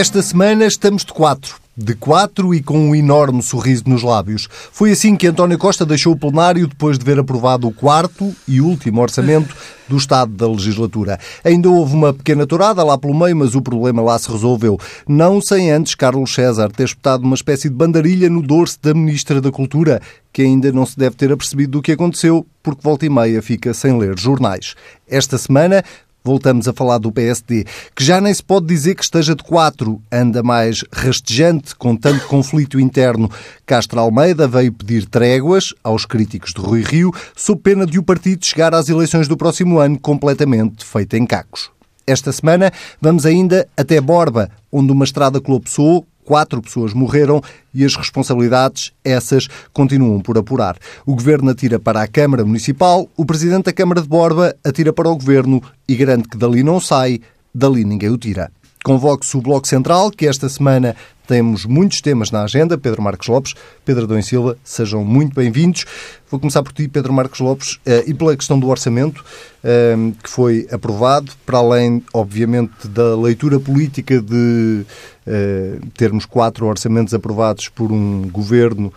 Esta 0.00 0.22
semana 0.22 0.64
estamos 0.64 1.04
de 1.04 1.12
quatro. 1.12 1.56
De 1.76 1.94
quatro 1.94 2.54
e 2.54 2.62
com 2.62 2.88
um 2.88 2.94
enorme 2.94 3.42
sorriso 3.42 3.82
nos 3.86 4.02
lábios. 4.02 4.48
Foi 4.72 4.92
assim 4.92 5.14
que 5.14 5.26
António 5.26 5.58
Costa 5.58 5.84
deixou 5.84 6.14
o 6.14 6.18
plenário 6.18 6.66
depois 6.66 6.98
de 6.98 7.04
ver 7.04 7.18
aprovado 7.18 7.68
o 7.68 7.70
quarto 7.70 8.34
e 8.48 8.62
último 8.62 9.02
orçamento 9.02 9.54
do 9.86 9.98
Estado 9.98 10.32
da 10.32 10.48
legislatura. 10.48 11.20
Ainda 11.44 11.68
houve 11.68 11.94
uma 11.94 12.14
pequena 12.14 12.46
tourada 12.46 12.82
lá 12.82 12.96
pelo 12.96 13.14
meio, 13.14 13.36
mas 13.36 13.54
o 13.54 13.60
problema 13.60 14.00
lá 14.00 14.18
se 14.18 14.32
resolveu. 14.32 14.78
Não 15.06 15.38
sem 15.38 15.70
antes 15.70 15.94
Carlos 15.94 16.32
César 16.32 16.70
ter 16.70 16.84
espetado 16.84 17.24
uma 17.24 17.34
espécie 17.34 17.68
de 17.68 17.74
bandarilha 17.74 18.30
no 18.30 18.40
dorso 18.40 18.78
da 18.80 18.94
Ministra 18.94 19.38
da 19.38 19.52
Cultura, 19.52 20.00
que 20.32 20.40
ainda 20.40 20.72
não 20.72 20.86
se 20.86 20.98
deve 20.98 21.14
ter 21.14 21.30
apercebido 21.30 21.72
do 21.72 21.82
que 21.82 21.92
aconteceu, 21.92 22.46
porque 22.62 22.80
volta 22.82 23.04
e 23.04 23.10
meia 23.10 23.42
fica 23.42 23.74
sem 23.74 23.98
ler 23.98 24.18
jornais. 24.18 24.74
Esta 25.06 25.36
semana 25.36 25.84
Voltamos 26.22 26.68
a 26.68 26.72
falar 26.72 26.98
do 26.98 27.10
PSD, 27.10 27.64
que 27.94 28.04
já 28.04 28.20
nem 28.20 28.32
se 28.32 28.42
pode 28.42 28.66
dizer 28.66 28.94
que 28.94 29.02
esteja 29.02 29.34
de 29.34 29.42
quatro, 29.42 30.00
anda 30.12 30.42
mais 30.42 30.84
rastejante 30.92 31.74
com 31.74 31.96
tanto 31.96 32.26
conflito 32.26 32.78
interno. 32.78 33.30
Castro 33.64 34.00
Almeida 34.00 34.46
veio 34.46 34.72
pedir 34.72 35.06
tréguas 35.06 35.72
aos 35.82 36.04
críticos 36.04 36.52
de 36.52 36.60
Rui 36.60 36.82
Rio, 36.82 37.10
sob 37.34 37.60
pena 37.62 37.86
de 37.86 37.98
o 37.98 38.02
partido 38.02 38.44
chegar 38.44 38.74
às 38.74 38.88
eleições 38.88 39.28
do 39.28 39.36
próximo 39.36 39.78
ano 39.78 39.98
completamente 39.98 40.84
feito 40.84 41.16
em 41.16 41.24
cacos. 41.24 41.70
Esta 42.06 42.32
semana 42.32 42.72
vamos 43.00 43.24
ainda 43.24 43.68
até 43.76 44.00
Borba, 44.00 44.50
onde 44.70 44.92
uma 44.92 45.04
estrada 45.04 45.40
colapsou, 45.40 46.06
quatro 46.30 46.62
pessoas 46.62 46.94
morreram 46.94 47.42
e 47.74 47.84
as 47.84 47.96
responsabilidades, 47.96 48.92
essas, 49.02 49.48
continuam 49.72 50.20
por 50.20 50.38
apurar. 50.38 50.76
O 51.04 51.16
Governo 51.16 51.50
atira 51.50 51.76
para 51.76 52.00
a 52.00 52.06
Câmara 52.06 52.44
Municipal, 52.44 53.08
o 53.16 53.26
Presidente 53.26 53.64
da 53.64 53.72
Câmara 53.72 54.00
de 54.00 54.06
Borba 54.06 54.54
atira 54.62 54.92
para 54.92 55.08
o 55.08 55.16
Governo 55.16 55.60
e 55.88 55.96
garante 55.96 56.28
que 56.28 56.36
dali 56.36 56.62
não 56.62 56.78
sai, 56.78 57.20
dali 57.52 57.84
ninguém 57.84 58.10
o 58.10 58.16
tira. 58.16 58.48
Convoque-se 58.82 59.36
o 59.36 59.42
Bloco 59.42 59.68
Central, 59.68 60.10
que 60.10 60.26
esta 60.26 60.48
semana 60.48 60.96
temos 61.26 61.66
muitos 61.66 62.00
temas 62.00 62.30
na 62.30 62.44
agenda. 62.44 62.78
Pedro 62.78 63.02
Marcos 63.02 63.28
Lopes, 63.28 63.54
Pedro 63.84 64.04
Adão 64.04 64.22
Silva, 64.22 64.56
sejam 64.64 65.04
muito 65.04 65.34
bem-vindos. 65.34 65.84
Vou 66.30 66.40
começar 66.40 66.62
por 66.62 66.72
ti, 66.72 66.88
Pedro 66.88 67.12
Marcos 67.12 67.40
Lopes, 67.40 67.78
eh, 67.84 68.04
e 68.06 68.14
pela 68.14 68.34
questão 68.34 68.58
do 68.58 68.68
orçamento, 68.68 69.22
eh, 69.62 69.94
que 70.22 70.30
foi 70.30 70.66
aprovado, 70.72 71.30
para 71.44 71.58
além, 71.58 72.02
obviamente, 72.14 72.88
da 72.88 73.14
leitura 73.14 73.60
política 73.60 74.18
de 74.18 74.86
eh, 75.26 75.78
termos 75.94 76.24
quatro 76.24 76.64
orçamentos 76.66 77.12
aprovados 77.12 77.68
por 77.68 77.92
um 77.92 78.28
governo 78.30 78.92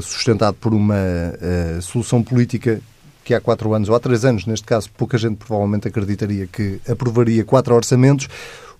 sustentado 0.00 0.54
por 0.54 0.72
uma 0.72 0.96
solução 1.82 2.22
política 2.22 2.80
que 3.22 3.34
há 3.34 3.40
quatro 3.40 3.72
anos, 3.74 3.88
ou 3.88 3.94
há 3.94 4.00
três 4.00 4.24
anos, 4.24 4.46
neste 4.46 4.66
caso, 4.66 4.88
pouca 4.96 5.16
gente 5.18 5.36
provavelmente 5.36 5.86
acreditaria 5.88 6.46
que 6.46 6.80
aprovaria 6.88 7.44
quatro 7.44 7.74
orçamentos. 7.74 8.28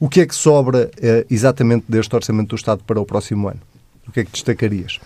O 0.03 0.09
que 0.09 0.21
é 0.21 0.27
que 0.27 0.35
sobra 0.35 0.91
eh, 1.01 1.25
exatamente 1.31 1.85
deste 1.89 2.13
orçamento 2.17 2.49
do 2.49 2.57
Estado 2.57 2.83
para 2.83 3.01
o 3.01 3.07
próximo 3.07 3.47
ano? 3.47 3.61
O 4.05 4.11
que 4.11 4.19
é 4.19 4.25
que 4.25 4.33
destacarias? 4.33 4.99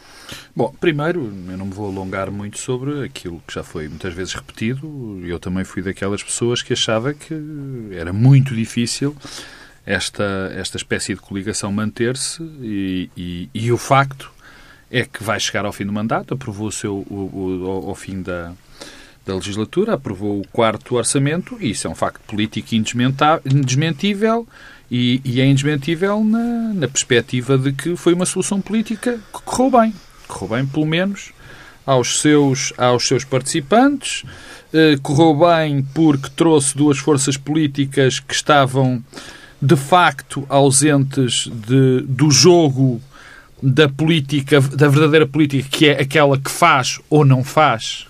Bom, 0.57 0.75
primeiro, 0.81 1.21
eu 1.21 1.59
não 1.59 1.67
me 1.67 1.73
vou 1.75 1.91
alongar 1.91 2.31
muito 2.31 2.57
sobre 2.57 3.05
aquilo 3.05 3.43
que 3.47 3.53
já 3.53 3.63
foi 3.63 3.91
muitas 3.91 4.15
vezes 4.15 4.33
repetido. 4.33 5.21
Eu 5.23 5.39
também 5.39 5.65
fui 5.65 5.83
daquelas 5.83 6.23
pessoas 6.23 6.63
que 6.63 6.73
achava 6.73 7.13
que 7.13 7.35
era 7.93 8.11
muito 8.11 8.55
difícil 8.55 9.15
esta, 9.85 10.51
esta 10.57 10.79
espécie 10.79 11.13
de 11.13 11.21
coligação 11.21 11.71
manter-se 11.71 12.43
e, 12.63 13.11
e, 13.15 13.51
e, 13.53 13.71
o 13.71 13.77
facto 13.77 14.33
é 14.91 15.05
que 15.05 15.23
vai 15.23 15.39
chegar 15.39 15.67
ao 15.67 15.75
fim 15.75 15.85
do 15.85 15.93
mandato, 15.93 16.33
aprovou 16.33 16.69
o 16.69 16.73
seu, 16.73 16.95
o, 16.95 17.67
o, 17.67 17.87
ao 17.87 17.95
fim 17.95 18.23
da, 18.23 18.55
da 19.27 19.35
legislatura, 19.35 19.93
aprovou 19.93 20.41
o 20.41 20.49
quarto 20.49 20.95
orçamento 20.97 21.59
e 21.61 21.73
isso 21.73 21.87
é 21.87 21.91
um 21.91 21.95
facto 21.95 22.23
político 22.23 22.75
indesmentível 22.75 24.49
e, 24.91 25.21
e 25.25 25.41
é 25.41 25.47
indesmentível 25.47 26.23
na, 26.23 26.73
na 26.75 26.89
perspectiva 26.89 27.59
de 27.59 27.73
que 27.73 27.97
foi 27.97 28.15
uma 28.15 28.27
solução 28.27 28.61
política 28.61 29.19
que 29.33 29.43
correu 29.45 29.71
bem. 29.71 29.95
Correu 30.29 30.57
bem, 30.57 30.67
pelo 30.67 30.87
menos, 30.87 31.33
aos 31.85 32.21
seus, 32.21 32.73
aos 32.77 33.07
seus 33.07 33.25
participantes. 33.25 34.25
Eh, 34.73 34.97
correu 35.03 35.35
bem 35.35 35.83
porque 35.95 36.29
trouxe 36.35 36.77
duas 36.77 36.99
forças 36.99 37.37
políticas 37.37 38.21
que 38.21 38.35
estavam 38.35 39.03
de 39.61 39.77
facto 39.77 40.45
ausentes 40.49 41.49
de, 41.67 42.03
do 42.03 42.31
jogo 42.31 43.01
da 43.63 43.89
política, 43.89 44.61
da 44.61 44.89
verdadeira 44.89 45.27
política, 45.27 45.69
que 45.71 45.89
é 45.89 46.01
aquela 46.01 46.39
que 46.39 46.51
faz 46.51 47.01
ou 47.09 47.25
não 47.25 47.43
faz 47.43 48.07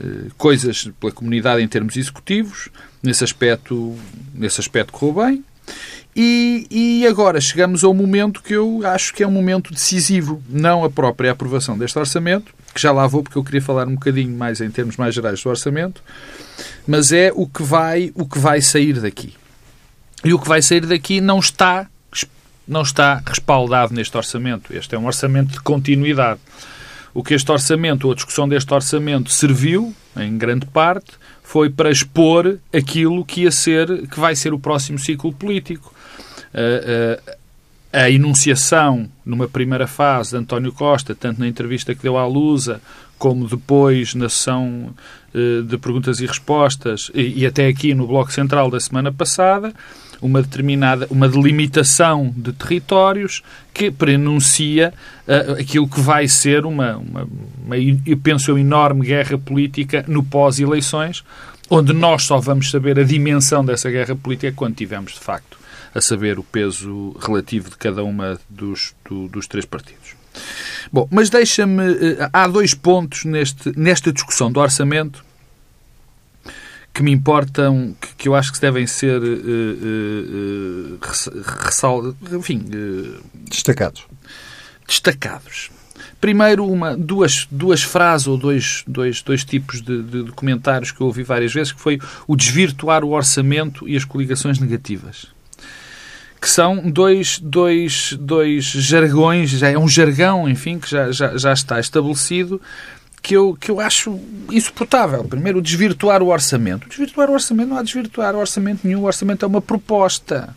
eh, 0.00 0.30
coisas 0.38 0.88
pela 0.98 1.12
comunidade 1.12 1.62
em 1.62 1.68
termos 1.68 1.96
executivos. 1.96 2.68
Nesse 3.02 3.22
aspecto, 3.22 3.96
nesse 4.32 4.60
aspecto 4.60 4.92
correu 4.92 5.26
bem. 5.26 5.44
E, 6.16 6.66
e, 6.70 7.06
agora 7.08 7.40
chegamos 7.40 7.82
ao 7.82 7.92
momento 7.92 8.40
que 8.40 8.54
eu 8.54 8.82
acho 8.84 9.12
que 9.12 9.24
é 9.24 9.26
um 9.26 9.32
momento 9.32 9.72
decisivo, 9.72 10.40
não 10.48 10.84
a 10.84 10.90
própria 10.90 11.32
aprovação 11.32 11.76
deste 11.76 11.98
orçamento, 11.98 12.54
que 12.72 12.80
já 12.80 12.92
lá 12.92 13.04
vou 13.06 13.22
porque 13.22 13.36
eu 13.36 13.42
queria 13.42 13.60
falar 13.60 13.88
um 13.88 13.94
bocadinho 13.94 14.36
mais 14.36 14.60
em 14.60 14.70
termos 14.70 14.96
mais 14.96 15.12
gerais 15.12 15.42
do 15.42 15.48
orçamento, 15.48 16.00
mas 16.86 17.10
é 17.10 17.32
o 17.34 17.48
que 17.48 17.64
vai, 17.64 18.12
o 18.14 18.26
que 18.26 18.38
vai 18.38 18.60
sair 18.60 19.00
daqui. 19.00 19.34
E 20.24 20.32
o 20.32 20.38
que 20.38 20.48
vai 20.48 20.62
sair 20.62 20.86
daqui 20.86 21.20
não 21.20 21.40
está 21.40 21.88
não 22.66 22.82
está 22.82 23.22
respaldado 23.26 23.92
neste 23.92 24.16
orçamento. 24.16 24.74
Este 24.74 24.94
é 24.94 24.98
um 24.98 25.06
orçamento 25.06 25.52
de 25.52 25.60
continuidade. 25.60 26.40
O 27.12 27.22
que 27.22 27.34
este 27.34 27.50
orçamento, 27.52 28.06
ou 28.06 28.12
a 28.12 28.14
discussão 28.14 28.48
deste 28.48 28.72
orçamento, 28.72 29.30
serviu, 29.30 29.94
em 30.16 30.36
grande 30.36 30.66
parte, 30.66 31.12
foi 31.44 31.70
para 31.70 31.90
expor 31.90 32.58
aquilo 32.72 33.24
que 33.24 33.42
ia 33.42 33.50
ser, 33.52 34.08
que 34.08 34.18
vai 34.18 34.34
ser 34.34 34.52
o 34.52 34.58
próximo 34.58 34.98
ciclo 34.98 35.32
político. 35.32 35.94
Uh, 36.52 37.20
uh, 37.30 37.34
a 37.92 38.10
enunciação, 38.10 39.08
numa 39.24 39.46
primeira 39.46 39.86
fase, 39.86 40.30
de 40.30 40.38
António 40.38 40.72
Costa, 40.72 41.14
tanto 41.14 41.38
na 41.38 41.46
entrevista 41.46 41.94
que 41.94 42.02
deu 42.02 42.18
à 42.18 42.26
Lusa, 42.26 42.80
como 43.18 43.48
depois 43.48 44.14
na 44.14 44.28
sessão 44.28 44.94
uh, 45.34 45.62
de 45.62 45.78
perguntas 45.78 46.20
e 46.20 46.26
respostas, 46.26 47.10
e, 47.14 47.40
e 47.40 47.46
até 47.46 47.66
aqui 47.66 47.94
no 47.94 48.06
Bloco 48.06 48.32
Central 48.32 48.70
da 48.70 48.80
semana 48.80 49.12
passada, 49.12 49.72
uma 50.20 50.40
determinada, 50.40 51.06
uma 51.10 51.28
delimitação 51.28 52.32
de 52.34 52.52
territórios 52.52 53.42
que 53.72 53.90
prenuncia 53.90 54.92
uh, 55.26 55.60
aquilo 55.60 55.88
que 55.88 56.00
vai 56.00 56.26
ser 56.26 56.64
uma, 56.64 56.96
uma, 56.96 57.28
uma, 57.64 57.76
eu 57.76 58.16
penso, 58.16 58.52
uma 58.52 58.60
enorme 58.60 59.06
guerra 59.06 59.36
política 59.36 60.04
no 60.08 60.22
pós-eleições, 60.22 61.22
onde 61.68 61.92
nós 61.92 62.22
só 62.24 62.38
vamos 62.38 62.70
saber 62.70 62.98
a 62.98 63.04
dimensão 63.04 63.64
dessa 63.64 63.90
guerra 63.90 64.14
política 64.14 64.52
quando 64.54 64.74
tivermos, 64.74 65.12
de 65.12 65.20
facto, 65.20 65.58
a 65.94 66.00
saber 66.00 66.38
o 66.38 66.42
peso 66.42 67.16
relativo 67.20 67.70
de 67.70 67.76
cada 67.76 68.02
uma 68.02 68.38
dos, 68.48 68.94
do, 69.08 69.28
dos 69.28 69.46
três 69.46 69.64
partidos. 69.64 70.23
Bom, 70.92 71.08
mas 71.10 71.30
deixa-me. 71.30 71.82
Eh, 71.82 72.28
há 72.32 72.46
dois 72.46 72.74
pontos 72.74 73.24
neste, 73.24 73.76
nesta 73.78 74.12
discussão 74.12 74.50
do 74.50 74.60
orçamento 74.60 75.24
que 76.94 77.02
me 77.02 77.10
importam, 77.10 77.96
que, 78.00 78.14
que 78.14 78.28
eu 78.28 78.36
acho 78.36 78.52
que 78.52 78.60
devem 78.60 78.86
ser 78.86 79.20
uh, 79.20 79.26
uh, 79.26 80.98
ressal, 81.64 82.14
enfim, 82.32 82.64
uh, 82.68 83.20
destacados. 83.50 84.06
Destacados. 84.86 85.70
Primeiro, 86.20 86.64
uma, 86.64 86.96
duas, 86.96 87.48
duas 87.50 87.82
frases 87.82 88.28
ou 88.28 88.38
dois, 88.38 88.84
dois, 88.86 89.22
dois 89.22 89.44
tipos 89.44 89.82
de, 89.82 90.02
de, 90.02 90.32
comentários 90.32 90.92
que 90.92 91.00
eu 91.00 91.08
ouvi 91.08 91.24
várias 91.24 91.52
vezes, 91.52 91.72
que 91.72 91.80
foi 91.80 91.98
o 92.28 92.36
desvirtuar 92.36 93.04
o 93.04 93.10
orçamento 93.10 93.88
e 93.88 93.96
as 93.96 94.04
coligações 94.04 94.58
negativas. 94.60 95.33
Que 96.44 96.50
são 96.50 96.76
dois, 96.90 97.38
dois, 97.38 98.12
dois 98.20 98.66
jargões, 98.66 99.48
já 99.48 99.70
é 99.70 99.78
um 99.78 99.88
jargão, 99.88 100.46
enfim, 100.46 100.78
que 100.78 100.90
já, 100.90 101.10
já, 101.10 101.38
já 101.38 101.54
está 101.54 101.80
estabelecido, 101.80 102.60
que 103.22 103.34
eu, 103.34 103.56
que 103.58 103.70
eu 103.70 103.80
acho 103.80 104.20
insuportável. 104.50 105.24
Primeiro, 105.24 105.62
desvirtuar 105.62 106.22
o 106.22 106.26
orçamento. 106.26 106.86
Desvirtuar 106.86 107.30
o 107.30 107.32
orçamento 107.32 107.68
não 107.70 107.78
há 107.78 107.82
desvirtuar 107.82 108.34
o 108.34 108.40
orçamento 108.40 108.80
nenhum. 108.84 109.00
O 109.00 109.04
orçamento 109.04 109.42
é 109.42 109.48
uma 109.48 109.62
proposta. 109.62 110.54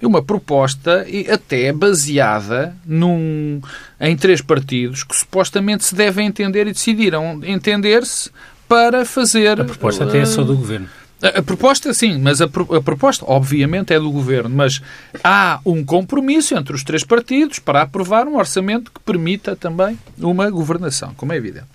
É 0.00 0.06
uma 0.06 0.22
proposta 0.22 1.04
e 1.08 1.28
até 1.28 1.72
baseada 1.72 2.76
num, 2.86 3.60
em 4.00 4.16
três 4.16 4.40
partidos 4.40 5.02
que 5.02 5.16
supostamente 5.16 5.86
se 5.86 5.96
devem 5.96 6.28
entender 6.28 6.68
e 6.68 6.72
decidiram 6.72 7.40
entender-se 7.42 8.30
para 8.68 9.04
fazer. 9.04 9.60
A 9.60 9.64
proposta 9.64 10.04
uh, 10.04 10.08
até 10.08 10.20
é 10.20 10.24
só 10.24 10.44
do 10.44 10.54
governo. 10.54 10.88
A, 11.22 11.42
proposta, 11.42 11.94
sim, 11.94 12.18
mas 12.18 12.42
a, 12.42 12.44
a, 12.44 12.82
proposta, 12.82 13.24
obviamente, 13.26 13.92
é 13.92 13.98
do 13.98 14.10
governo. 14.10 14.54
Mas 14.54 14.82
há 15.24 15.60
um 15.64 15.84
compromisso 15.84 16.54
entre 16.54 16.74
os 16.74 16.84
três 16.84 17.02
partidos 17.02 17.58
para 17.58 17.82
aprovar 17.82 18.28
um 18.28 18.36
orçamento 18.36 18.92
que 18.92 19.00
permita 19.00 19.56
também 19.56 19.98
uma 20.18 20.50
governação, 20.50 21.14
como 21.14 21.32
é 21.32 21.36
evidente. 21.36 21.66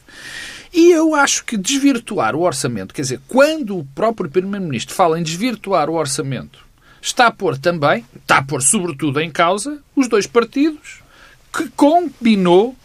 E 0.74 0.92
eu 0.92 1.16
acho 1.16 1.44
que 1.44 1.58
desvirtuar 1.58 2.36
o 2.36 2.42
orçamento, 2.42 2.94
quer 2.94 3.02
dizer, 3.02 3.20
quando 3.28 3.78
o 3.78 3.84
próprio 3.84 4.30
Primeiro-Ministro 4.30 4.96
fala 4.96 5.20
em 5.20 5.24
desvirtuar 5.24 5.90
o 5.90 5.96
orçamento, 5.96 6.60
está 7.02 7.28
a 7.28 7.32
pôr 7.32 7.58
também, 7.58 8.06
está 8.16 8.38
a 8.38 8.44
pôr 8.44 8.62
sobretudo 8.62 9.20
em 9.20 9.30
causa, 9.30 9.80
os 9.96 10.08
dois 10.08 10.28
partidos 10.28 11.02
que 11.52 11.68
combinou 11.70 12.76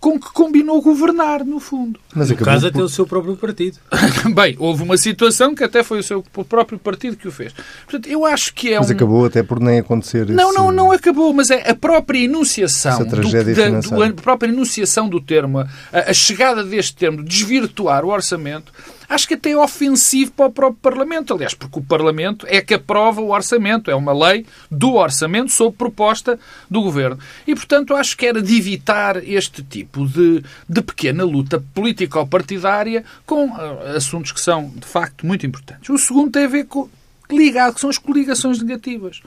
com 0.00 0.18
que 0.18 0.32
combinou 0.32 0.80
governar, 0.80 1.44
no 1.44 1.58
fundo. 1.58 1.98
Mas 2.14 2.30
no 2.30 2.36
caso 2.36 2.68
até 2.68 2.80
o 2.80 2.88
seu 2.88 3.06
próprio 3.06 3.36
partido. 3.36 3.78
Bem, 4.34 4.54
houve 4.58 4.82
uma 4.82 4.96
situação 4.96 5.54
que 5.54 5.64
até 5.64 5.82
foi 5.82 5.98
o 5.98 6.02
seu 6.02 6.22
próprio 6.48 6.78
partido 6.78 7.16
que 7.16 7.26
o 7.26 7.32
fez. 7.32 7.52
Portanto, 7.84 8.08
eu 8.08 8.24
acho 8.24 8.54
que 8.54 8.72
é 8.72 8.78
Mas 8.78 8.90
um... 8.90 8.92
acabou 8.92 9.24
até 9.24 9.42
por 9.42 9.60
nem 9.60 9.80
acontecer 9.80 10.28
Não, 10.28 10.50
esse... 10.50 10.58
não, 10.58 10.70
não 10.72 10.92
acabou, 10.92 11.32
mas 11.32 11.50
é 11.50 11.68
a 11.70 11.74
própria 11.74 12.20
enunciação, 12.20 12.92
Essa 12.92 13.04
tragédia 13.06 13.54
do, 13.54 13.80
da, 13.80 13.96
do- 13.96 14.02
a 14.04 14.12
própria 14.12 14.48
enunciação 14.48 15.08
do 15.08 15.20
termo, 15.20 15.60
a, 15.60 15.68
a 15.92 16.12
chegada 16.12 16.62
deste 16.62 16.94
termo, 16.94 17.22
desvirtuar 17.22 18.04
o 18.04 18.08
orçamento, 18.08 18.72
acho 19.08 19.26
que 19.26 19.34
até 19.34 19.50
é 19.50 19.56
ofensivo 19.56 20.32
para 20.32 20.46
o 20.46 20.52
próprio 20.52 20.80
Parlamento. 20.80 21.34
Aliás, 21.34 21.54
porque 21.54 21.78
o 21.78 21.82
Parlamento 21.82 22.46
é 22.48 22.60
que 22.60 22.74
aprova 22.74 23.20
o 23.20 23.30
orçamento, 23.30 23.90
é 23.90 23.94
uma 23.94 24.12
lei 24.12 24.46
do 24.70 24.94
orçamento 24.94 25.50
sob 25.50 25.76
proposta 25.76 26.38
do 26.70 26.82
Governo. 26.82 27.18
E, 27.46 27.54
portanto, 27.54 27.94
acho 27.94 28.16
que 28.16 28.26
era 28.26 28.42
de 28.42 28.56
evitar 28.56 29.16
este 29.16 29.62
tipo 29.62 30.06
de, 30.06 30.42
de 30.68 30.82
pequena 30.82 31.24
luta 31.24 31.62
político-partidária 31.74 33.04
com 33.24 33.52
ah, 33.54 33.96
assuntos 33.96 34.32
que 34.32 34.40
são, 34.40 34.70
de 34.74 34.86
facto, 34.86 35.26
muito 35.26 35.46
importantes. 35.46 35.88
O 35.88 35.98
segundo 35.98 36.32
tem 36.32 36.44
a 36.44 36.48
ver 36.48 36.66
com 36.66 36.88
ligado, 37.36 37.74
que 37.74 37.80
são 37.80 37.90
as 37.90 37.98
coligações 37.98 38.60
negativas. 38.60 39.20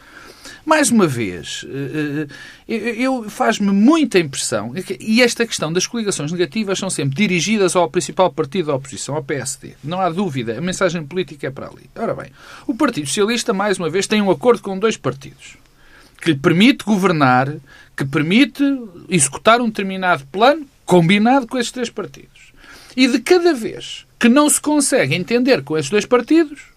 Mais 0.66 0.92
uma 0.92 1.08
vez, 1.08 1.66
eh, 1.68 2.28
eh, 2.68 2.96
eu, 2.98 3.30
faz-me 3.30 3.72
muita 3.72 4.20
impressão, 4.20 4.74
e 5.00 5.22
esta 5.22 5.46
questão 5.46 5.74
das 5.74 5.88
coligações 5.88 6.32
negativas 6.32 6.78
são 6.78 6.90
sempre 6.90 7.16
dirigidas 7.16 7.76
ao 7.76 7.90
principal 7.90 8.32
partido 8.32 8.68
da 8.68 8.76
oposição, 8.76 9.16
ao 9.16 9.24
PSD. 9.24 9.74
Não 9.84 10.00
há 10.00 10.10
dúvida, 10.10 10.58
a 10.58 10.62
mensagem 10.62 11.04
política 11.06 11.48
é 11.48 11.52
para 11.52 11.68
ali. 11.68 11.90
Ora 11.96 12.14
bem, 12.14 12.32
o 12.68 12.76
Partido 12.76 13.08
Socialista, 13.08 13.54
mais 13.54 13.80
uma 13.80 13.90
vez, 13.90 14.06
tem 14.06 14.22
um 14.22 14.30
acordo 14.30 14.62
com 14.62 14.78
dois 14.78 14.98
partidos 14.98 15.58
que 16.22 16.32
lhe 16.32 16.38
permite 16.38 16.86
governar, 16.86 17.52
que 17.98 18.06
permite 18.06 18.64
executar 19.10 19.60
um 19.60 19.66
determinado 19.66 20.26
plano 20.32 20.66
combinado 20.86 21.48
com 21.48 21.58
esses 21.58 21.72
três 21.72 21.90
partidos. 21.90 22.54
E 22.96 23.08
de 23.08 23.20
cada 23.20 23.54
vez 23.54 24.06
que 24.20 24.30
não 24.30 24.48
se 24.50 24.62
consegue 24.62 25.16
entender 25.16 25.64
com 25.64 25.78
esses 25.78 25.90
dois 25.90 26.06
partidos, 26.06 26.71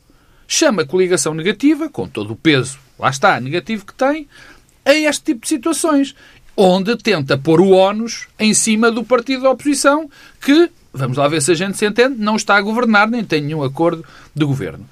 chama 0.54 0.84
coligação 0.84 1.34
negativa, 1.34 1.88
com 1.88 2.06
todo 2.08 2.32
o 2.32 2.36
peso, 2.36 2.78
lá 2.98 3.10
está, 3.10 3.40
negativo 3.40 3.84
que 3.86 3.94
tem, 3.94 4.26
a 4.84 4.94
este 4.94 5.24
tipo 5.24 5.42
de 5.42 5.48
situações, 5.48 6.14
onde 6.56 6.96
tenta 6.96 7.36
pôr 7.36 7.60
o 7.60 7.70
ónus 7.72 8.26
em 8.38 8.54
cima 8.54 8.90
do 8.90 9.02
partido 9.04 9.42
da 9.42 9.50
oposição, 9.50 10.08
que, 10.40 10.70
vamos 10.92 11.16
lá 11.16 11.26
ver 11.26 11.42
se 11.42 11.50
a 11.50 11.54
gente 11.54 11.76
se 11.76 11.86
entende, 11.86 12.16
não 12.18 12.36
está 12.36 12.56
a 12.56 12.60
governar, 12.60 13.08
nem 13.08 13.24
tem 13.24 13.40
nenhum 13.40 13.62
acordo 13.62 14.04
de 14.34 14.44
governo. 14.44 14.88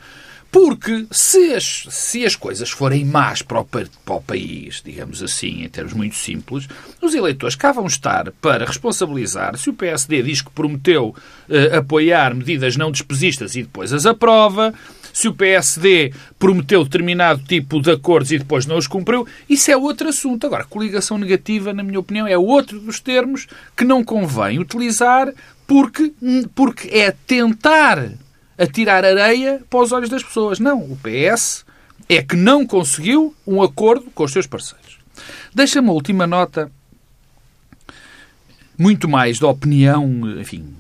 Porque 0.50 1.06
se 1.10 1.54
as, 1.54 1.86
se 1.88 2.26
as 2.26 2.36
coisas 2.36 2.68
forem 2.70 3.06
más 3.06 3.40
para 3.40 3.60
o, 3.60 3.64
pa- 3.64 3.86
para 4.04 4.14
o 4.16 4.20
país, 4.20 4.82
digamos 4.84 5.22
assim, 5.22 5.62
em 5.62 5.68
termos 5.68 5.94
muito 5.94 6.14
simples, 6.14 6.68
os 7.00 7.14
eleitores 7.14 7.54
cá 7.56 7.72
vão 7.72 7.86
estar 7.86 8.30
para 8.32 8.66
responsabilizar 8.66 9.56
se 9.56 9.70
o 9.70 9.72
PSD 9.72 10.22
diz 10.22 10.42
que 10.42 10.50
prometeu 10.50 11.14
eh, 11.48 11.74
apoiar 11.76 12.34
medidas 12.34 12.76
não 12.76 12.90
despesistas 12.90 13.54
e 13.56 13.62
depois 13.62 13.94
as 13.94 14.04
aprova, 14.04 14.74
se 15.12 15.28
o 15.28 15.34
PSD 15.34 16.12
prometeu 16.38 16.84
determinado 16.84 17.42
tipo 17.42 17.80
de 17.80 17.90
acordos 17.90 18.32
e 18.32 18.38
depois 18.38 18.66
não 18.66 18.76
os 18.76 18.86
cumpriu, 18.86 19.26
isso 19.48 19.70
é 19.70 19.76
outro 19.76 20.08
assunto. 20.08 20.46
Agora, 20.46 20.64
coligação 20.64 21.18
negativa, 21.18 21.72
na 21.72 21.82
minha 21.82 22.00
opinião, 22.00 22.26
é 22.26 22.36
outro 22.36 22.80
dos 22.80 23.00
termos 23.00 23.46
que 23.76 23.84
não 23.84 24.02
convém 24.02 24.58
utilizar 24.58 25.32
porque, 25.66 26.12
porque 26.54 26.88
é 26.88 27.10
tentar 27.26 28.12
atirar 28.58 29.04
areia 29.04 29.60
para 29.68 29.80
os 29.80 29.92
olhos 29.92 30.08
das 30.08 30.22
pessoas. 30.22 30.58
Não, 30.58 30.78
o 30.78 30.96
PS 30.96 31.64
é 32.08 32.22
que 32.22 32.36
não 32.36 32.66
conseguiu 32.66 33.34
um 33.46 33.62
acordo 33.62 34.10
com 34.14 34.24
os 34.24 34.32
seus 34.32 34.46
parceiros. 34.46 34.98
Deixa-me 35.54 35.88
a 35.88 35.92
última 35.92 36.26
nota, 36.26 36.70
muito 38.78 39.08
mais 39.08 39.38
da 39.38 39.48
opinião, 39.48 40.38
enfim, 40.40 40.74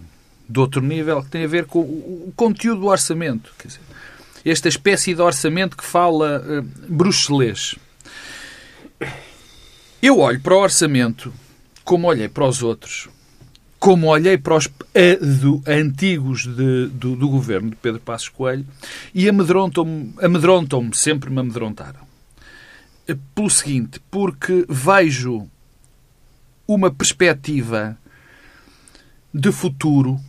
de 0.48 0.58
outro 0.58 0.80
nível, 0.80 1.22
que 1.22 1.30
tem 1.30 1.44
a 1.44 1.48
ver 1.48 1.66
com 1.66 1.80
o 1.80 2.32
conteúdo 2.34 2.80
do 2.80 2.86
orçamento. 2.86 3.52
Quer 3.58 3.68
dizer, 3.68 3.80
esta 4.44 4.68
espécie 4.68 5.14
de 5.14 5.22
orçamento 5.22 5.76
que 5.76 5.84
fala 5.84 6.40
uh, 6.40 6.62
bruxelês. 6.88 7.74
Eu 10.00 10.18
olho 10.18 10.40
para 10.40 10.54
o 10.54 10.58
orçamento 10.60 11.32
como 11.84 12.08
olhei 12.08 12.28
para 12.28 12.46
os 12.46 12.62
outros, 12.62 13.08
como 13.78 14.06
olhei 14.08 14.36
para 14.38 14.56
os 14.56 14.66
ado- 14.94 15.62
antigos 15.66 16.42
de- 16.46 16.86
do, 16.88 17.16
do 17.16 17.28
governo 17.28 17.70
de 17.70 17.76
Pedro 17.76 18.00
Passos 18.00 18.28
Coelho 18.28 18.66
e 19.14 19.28
amedrontam-me, 19.28 20.14
amedrontam-me, 20.22 20.94
sempre 20.94 21.30
me 21.30 21.40
amedrontaram. 21.40 22.00
Eh, 23.08 23.16
Pelo 23.34 23.50
seguinte, 23.50 24.00
porque 24.10 24.64
vejo 24.68 25.48
uma 26.66 26.90
perspectiva 26.90 27.96
de 29.34 29.50
futuro 29.50 30.20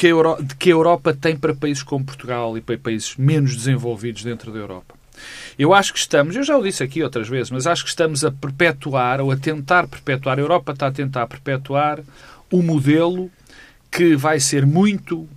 que 0.00 0.06
a, 0.06 0.10
Euro- 0.10 0.42
de 0.42 0.54
que 0.54 0.70
a 0.70 0.72
Europa 0.72 1.12
tem 1.12 1.36
para 1.36 1.54
países 1.54 1.82
como 1.82 2.02
Portugal 2.02 2.56
e 2.56 2.62
para 2.62 2.78
países 2.78 3.14
menos 3.18 3.54
desenvolvidos 3.54 4.24
dentro 4.24 4.50
da 4.50 4.58
Europa. 4.58 4.94
Eu 5.58 5.74
acho 5.74 5.92
que 5.92 5.98
estamos, 5.98 6.34
eu 6.34 6.42
já 6.42 6.56
o 6.56 6.62
disse 6.62 6.82
aqui 6.82 7.02
outras 7.02 7.28
vezes, 7.28 7.50
mas 7.50 7.66
acho 7.66 7.82
que 7.84 7.90
estamos 7.90 8.24
a 8.24 8.30
perpetuar 8.30 9.20
ou 9.20 9.30
a 9.30 9.36
tentar 9.36 9.86
perpetuar, 9.86 10.38
a 10.38 10.40
Europa 10.40 10.72
está 10.72 10.86
a 10.86 10.90
tentar 10.90 11.26
perpetuar 11.26 12.00
um 12.50 12.62
modelo 12.62 13.30
que 13.90 14.16
vai 14.16 14.40
ser 14.40 14.64
muito 14.64 15.28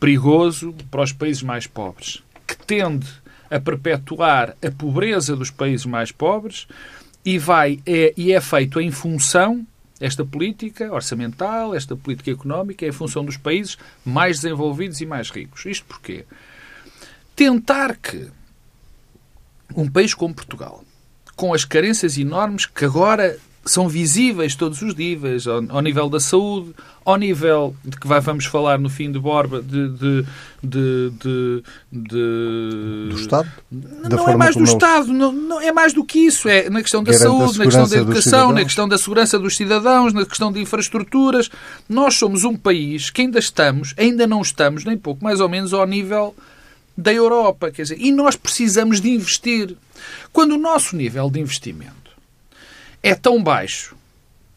perigoso 0.00 0.74
para 0.90 1.02
os 1.04 1.12
países 1.12 1.44
mais 1.44 1.68
pobres, 1.68 2.20
que 2.48 2.56
tende 2.56 3.06
a 3.48 3.60
perpetuar 3.60 4.56
a 4.60 4.70
pobreza 4.72 5.36
dos 5.36 5.52
países 5.52 5.86
mais 5.86 6.10
pobres 6.10 6.66
e, 7.24 7.38
vai, 7.38 7.78
é, 7.86 8.12
e 8.16 8.32
é 8.32 8.40
feito 8.40 8.80
em 8.80 8.90
função, 8.90 9.64
esta 10.00 10.24
política 10.24 10.92
orçamental, 10.92 11.74
esta 11.74 11.96
política 11.96 12.30
económica, 12.30 12.84
é 12.84 12.88
em 12.88 12.92
função 12.92 13.24
dos 13.24 13.36
países 13.36 13.78
mais 14.04 14.40
desenvolvidos 14.40 15.00
e 15.00 15.06
mais 15.06 15.30
ricos. 15.30 15.64
Isto 15.66 15.86
porquê? 15.86 16.24
Tentar 17.36 17.96
que 17.96 18.28
um 19.74 19.88
país 19.88 20.14
como 20.14 20.34
Portugal, 20.34 20.84
com 21.36 21.54
as 21.54 21.64
carências 21.64 22.18
enormes 22.18 22.66
que 22.66 22.84
agora 22.84 23.38
são 23.66 23.88
visíveis 23.88 24.54
todos 24.54 24.82
os 24.82 24.94
dias, 24.94 25.46
ao, 25.46 25.62
ao 25.70 25.80
nível 25.80 26.08
da 26.08 26.20
saúde, 26.20 26.70
ao 27.04 27.16
nível 27.16 27.74
de 27.84 27.96
que 27.98 28.06
vai, 28.06 28.20
vamos 28.20 28.44
falar 28.46 28.78
no 28.78 28.88
fim 28.90 29.10
de 29.10 29.18
Borba, 29.18 29.62
de, 29.62 29.88
de, 29.90 30.24
de, 30.62 31.10
de, 31.22 31.62
de- 31.92 33.08
Do 33.10 33.16
Estado? 33.20 33.48
Da 33.70 34.16
não 34.16 34.28
é 34.28 34.36
mais 34.36 34.54
do 34.56 34.64
Estado, 34.64 35.12
não, 35.12 35.32
não- 35.32 35.60
é 35.60 35.72
mais 35.72 35.92
do 35.92 36.04
que 36.04 36.18
isso. 36.20 36.48
É 36.48 36.68
na 36.70 36.82
questão 36.82 37.02
da 37.02 37.12
Garante 37.12 37.22
saúde, 37.26 37.58
na 37.58 37.64
questão 37.64 37.88
da 37.88 37.96
educação, 37.96 38.52
na 38.52 38.64
questão 38.64 38.88
da 38.88 38.98
segurança 38.98 39.38
dos 39.38 39.56
cidadãos, 39.56 40.12
na 40.12 40.24
questão 40.26 40.52
de 40.52 40.60
infraestruturas. 40.60 41.50
Nós 41.88 42.14
somos 42.14 42.44
um 42.44 42.56
país 42.56 43.10
que 43.10 43.22
ainda 43.22 43.38
estamos, 43.38 43.94
ainda 43.96 44.26
não 44.26 44.40
estamos, 44.42 44.84
nem 44.84 44.96
pouco 44.96 45.22
mais 45.24 45.40
ou 45.40 45.48
menos, 45.48 45.72
ao 45.72 45.86
nível 45.86 46.34
da 46.96 47.12
Europa. 47.12 47.70
Quer 47.70 47.82
dizer, 47.82 47.96
e 48.00 48.10
nós 48.12 48.36
precisamos 48.36 49.00
de 49.00 49.10
investir. 49.10 49.76
Quando 50.32 50.52
o 50.52 50.58
nosso 50.58 50.96
nível 50.96 51.30
de 51.30 51.40
investimento 51.40 52.03
é 53.04 53.14
tão 53.14 53.40
baixo 53.42 53.94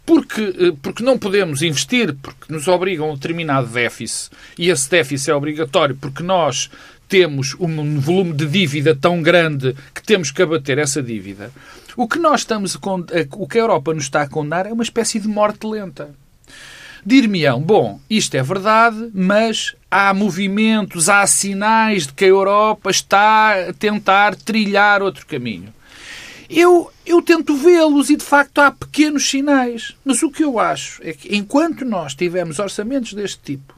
porque, 0.05 0.41
eh, 0.41 0.73
porque 0.81 1.03
não 1.03 1.19
podemos 1.19 1.61
investir, 1.61 2.15
porque 2.15 2.51
nos 2.51 2.65
obrigam 2.69 3.09
a 3.09 3.11
um 3.11 3.15
determinado 3.15 3.67
déficit, 3.67 4.31
e 4.57 4.69
esse 4.69 4.89
déficit 4.89 5.31
é 5.31 5.35
obrigatório 5.35 5.97
porque 5.99 6.23
nós 6.23 6.71
temos 7.09 7.55
um 7.59 7.99
volume 7.99 8.33
de 8.33 8.45
dívida 8.45 8.95
tão 8.95 9.21
grande 9.21 9.75
que 9.93 10.01
temos 10.01 10.31
que 10.31 10.41
abater 10.41 10.77
essa 10.77 11.03
dívida. 11.03 11.51
O 11.97 12.07
que 12.07 12.19
nós 12.19 12.41
estamos 12.41 12.75
a, 12.75 12.79
o 13.33 13.47
que 13.47 13.57
a 13.57 13.61
Europa 13.61 13.93
nos 13.93 14.03
está 14.03 14.21
a 14.21 14.29
condenar 14.29 14.65
é 14.65 14.71
uma 14.71 14.83
espécie 14.83 15.19
de 15.19 15.27
morte 15.27 15.67
lenta. 15.67 16.15
Dir-me-ão, 17.05 17.61
bom, 17.61 17.99
isto 18.09 18.35
é 18.35 18.43
verdade, 18.43 19.09
mas 19.13 19.75
há 19.91 20.13
movimentos, 20.13 21.09
há 21.09 21.25
sinais 21.27 22.07
de 22.07 22.13
que 22.13 22.25
a 22.25 22.29
Europa 22.29 22.89
está 22.89 23.69
a 23.69 23.73
tentar 23.73 24.35
trilhar 24.35 25.01
outro 25.01 25.25
caminho. 25.25 25.73
Eu, 26.49 26.91
eu 27.07 27.21
tento 27.21 27.55
vê-los 27.55 28.09
e, 28.09 28.15
de 28.15 28.23
facto, 28.23 28.59
há 28.59 28.71
pequenos 28.71 29.29
sinais. 29.29 29.95
Mas 30.03 30.21
o 30.21 30.29
que 30.29 30.43
eu 30.43 30.59
acho 30.59 31.01
é 31.03 31.13
que, 31.13 31.35
enquanto 31.35 31.85
nós 31.85 32.13
tivermos 32.13 32.59
orçamentos 32.59 33.13
deste 33.13 33.39
tipo, 33.41 33.73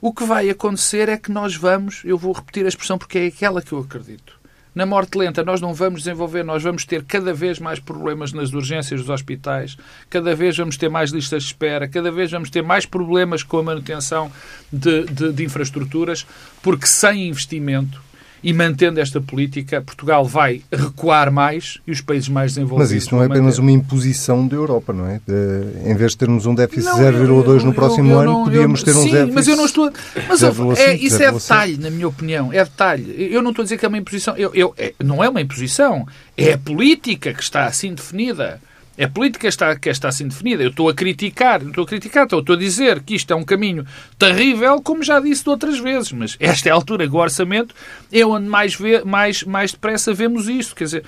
o 0.00 0.12
que 0.12 0.24
vai 0.24 0.48
acontecer 0.48 1.08
é 1.08 1.16
que 1.16 1.30
nós 1.30 1.54
vamos, 1.56 2.02
eu 2.04 2.16
vou 2.16 2.32
repetir 2.32 2.64
a 2.64 2.68
expressão 2.68 2.96
porque 2.98 3.18
é 3.18 3.26
aquela 3.26 3.60
que 3.60 3.72
eu 3.72 3.78
acredito. 3.80 4.38
Na 4.74 4.86
morte 4.86 5.18
lenta, 5.18 5.42
nós 5.42 5.60
não 5.60 5.74
vamos 5.74 6.02
desenvolver, 6.04 6.44
nós 6.44 6.62
vamos 6.62 6.84
ter 6.84 7.02
cada 7.02 7.34
vez 7.34 7.58
mais 7.58 7.80
problemas 7.80 8.32
nas 8.32 8.52
urgências 8.52 9.00
dos 9.00 9.10
hospitais, 9.10 9.76
cada 10.08 10.36
vez 10.36 10.56
vamos 10.56 10.76
ter 10.76 10.88
mais 10.88 11.10
listas 11.10 11.42
de 11.42 11.48
espera, 11.48 11.88
cada 11.88 12.12
vez 12.12 12.30
vamos 12.30 12.48
ter 12.48 12.62
mais 12.62 12.86
problemas 12.86 13.42
com 13.42 13.58
a 13.58 13.62
manutenção 13.64 14.30
de, 14.72 15.02
de- 15.06 15.32
de 15.32 15.44
infraestruturas, 15.44 16.24
porque 16.62 16.86
sem 16.86 17.26
investimento 17.28 18.00
e 18.42 18.52
mantendo 18.52 19.00
esta 19.00 19.20
política, 19.20 19.80
Portugal 19.80 20.24
vai 20.24 20.62
recuar 20.72 21.30
mais 21.32 21.78
e 21.86 21.90
os 21.92 22.00
países 22.00 22.28
mais 22.28 22.52
desenvolvidos. 22.54 22.92
Mas 22.92 23.02
isso 23.02 23.14
não 23.14 23.22
é 23.22 23.26
apenas 23.26 23.58
manter. 23.58 23.60
uma 23.60 23.70
imposição 23.72 24.46
da 24.46 24.54
Europa, 24.56 24.92
não 24.92 25.06
é? 25.06 25.20
De- 25.26 25.90
em 25.90 25.94
vez 25.94 26.12
de 26.12 26.18
termos 26.18 26.46
um 26.46 26.54
déficit 26.54 26.84
Não, 26.84 26.96
0,2 26.98 27.58
eu- 27.58 27.64
no 27.64 27.70
eu- 27.70 27.74
próximo 27.74 28.10
eu 28.12 28.18
ano, 28.20 28.32
não- 28.32 28.44
podíamos 28.44 28.80
eu- 28.80 28.84
ter 28.86 28.96
um 28.96 29.02
sim, 29.02 29.10
déficit. 29.10 29.34
mas 29.34 29.48
eu 29.48 29.56
não 29.56 29.64
estou. 29.66 29.92
Mas 30.28 30.42
ó, 30.42 30.50
0,5, 30.50 30.80
é, 30.80 30.94
isso 30.94 31.16
é 31.16 31.26
0,7. 31.30 31.42
detalhe, 31.42 31.76
na 31.78 31.90
minha 31.90 32.08
opinião. 32.08 32.52
É 32.52 32.62
detalhe. 32.64 33.28
Eu 33.32 33.42
não 33.42 33.50
estou 33.50 33.62
a 33.62 33.64
dizer 33.64 33.78
que 33.78 33.84
é 33.84 33.88
uma 33.88 33.98
imposição. 33.98 34.36
Eu, 34.36 34.50
eu- 34.54 34.74
é- 34.78 34.94
não 35.02 35.22
é 35.22 35.28
uma 35.28 35.40
imposição. 35.40 36.06
É 36.36 36.52
a 36.52 36.58
política 36.58 37.32
que 37.34 37.42
está 37.42 37.66
assim 37.66 37.92
definida. 37.94 38.60
É 38.98 39.04
a 39.04 39.08
política 39.08 39.42
que 39.42 39.46
está, 39.46 39.76
que 39.76 39.88
está 39.88 40.08
assim 40.08 40.26
definida. 40.26 40.60
Eu 40.60 40.70
estou 40.70 40.88
a 40.88 40.94
criticar, 40.94 41.62
estou 41.62 41.84
a 41.84 41.86
criticar, 41.86 42.24
estou, 42.24 42.40
estou 42.40 42.56
a 42.56 42.58
dizer 42.58 43.00
que 43.00 43.14
isto 43.14 43.32
é 43.32 43.36
um 43.36 43.44
caminho 43.44 43.86
terrível, 44.18 44.82
como 44.82 45.04
já 45.04 45.20
disse 45.20 45.44
de 45.44 45.50
outras 45.50 45.78
vezes, 45.78 46.10
mas 46.10 46.36
esta 46.40 46.68
é 46.68 46.72
a 46.72 46.74
altura 46.74 47.06
que 47.06 47.14
o 47.14 47.18
orçamento 47.18 47.72
é 48.10 48.26
onde 48.26 48.48
mais, 48.48 48.74
vê, 48.74 49.04
mais, 49.04 49.44
mais 49.44 49.70
depressa 49.70 50.12
vemos 50.12 50.48
isto. 50.48 50.74
Quer 50.74 50.84
dizer, 50.84 51.04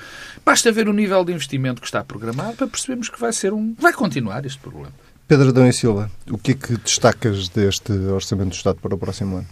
basta 0.47 0.71
ver 0.71 0.89
o 0.89 0.93
nível 0.93 1.25
de 1.25 1.33
investimento 1.33 1.81
que 1.81 1.87
está 1.89 2.05
programado 2.05 2.55
para 2.55 2.69
percebermos 2.69 3.09
que 3.09 3.19
vai 3.19 3.33
ser 3.33 3.53
um. 3.53 3.75
vai 3.77 3.93
continuar 3.93 4.47
este 4.47 4.61
problema. 4.61 4.93
Pedro 5.27 5.49
Adão 5.49 5.67
e 5.67 5.73
Silva, 5.73 6.09
o 6.31 6.39
que 6.39 6.53
é 6.53 6.55
que 6.55 6.77
destacas 6.77 7.49
deste 7.49 7.93
Orçamento 7.93 8.51
do 8.51 8.55
Estado 8.55 8.79
para 8.81 8.95
o 8.95 8.99
próximo 8.99 9.39
ano? 9.39 9.49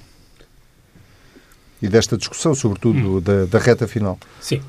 E 1.83 1.89
desta 1.89 2.17
discussão, 2.17 2.55
sobretudo, 2.55 3.17
hum. 3.17 3.21
da, 3.21 3.47
da 3.47 3.59
reta 3.59 3.89
final. 3.89 4.17
Sim. 4.41 4.63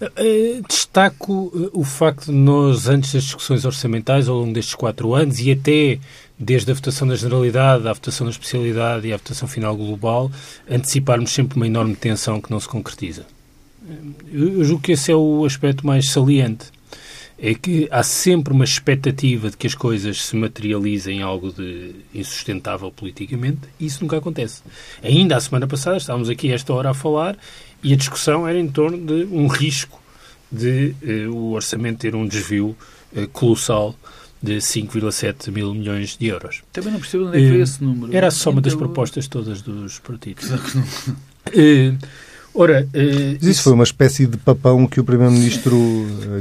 Uh, 0.00 0.62
destaco 0.68 1.32
uh, 1.32 1.70
o 1.72 1.82
facto 1.82 2.26
de 2.26 2.32
nós, 2.32 2.88
antes 2.88 3.12
das 3.12 3.24
discussões 3.24 3.64
orçamentais, 3.64 4.28
ao 4.28 4.36
longo 4.36 4.52
destes 4.52 4.74
quatro 4.74 5.12
anos, 5.12 5.40
e 5.40 5.50
até 5.50 5.98
desde 6.38 6.70
a 6.70 6.74
votação 6.74 7.08
da 7.08 7.16
generalidade, 7.16 7.88
à 7.88 7.92
votação 7.92 8.26
da 8.26 8.30
especialidade 8.30 9.08
e 9.08 9.12
à 9.12 9.16
votação 9.16 9.48
final 9.48 9.76
global, 9.76 10.30
anteciparmos 10.70 11.32
sempre 11.32 11.56
uma 11.56 11.66
enorme 11.66 11.96
tensão 11.96 12.40
que 12.40 12.50
não 12.50 12.60
se 12.60 12.68
concretiza. 12.68 13.26
Eu, 14.32 14.58
eu 14.58 14.64
julgo 14.64 14.82
que 14.82 14.92
esse 14.92 15.10
é 15.10 15.16
o 15.16 15.44
aspecto 15.44 15.86
mais 15.86 16.10
saliente. 16.10 16.66
É 17.40 17.54
que 17.54 17.86
há 17.90 18.02
sempre 18.02 18.52
uma 18.52 18.64
expectativa 18.64 19.48
de 19.48 19.56
que 19.56 19.68
as 19.68 19.74
coisas 19.74 20.24
se 20.24 20.34
materializem 20.34 21.18
em 21.18 21.22
algo 21.22 21.52
de 21.52 21.94
insustentável 22.12 22.90
politicamente 22.90 23.60
e 23.78 23.86
isso 23.86 24.02
nunca 24.02 24.16
acontece. 24.16 24.60
Ainda 25.02 25.36
a 25.36 25.40
semana 25.40 25.66
passada 25.68 25.96
estávamos 25.96 26.28
aqui 26.28 26.50
a 26.50 26.56
esta 26.56 26.72
hora 26.72 26.90
a 26.90 26.94
falar 26.94 27.38
e 27.82 27.92
a 27.92 27.96
discussão 27.96 28.46
era 28.46 28.58
em 28.58 28.68
torno 28.68 28.98
de 28.98 29.24
um 29.30 29.46
risco 29.46 30.00
de 30.50 30.94
uh, 31.02 31.34
o 31.34 31.52
orçamento 31.52 31.98
ter 31.98 32.14
um 32.14 32.26
desvio 32.26 32.76
uh, 33.14 33.28
colossal 33.28 33.94
de 34.42 34.56
5,7 34.56 35.50
mil 35.50 35.74
milhões 35.74 36.16
de 36.16 36.26
euros. 36.28 36.62
Também 36.72 36.92
não 36.92 37.00
percebo 37.00 37.26
onde 37.26 37.38
é 37.38 37.40
que 37.40 37.46
veio 37.46 37.60
uh, 37.60 37.62
esse 37.62 37.82
número. 37.82 38.16
Era 38.16 38.28
a 38.28 38.30
soma 38.30 38.60
então... 38.60 38.70
das 38.70 38.78
propostas 38.78 39.26
todas 39.28 39.62
dos 39.62 39.98
partidos. 39.98 40.48
ora, 42.54 42.88
Mas 43.40 43.42
isso 43.42 43.62
foi 43.64 43.72
uma 43.72 43.84
espécie 43.84 44.26
de 44.26 44.36
papão 44.36 44.86
que 44.86 45.00
o 45.00 45.04
Primeiro-Ministro 45.04 45.76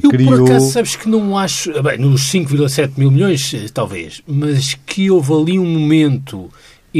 criou. 0.10 0.34
Eu, 0.34 0.39
por 0.39 0.51
acaso, 0.51 0.72
sabes 0.72 0.96
que 0.96 1.10
não 1.10 1.38
acho... 1.38 1.82
Bem, 1.82 1.98
nos 1.98 2.32
5,7 2.32 2.94
mil 2.98 3.12
milhões, 3.12 3.53
talvez, 3.74 4.22
mas 4.27 4.75
que 4.86 5.10
houve 5.10 5.34
ali 5.34 5.60
um 5.60 5.65
momento 5.65 6.51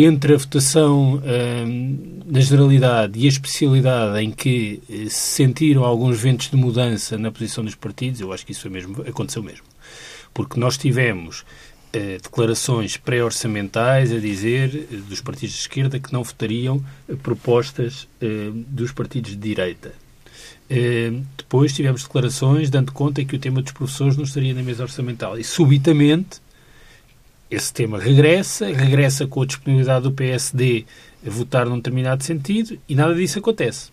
entre 0.06 0.34
a 0.34 0.38
votação 0.38 1.16
hum, 1.16 2.20
na 2.26 2.40
generalidade 2.40 3.20
e 3.20 3.26
a 3.26 3.30
especialidade 3.30 4.20
em 4.24 4.32
que 4.32 4.82
eh, 4.90 5.10
se 5.10 5.36
sentiram 5.36 5.84
alguns 5.84 6.20
ventos 6.20 6.50
de 6.50 6.56
mudança 6.56 7.18
na 7.18 7.32
posição 7.32 7.64
dos 7.64 7.76
partidos, 7.76 8.20
eu 8.20 8.32
acho 8.32 8.46
que 8.46 8.52
isso 8.52 8.70
mesmo, 8.70 9.02
aconteceu 9.08 9.42
mesmo. 9.42 9.66
Porque 10.34 10.60
nós 10.60 10.78
tivemos 10.78 11.42
uh, 11.42 12.22
declarações 12.22 12.98
pré-orçamentais 12.98 14.12
a 14.12 14.20
dizer 14.20 14.88
uh, 14.92 14.98
dos 15.04 15.22
partidos 15.22 15.56
de 15.56 15.62
esquerda 15.62 16.00
que 16.00 16.14
não 16.14 16.24
votariam 16.24 16.84
uh, 17.08 17.18
propostas 17.18 18.08
dos 18.68 18.92
partidos 18.92 19.32
de 19.32 19.38
direita. 19.38 19.94
depois 21.38 21.74
tivemos 21.74 22.04
declarações 22.04 22.70
dando 22.70 22.92
conta 22.92 23.24
que 23.24 23.36
o 23.36 23.40
tema 23.40 23.62
dos 23.62 23.72
professores 23.72 24.18
não 24.18 24.26
estaria 24.26 24.54
na 24.54 24.62
mesa 24.62 24.84
orçamental. 24.84 25.40
E 25.40 25.44
subitamente 25.44 26.42
esse 27.50 27.74
tema 27.74 28.00
regressa, 28.00 28.68
regressa 28.68 29.26
com 29.26 29.42
a 29.42 29.46
disponibilidade 29.46 30.04
do 30.04 30.12
PSD 30.12 30.86
a 31.26 31.30
votar 31.30 31.68
num 31.68 31.78
determinado 31.78 32.24
sentido 32.24 32.78
e 32.88 32.96
nada 32.96 33.16
disso 33.16 33.40
acontece. 33.40 33.90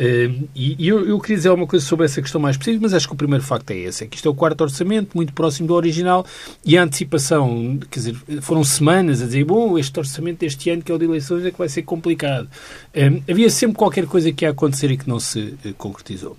Uh, 0.00 0.48
e 0.54 0.86
eu, 0.86 1.04
eu, 1.08 1.18
queria 1.18 1.38
dizer 1.38 1.48
alguma 1.48 1.66
coisa 1.66 1.84
sobre 1.84 2.06
essa 2.06 2.22
questão 2.22 2.40
mais 2.40 2.54
específica, 2.54 2.80
mas 2.82 2.94
acho 2.94 3.08
que 3.08 3.14
o 3.14 3.16
primeiro 3.16 3.42
facto 3.42 3.72
é 3.72 3.78
esse: 3.78 4.04
é 4.04 4.06
que 4.06 4.14
isto 4.14 4.28
é 4.28 4.30
o 4.30 4.34
quarto 4.34 4.60
orçamento, 4.60 5.10
muito 5.16 5.32
próximo 5.32 5.66
do 5.66 5.74
original, 5.74 6.24
e 6.64 6.78
a 6.78 6.84
antecipação, 6.84 7.80
quer 7.90 7.98
dizer, 7.98 8.14
foram 8.40 8.62
semanas 8.62 9.20
a 9.20 9.26
dizer, 9.26 9.44
bom, 9.44 9.76
este 9.76 9.98
orçamento 9.98 10.38
deste 10.38 10.70
ano, 10.70 10.82
que 10.82 10.92
é 10.92 10.94
o 10.94 10.98
de 10.98 11.04
eleições, 11.04 11.44
é 11.44 11.50
que 11.50 11.58
vai 11.58 11.68
ser 11.68 11.82
complicado. 11.82 12.48
Uh, 12.94 13.20
havia 13.28 13.50
sempre 13.50 13.76
qualquer 13.76 14.06
coisa 14.06 14.30
que 14.30 14.44
ia 14.44 14.50
acontecer 14.50 14.88
e 14.88 14.96
que 14.96 15.08
não 15.08 15.18
se 15.18 15.40
uh, 15.40 15.74
concretizou. 15.76 16.36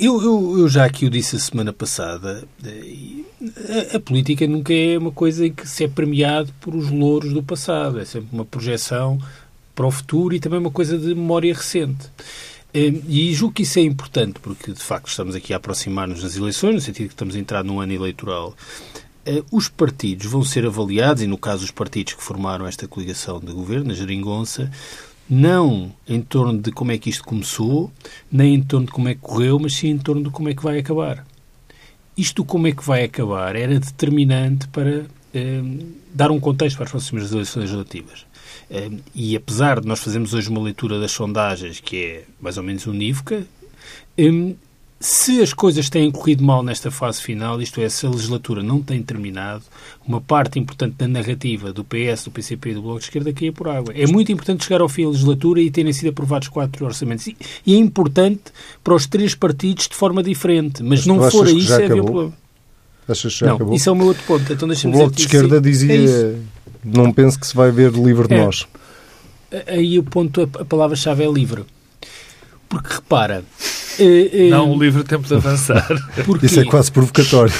Eu, 0.00 0.22
eu, 0.22 0.58
eu, 0.58 0.68
já 0.68 0.84
aqui 0.84 1.06
o 1.06 1.10
disse 1.10 1.36
a 1.36 1.38
semana 1.38 1.72
passada, 1.72 2.44
a, 2.62 3.96
a, 3.96 4.00
política 4.00 4.46
nunca 4.46 4.72
é 4.72 4.98
uma 4.98 5.10
coisa 5.10 5.46
em 5.46 5.52
que 5.52 5.66
se 5.66 5.84
é 5.84 5.88
premiado 5.88 6.52
por 6.60 6.74
os 6.74 6.90
louros 6.90 7.32
do 7.32 7.42
passado, 7.42 7.98
é 7.98 8.04
sempre 8.04 8.28
uma 8.32 8.44
projeção 8.44 9.18
para 9.74 9.86
o 9.86 9.90
futuro 9.90 10.34
e 10.34 10.40
também 10.40 10.58
uma 10.58 10.70
coisa 10.70 10.98
de 10.98 11.14
memória 11.14 11.54
recente. 11.54 12.06
Eh, 12.74 12.92
e 13.08 13.32
julgo 13.32 13.54
que 13.54 13.62
isso 13.62 13.78
é 13.78 13.82
importante, 13.82 14.38
porque 14.40 14.72
de 14.72 14.80
facto 14.80 15.08
estamos 15.08 15.34
aqui 15.34 15.54
a 15.54 15.56
aproximar-nos 15.56 16.22
das 16.22 16.36
eleições, 16.36 16.74
no 16.74 16.80
sentido 16.80 17.08
que 17.08 17.14
estamos 17.14 17.34
a 17.34 17.38
entrar 17.38 17.64
num 17.64 17.80
ano 17.80 17.92
eleitoral. 17.92 18.54
Eh, 19.24 19.42
os 19.50 19.68
partidos 19.68 20.26
vão 20.26 20.44
ser 20.44 20.66
avaliados, 20.66 21.22
e 21.22 21.26
no 21.26 21.38
caso 21.38 21.64
os 21.64 21.70
partidos 21.70 22.14
que 22.14 22.22
formaram 22.22 22.66
esta 22.66 22.86
coligação 22.86 23.40
de 23.40 23.52
governo, 23.52 23.92
a 23.92 23.94
Geringonça, 23.94 24.70
não 25.28 25.92
em 26.08 26.20
torno 26.20 26.58
de 26.58 26.72
como 26.72 26.92
é 26.92 26.98
que 26.98 27.10
isto 27.10 27.24
começou, 27.24 27.92
nem 28.30 28.54
em 28.54 28.62
torno 28.62 28.86
de 28.86 28.92
como 28.92 29.08
é 29.08 29.14
que 29.14 29.20
correu, 29.20 29.58
mas 29.58 29.74
sim 29.74 29.88
em 29.88 29.98
torno 29.98 30.24
de 30.24 30.30
como 30.30 30.48
é 30.48 30.54
que 30.54 30.62
vai 30.62 30.78
acabar. 30.78 31.26
Isto 32.16 32.44
como 32.44 32.66
é 32.66 32.72
que 32.72 32.84
vai 32.84 33.04
acabar 33.04 33.54
era 33.54 33.78
determinante 33.78 34.66
para 34.68 35.06
eh, 35.34 35.62
dar 36.12 36.30
um 36.30 36.40
contexto 36.40 36.76
para 36.76 36.86
as 36.86 36.90
próximas 36.90 37.30
eleições 37.30 37.62
legislativas. 37.62 38.26
Eh, 38.70 38.90
e 39.14 39.36
apesar 39.36 39.80
de 39.80 39.86
nós 39.86 40.00
fazermos 40.00 40.34
hoje 40.34 40.48
uma 40.48 40.60
leitura 40.60 40.98
das 40.98 41.12
sondagens 41.12 41.80
que 41.80 42.04
é 42.04 42.24
mais 42.40 42.56
ou 42.56 42.64
menos 42.64 42.86
unívoca, 42.86 43.46
eh, 44.16 44.54
se 45.00 45.40
as 45.40 45.52
coisas 45.52 45.88
têm 45.88 46.10
corrido 46.10 46.42
mal 46.42 46.62
nesta 46.62 46.90
fase 46.90 47.22
final, 47.22 47.62
isto 47.62 47.80
é, 47.80 47.88
se 47.88 48.04
a 48.04 48.10
legislatura 48.10 48.62
não 48.62 48.82
tem 48.82 49.00
terminado, 49.02 49.62
uma 50.06 50.20
parte 50.20 50.58
importante 50.58 50.96
da 50.96 51.06
narrativa 51.06 51.72
do 51.72 51.84
PS, 51.84 52.24
do 52.24 52.30
PCP 52.32 52.70
e 52.70 52.74
do 52.74 52.82
Bloco 52.82 52.98
de 52.98 53.04
Esquerda 53.04 53.32
caia 53.32 53.52
por 53.52 53.68
água. 53.68 53.94
É 53.94 54.06
muito 54.06 54.32
importante 54.32 54.64
chegar 54.64 54.80
ao 54.80 54.88
fim 54.88 55.04
da 55.04 55.10
legislatura 55.10 55.60
e 55.60 55.70
terem 55.70 55.92
sido 55.92 56.08
aprovados 56.08 56.48
quatro 56.48 56.84
orçamentos. 56.84 57.28
E, 57.28 57.36
é 57.74 57.76
importante 57.76 58.44
para 58.82 58.94
os 58.94 59.06
três 59.06 59.34
partidos 59.34 59.86
de 59.86 59.94
forma 59.94 60.22
diferente. 60.22 60.82
Mas, 60.82 61.06
mas 61.06 61.06
não 61.06 61.30
for 61.30 61.46
a 61.46 61.50
isso, 61.50 61.72
é 61.72 61.84
haver 61.84 62.02
problema. 62.02 62.32
Achas 63.08 63.32
que 63.32 63.40
já 63.40 63.46
não, 63.46 63.54
acabou? 63.54 63.74
isso 63.74 63.88
é 63.88 63.92
o 63.92 63.96
meu 63.96 64.06
outro 64.08 64.22
ponto. 64.24 64.52
Então, 64.52 64.68
o 64.68 64.90
Bloco 64.90 65.14
de 65.14 65.22
Esquerda 65.22 65.60
dizia 65.60 65.94
é 65.94 66.36
não 66.84 67.12
penso 67.12 67.38
que 67.38 67.46
se 67.46 67.54
vai 67.54 67.70
ver 67.70 67.92
livre 67.92 68.28
de 68.28 68.34
é. 68.34 68.44
nós. 68.44 68.66
Aí 69.66 69.98
o 69.98 70.02
ponto, 70.02 70.42
a 70.42 70.64
palavra-chave 70.64 71.24
é 71.24 71.30
livre. 71.30 71.64
Porque 72.68 72.94
repara, 72.94 73.44
Uh, 73.98 74.46
uh, 74.46 74.50
não 74.50 74.70
o 74.72 74.78
livre 74.80 75.02
tempo 75.02 75.26
de 75.26 75.34
avançar. 75.34 75.88
Porque... 76.24 76.46
Isso 76.46 76.60
é 76.60 76.64
quase 76.64 76.90
provocatório, 76.92 77.52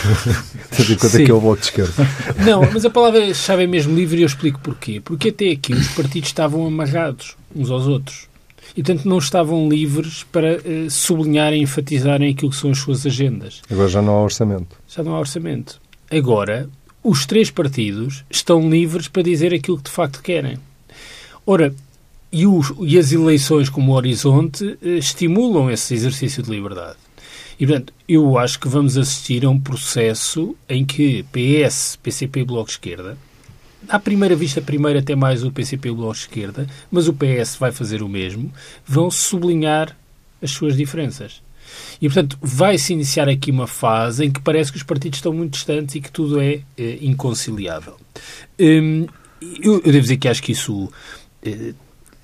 tendo 0.71 0.93
em 0.93 0.97
conta 0.97 1.25
que 1.25 1.31
é 1.31 1.35
o 1.35 1.41
Bloco 1.41 1.59
de 1.59 1.65
Esquerda. 1.65 2.09
Não, 2.47 2.61
mas 2.73 2.85
a 2.85 2.91
palavra-chave 2.91 3.65
é 3.65 3.67
mesmo 3.67 3.95
livre 3.95 4.21
e 4.21 4.23
eu 4.23 4.27
explico 4.27 4.61
porquê. 4.61 5.01
Porque 5.01 5.31
até 5.31 5.51
aqui 5.51 5.73
os 5.73 5.89
partidos 5.89 6.29
estavam 6.29 6.65
amarrados 6.65 7.37
uns 7.55 7.71
aos 7.71 7.89
outros. 7.89 8.29
E, 8.77 8.83
portanto, 8.85 9.09
não 9.09 9.19
estavam 9.19 9.69
livres 9.69 10.25
para 10.31 10.59
uh, 10.59 10.89
sublinharem 10.89 11.61
e 11.61 11.65
enfatizarem 11.65 12.31
aquilo 12.31 12.53
que 12.53 12.57
são 12.57 12.71
as 12.71 12.79
suas 12.79 13.05
agendas. 13.05 13.61
Agora 13.69 13.89
já 13.89 14.01
não 14.01 14.15
há 14.15 14.23
orçamento. 14.23 14.77
Já 14.87 15.03
não 15.03 15.17
há 15.17 15.19
orçamento. 15.19 15.81
Agora, 16.09 16.71
os 17.03 17.27
três 17.27 17.51
partidos 17.51 18.25
estão 18.31 18.71
livres 18.71 19.09
para 19.09 19.23
dizer 19.23 19.53
aquilo 19.53 19.79
que 19.79 19.85
de 19.85 19.91
facto 19.91 20.23
querem. 20.23 20.59
Ora, 21.45 21.75
e, 22.31 22.47
os, 22.47 22.73
e 22.81 22.99
as 22.99 23.13
eleições 23.13 23.69
como 23.69 23.93
horizonte 23.93 24.79
eh, 24.83 24.99
estimulam 24.99 25.71
esse 25.71 25.95
exercício 25.95 26.43
de 26.43 26.51
liberdade. 26.51 26.97
E, 27.59 27.67
portanto, 27.67 27.93
eu 28.09 28.39
acho 28.39 28.61
que 28.61 28.69
vamos 28.69 28.97
assistir 28.97 29.45
a 29.45 29.51
um 29.51 29.59
processo 29.59 30.55
em 30.69 30.85
que 30.85 31.25
PS, 31.25 31.99
PCP 32.03 32.41
e 32.41 32.45
Bloco 32.45 32.71
Esquerda, 32.71 33.19
à 33.89 33.99
primeira 33.99 34.37
vista, 34.37 34.61
primeiro 34.61 34.99
até 34.99 35.17
mais 35.17 35.43
o 35.43 35.51
PCP 35.51 35.89
e 35.89 35.91
o 35.91 35.97
Bloco 35.97 36.15
Esquerda, 36.15 36.67
mas 36.91 37.09
o 37.09 37.15
PS 37.15 37.57
vai 37.57 37.73
fazer 37.73 38.03
o 38.03 38.09
mesmo, 38.09 38.53
vão 38.87 39.11
sublinhar 39.11 39.97
as 40.41 40.51
suas 40.51 40.77
diferenças. 40.77 41.43
E, 42.01 42.09
portanto, 42.09 42.39
vai-se 42.41 42.93
iniciar 42.93 43.29
aqui 43.29 43.51
uma 43.51 43.67
fase 43.67 44.25
em 44.25 44.31
que 44.31 44.41
parece 44.41 44.71
que 44.71 44.79
os 44.79 44.85
partidos 44.85 45.19
estão 45.19 45.33
muito 45.33 45.53
distantes 45.53 45.95
e 45.95 46.01
que 46.01 46.11
tudo 46.11 46.41
é, 46.41 46.61
é 46.77 46.99
inconciliável. 47.03 47.97
Hum, 48.59 49.07
eu, 49.41 49.75
eu, 49.75 49.93
devo 49.93 50.01
dizer 50.01 50.17
que 50.17 50.29
acho 50.29 50.43
que 50.43 50.53
isso 50.53 50.91
eh, 51.45 51.75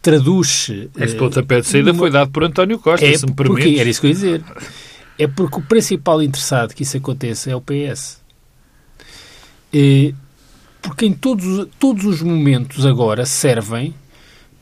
traduz. 0.04 0.70
Esse 0.98 1.16
pontapé 1.16 1.60
de 1.60 1.66
saída 1.66 1.90
numa... 1.92 1.98
foi 1.98 2.10
dado 2.10 2.30
por 2.30 2.44
António 2.44 2.78
Costa, 2.78 3.06
é, 3.06 3.16
se 3.16 3.26
me 3.26 3.32
permite. 3.32 3.62
Porque, 3.62 3.80
era 3.80 3.88
isso 3.88 4.00
que 4.00 4.06
eu 4.06 4.10
ia 4.10 4.14
dizer. 4.14 4.44
É 5.18 5.26
porque 5.26 5.58
o 5.58 5.62
principal 5.62 6.22
interessado 6.22 6.74
que 6.74 6.82
isso 6.82 6.96
aconteça 6.96 7.50
é 7.50 7.56
o 7.56 7.60
PS. 7.60 8.20
É, 9.72 10.12
porque 10.82 11.06
em 11.06 11.12
todos, 11.12 11.66
todos 11.78 12.04
os 12.04 12.22
momentos 12.22 12.84
agora 12.84 13.24
servem 13.24 13.94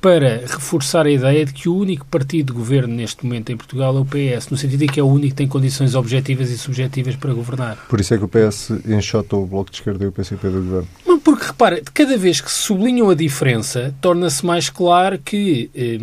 para 0.03 0.39
reforçar 0.49 1.07
a 1.07 1.11
ideia 1.11 1.47
de 1.47 1.53
que 1.53 1.69
o 1.69 1.77
único 1.77 2.05
partido 2.07 2.53
de 2.53 2.59
governo 2.59 2.93
neste 2.93 3.25
momento 3.25 3.53
em 3.53 3.57
Portugal 3.57 3.97
é 3.97 4.01
o 4.01 4.05
PS, 4.05 4.49
no 4.51 4.57
sentido 4.57 4.81
de 4.81 4.89
que 4.89 4.99
é 4.99 5.03
o 5.03 5.07
único 5.07 5.29
que 5.29 5.37
tem 5.37 5.47
condições 5.47 5.95
objetivas 5.95 6.51
e 6.51 6.59
subjetivas 6.59 7.15
para 7.15 7.33
governar. 7.33 7.77
Por 7.89 8.01
isso 8.01 8.13
é 8.13 8.19
que 8.19 8.25
o 8.25 8.29
PS 8.29 8.73
enxota 8.85 9.37
o 9.37 9.47
Bloco 9.47 9.71
de 9.71 9.77
Esquerda 9.77 10.05
e 10.05 10.09
o 10.09 10.13
PCP 10.13 10.49
do 10.49 10.61
governo. 10.61 10.89
Não, 11.07 11.21
porque, 11.21 11.47
repara, 11.47 11.81
cada 11.95 12.19
vez 12.19 12.41
que 12.41 12.51
se 12.51 12.63
sublinham 12.65 13.11
a 13.11 13.15
diferença, 13.15 13.95
torna-se 14.01 14.45
mais 14.45 14.69
claro 14.69 15.21
que 15.21 15.71
eh, 15.73 16.01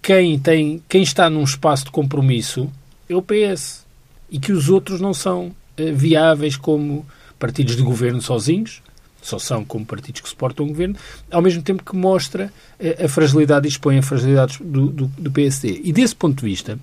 quem, 0.00 0.38
tem, 0.38 0.80
quem 0.88 1.02
está 1.02 1.28
num 1.28 1.42
espaço 1.42 1.86
de 1.86 1.90
compromisso 1.90 2.70
é 3.08 3.16
o 3.16 3.20
PS. 3.20 3.84
e 4.30 4.38
que 4.38 4.52
os 4.52 4.68
outros 4.68 5.00
não 5.00 5.12
são 5.12 5.50
eh, 5.76 5.90
viáveis 5.90 6.56
como 6.56 7.04
partidos 7.36 7.74
de 7.74 7.82
governo 7.82 8.22
sozinhos, 8.22 8.80
só 9.22 9.38
são 9.38 9.64
como 9.64 9.84
partidos 9.84 10.20
que 10.20 10.28
suportam 10.28 10.66
o 10.66 10.68
governo, 10.68 10.96
ao 11.30 11.42
mesmo 11.42 11.62
tempo 11.62 11.84
que 11.84 11.96
mostra 11.96 12.52
eh, 12.78 13.04
a 13.04 13.08
fragilidade 13.08 13.66
e 13.66 13.70
expõe 13.70 13.98
a 13.98 14.02
fragilidade 14.02 14.58
do, 14.62 14.86
do, 14.88 15.06
do 15.06 15.30
PSD. 15.30 15.80
E 15.84 15.92
desse 15.92 16.14
ponto 16.14 16.40
de 16.40 16.46
vista, 16.46 16.78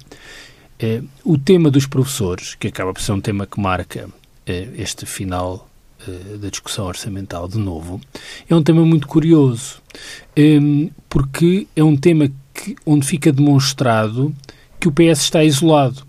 eh, 0.79 1.01
o 1.23 1.37
tema 1.37 1.71
dos 1.71 1.85
professores, 1.85 2.55
que 2.55 2.67
acaba 2.67 2.93
por 2.93 3.01
ser 3.01 3.11
um 3.11 3.21
tema 3.21 3.45
que 3.45 3.59
marca 3.59 4.09
eh, 4.45 4.67
este 4.77 5.05
final 5.05 5.67
eh, 6.07 6.37
da 6.37 6.49
discussão 6.49 6.85
orçamental 6.85 7.47
de 7.47 7.57
novo, 7.57 7.99
é 8.47 8.55
um 8.55 8.61
tema 8.61 8.85
muito 8.85 9.07
curioso, 9.07 9.81
eh, 10.35 10.59
porque 11.09 11.67
é 11.75 11.83
um 11.83 11.97
tema 11.97 12.29
que, 12.53 12.75
onde 12.85 13.05
fica 13.05 13.31
demonstrado 13.31 14.33
que 14.79 14.87
o 14.87 14.91
PS 14.91 15.21
está 15.21 15.43
isolado. 15.43 16.05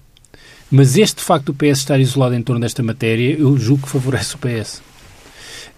Mas 0.71 0.99
este 0.99 1.23
facto 1.23 1.47
do 1.47 1.55
PS 1.55 1.79
estar 1.79 1.99
isolado 1.99 2.35
em 2.35 2.43
torno 2.43 2.61
desta 2.61 2.83
matéria, 2.83 3.35
eu 3.39 3.57
julgo 3.57 3.85
que 3.85 3.89
favorece 3.89 4.35
o 4.35 4.39
PS. 4.39 4.83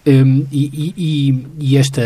Um, 0.05 0.47
e, 0.51 0.93
e, 0.97 1.47
e 1.59 1.77
esta, 1.77 2.01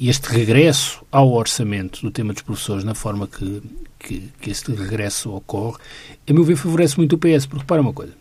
este 0.00 0.28
regresso 0.30 1.04
ao 1.12 1.30
orçamento 1.32 2.00
do 2.00 2.10
tema 2.10 2.32
dos 2.32 2.42
professores, 2.42 2.82
na 2.82 2.94
forma 2.94 3.26
que, 3.26 3.62
que, 3.98 4.28
que 4.40 4.50
este 4.50 4.72
regresso 4.72 5.30
ocorre, 5.30 5.78
a 6.26 6.32
meu 6.32 6.44
ver, 6.44 6.56
favorece 6.56 6.96
muito 6.96 7.16
o 7.16 7.18
PS. 7.18 7.46
Porque, 7.46 7.60
repara 7.60 7.82
uma 7.82 7.92
coisa, 7.92 8.14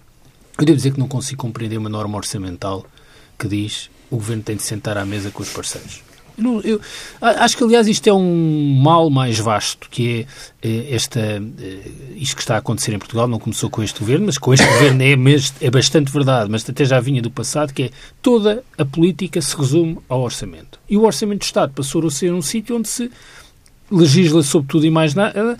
eu 0.60 0.66
devo 0.66 0.76
dizer 0.76 0.92
que 0.92 1.00
não 1.00 1.08
consigo 1.08 1.42
compreender 1.42 1.78
uma 1.78 1.90
norma 1.90 2.18
orçamental 2.18 2.86
que 3.38 3.48
diz 3.48 3.90
o 4.12 4.18
governo 4.18 4.44
tem 4.44 4.56
de 4.56 4.64
sentar 4.64 4.98
à 4.98 5.06
mesa 5.06 5.32
com 5.32 5.44
os 5.44 5.50
parceiros. 5.50 6.02
Eu 6.40 6.44
não, 6.44 6.62
eu, 6.62 6.82
acho 7.22 7.58
que, 7.58 7.64
aliás, 7.64 7.88
isto 7.88 8.08
é 8.08 8.14
um 8.14 8.80
mal 8.82 9.10
mais 9.10 9.38
vasto, 9.38 9.90
que 9.90 10.26
é, 10.62 10.68
é 10.68 10.96
esta, 10.96 11.20
é, 11.20 11.42
isto 12.16 12.36
que 12.36 12.42
está 12.42 12.56
a 12.56 12.60
acontecer 12.60 12.94
em 12.94 13.00
Portugal, 13.00 13.28
não 13.28 13.38
começou 13.38 13.70
com 13.70 13.84
este 13.84 14.00
governo, 14.00 14.26
mas 14.28 14.38
com 14.38 14.54
este 14.54 14.66
governo 14.74 15.04
é, 15.04 15.16
é 15.62 15.70
bastante 15.70 16.12
verdade, 16.12 16.50
mas 16.50 16.68
até 16.68 16.86
já 16.86 17.00
vinha 17.00 17.22
do 17.22 17.30
passado, 17.30 17.74
que 17.74 17.84
é 17.84 17.90
toda 18.22 18.64
a 18.78 18.86
política 18.86 19.42
se 19.42 19.56
resume 19.56 20.00
ao 20.08 20.22
orçamento. 20.22 20.80
E 20.90 20.96
o 20.96 21.04
orçamento 21.04 21.40
do 21.40 21.44
Estado 21.44 21.74
passou 21.74 22.06
a 22.08 22.10
ser 22.12 22.34
um 22.34 22.42
sítio 22.42 22.78
onde 22.78 22.88
se 22.88 23.12
legisla 23.92 24.42
sobre 24.44 24.70
tudo 24.70 24.86
e 24.86 24.90
mais 24.90 25.14
nada, 25.14 25.58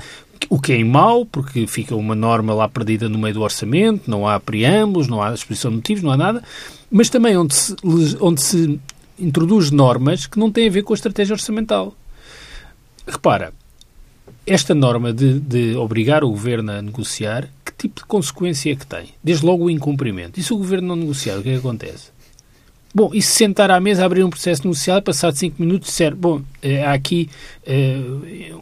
o 0.50 0.60
que 0.60 0.74
é 0.74 0.84
mau, 0.84 1.26
porque 1.26 1.68
fica 1.68 1.96
uma 1.96 2.16
norma 2.16 2.54
lá 2.54 2.70
perdida 2.70 3.10
no 3.10 3.20
meio 3.20 3.34
do 3.34 3.42
orçamento, 3.42 4.10
não 4.10 4.28
há 4.28 4.40
preâmbulos, 4.40 5.08
não 5.08 5.22
há 5.22 5.34
exposição 5.34 5.72
de 5.72 5.78
motivos, 5.78 6.04
não 6.04 6.12
há 6.12 6.18
nada, 6.18 6.44
mas 6.90 7.10
também 7.10 7.36
onde 7.36 7.56
se, 7.56 7.76
onde 8.22 8.42
se 8.42 8.80
introduz 9.20 9.72
normas 9.72 10.26
que 10.26 10.40
não 10.40 10.52
têm 10.52 10.68
a 10.68 10.72
ver 10.72 10.84
com 10.84 10.94
a 10.94 10.96
estratégia 10.96 11.34
orçamental. 11.34 11.96
Repara, 13.08 13.54
esta 14.46 14.74
norma 14.74 15.14
de, 15.14 15.40
de, 15.40 15.76
obrigar 15.76 16.24
o 16.24 16.30
governo 16.30 16.72
a 16.72 16.82
negociar, 16.82 17.50
que 17.64 17.72
tipo 17.72 18.02
de 18.02 18.06
consequência 18.06 18.72
é 18.72 18.76
que 18.76 18.86
tem? 18.86 19.10
Desde 19.24 19.46
logo 19.46 19.66
o 19.66 19.70
incumprimento. 19.70 20.40
E 20.40 20.44
se 20.44 20.54
o 20.54 20.58
governo 20.58 20.90
não 20.90 20.96
negociar, 20.96 21.38
o 21.38 21.44
que 21.44 21.50
é 21.50 21.54
que 21.54 21.60
acontece? 21.60 22.12
Bom, 22.94 23.12
e 23.14 23.22
se 23.22 23.34
sentar 23.34 23.70
à 23.70 23.80
mesa, 23.80 24.04
abrir 24.04 24.24
um 24.24 24.30
processo 24.32 24.64
negocial, 24.64 25.02
passado 25.02 25.36
cinco 25.36 25.62
minutos, 25.62 25.90
disser, 25.90 26.16
bom, 26.16 26.42
eh, 26.62 26.84
há 26.84 26.94
aqui 26.94 27.30
eh, 27.66 28.00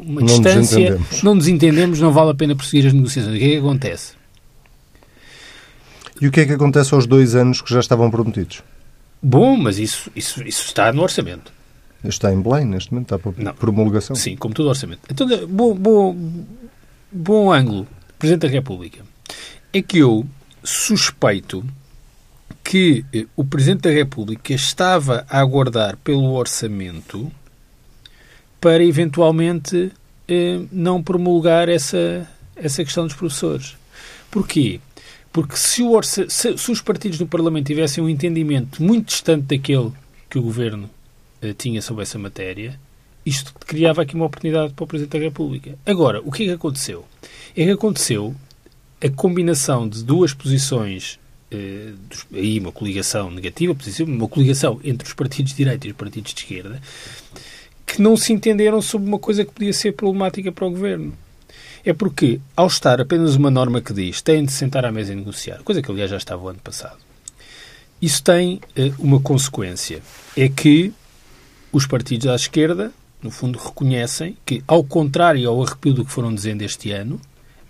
uma 0.02 0.20
não 0.20 0.28
distância, 0.28 0.98
nos 0.98 1.24
não 1.24 1.36
nos 1.36 1.48
entendemos, 1.48 2.02
não 2.02 2.12
vale 2.12 2.32
a 2.32 2.36
pena 2.36 2.54
prosseguir 2.54 2.88
as 2.88 2.94
negociações. 2.94 3.36
O 3.36 3.40
que 3.40 3.46
é 3.46 3.50
que 3.52 3.58
acontece? 3.58 4.14
E 6.20 6.28
o 6.28 6.32
que 6.32 6.42
é 6.42 6.46
que 6.46 6.54
acontece 6.54 6.94
aos 6.94 7.08
dois 7.08 7.36
anos 7.36 7.62
que 7.62 7.72
já 7.72 7.80
estavam 7.80 8.12
prometidos? 8.12 8.62
Bom, 9.30 9.58
mas 9.58 9.78
isso, 9.78 10.10
isso, 10.16 10.42
isso 10.48 10.68
está 10.68 10.94
no 10.94 11.02
orçamento. 11.02 11.52
Está 12.02 12.32
em 12.32 12.42
Belém 12.42 12.64
neste 12.64 12.94
momento, 12.94 13.14
está 13.14 13.20
por 13.20 13.38
Não. 13.38 13.54
promulgação. 13.54 14.16
Sim, 14.16 14.38
como 14.38 14.54
todo 14.54 14.70
orçamento. 14.70 15.02
Então, 15.12 15.28
bom, 15.48 15.76
bom, 15.76 16.16
bom 17.12 17.52
ângulo, 17.52 17.86
Presidente 18.18 18.44
da 18.44 18.48
República, 18.48 19.04
é 19.74 19.82
que 19.82 19.98
eu 19.98 20.26
suspeito 20.64 21.62
que 22.64 23.04
eh, 23.14 23.26
o 23.36 23.44
Presidente 23.44 23.82
da 23.82 23.90
República 23.90 24.54
estava 24.54 25.26
a 25.30 25.42
aguardar 25.42 25.98
pelo 25.98 26.32
orçamento 26.32 27.30
para 28.62 28.82
eventualmente 28.82 29.92
eh, 30.26 30.62
não 30.72 31.04
promulgar 31.04 31.68
essa, 31.68 32.26
essa 32.56 32.82
questão 32.82 33.06
dos 33.06 33.16
professores. 33.16 33.76
Porquê? 34.32 34.80
Porque 35.38 35.56
se, 35.56 35.84
o 35.84 35.92
orça, 35.92 36.28
se, 36.28 36.58
se, 36.58 36.72
os 36.72 36.82
partidos 36.82 37.20
do 37.20 37.28
Parlamento 37.28 37.68
tivessem 37.68 38.04
um 38.04 38.10
entendimento 38.10 38.82
muito 38.82 39.10
distante 39.10 39.44
daquele 39.44 39.92
que 40.28 40.40
o 40.40 40.42
Governo 40.42 40.90
uh, 41.44 41.54
tinha 41.54 41.80
sobre 41.80 42.02
essa 42.02 42.18
matéria, 42.18 42.80
isto 43.24 43.54
criava 43.54 44.02
aqui 44.02 44.16
uma 44.16 44.26
oportunidade 44.26 44.74
para 44.74 44.84
o 44.84 44.88
Presidente 44.88 45.16
da 45.16 45.24
República. 45.24 45.78
Agora, 45.86 46.24
o 46.26 46.32
que 46.32 46.42
é 46.42 46.46
que 46.48 46.52
aconteceu? 46.54 47.06
É 47.56 47.66
que 47.66 47.70
aconteceu 47.70 48.34
a 49.00 49.10
combinação 49.12 49.88
de 49.88 50.04
duas 50.04 50.34
posições, 50.34 51.20
uh, 51.52 51.96
dos, 52.10 52.26
aí 52.34 52.60
uma 52.60 52.72
coligação 52.72 53.30
negativa, 53.30 53.78
uma 54.08 54.28
coligação 54.28 54.82
entre 54.84 55.08
os 55.08 55.14
partidos 55.14 55.52
de 55.52 55.58
direita 55.58 55.86
e 55.86 55.92
os 55.92 55.96
partidos 55.96 56.34
de 56.34 56.42
esquerda, 56.42 56.82
que 57.86 58.02
não 58.02 58.18
se 58.18 58.34
entenderam 58.34 58.82
sobre 58.82 59.08
uma 59.08 59.20
coisa 59.20 59.46
que 59.46 59.52
podia 59.52 59.74
ser 59.74 59.92
problemática 59.92 60.52
para 60.52 60.66
o 60.66 60.72
Governo. 60.72 61.14
É 61.88 61.94
porque, 61.94 62.42
ao 62.54 62.68
estar 62.68 63.00
apenas 63.00 63.38
uma 63.38 63.50
norma 63.50 63.80
que 63.80 63.94
diz 63.94 64.22
têm 64.22 64.44
de 64.44 64.52
sentar 64.52 64.86
à 64.86 64.92
mesa 64.92 65.14
e 65.14 65.16
negociar, 65.16 65.64
coisa 65.64 65.82
que 65.82 65.90
aliás 65.90 66.12
já 66.12 66.18
estava 66.18 66.44
o 66.44 66.50
ano 66.50 66.60
passado, 66.62 66.98
isso 68.02 68.22
tem 68.22 68.56
uh, 68.78 68.94
uma 69.00 69.22
consequência. 69.22 70.02
É 70.36 70.50
que 70.50 70.92
os 71.72 71.88
partidos 71.88 72.28
à 72.28 72.36
esquerda, 72.36 72.92
no 73.24 73.32
fundo, 73.32 73.58
reconhecem 73.58 74.36
que, 74.46 74.62
ao 74.68 74.84
contrário 74.84 75.48
ao 75.48 75.64
arrepio 75.64 75.94
do 75.94 76.04
que 76.04 76.12
foram 76.12 76.36
dizendo 76.36 76.62
este 76.62 76.92
ano, 76.92 77.22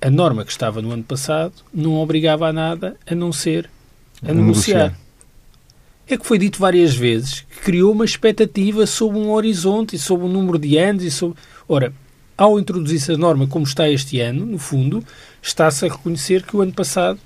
a 0.01 0.09
norma 0.09 0.43
que 0.43 0.51
estava 0.51 0.81
no 0.81 0.91
ano 0.91 1.03
passado 1.03 1.53
não 1.71 1.93
obrigava 1.99 2.47
a 2.47 2.53
nada 2.53 2.97
a 3.05 3.13
não 3.13 3.31
ser 3.31 3.69
a, 4.23 4.31
a 4.31 4.33
negociar. 4.33 4.77
negociar. 4.77 4.99
É 6.07 6.17
que 6.17 6.25
foi 6.25 6.39
dito 6.39 6.57
várias 6.57 6.95
vezes 6.95 7.41
que 7.41 7.59
criou 7.65 7.91
uma 7.91 8.03
expectativa 8.03 8.87
sobre 8.87 9.19
um 9.19 9.29
horizonte 9.29 9.95
e 9.95 9.99
sobre 9.99 10.25
um 10.25 10.29
número 10.29 10.57
de 10.57 10.75
anos 10.75 11.03
e 11.03 11.11
sobre. 11.11 11.37
Ora, 11.69 11.93
ao 12.37 12.59
introduzir-se 12.59 13.11
a 13.13 13.17
norma 13.17 13.47
como 13.47 13.65
está 13.65 13.89
este 13.89 14.19
ano, 14.19 14.45
no 14.45 14.59
fundo, 14.59 15.03
está-se 15.41 15.85
a 15.85 15.89
reconhecer 15.89 16.43
que 16.43 16.55
o 16.55 16.61
ano 16.61 16.73
passado 16.73 17.19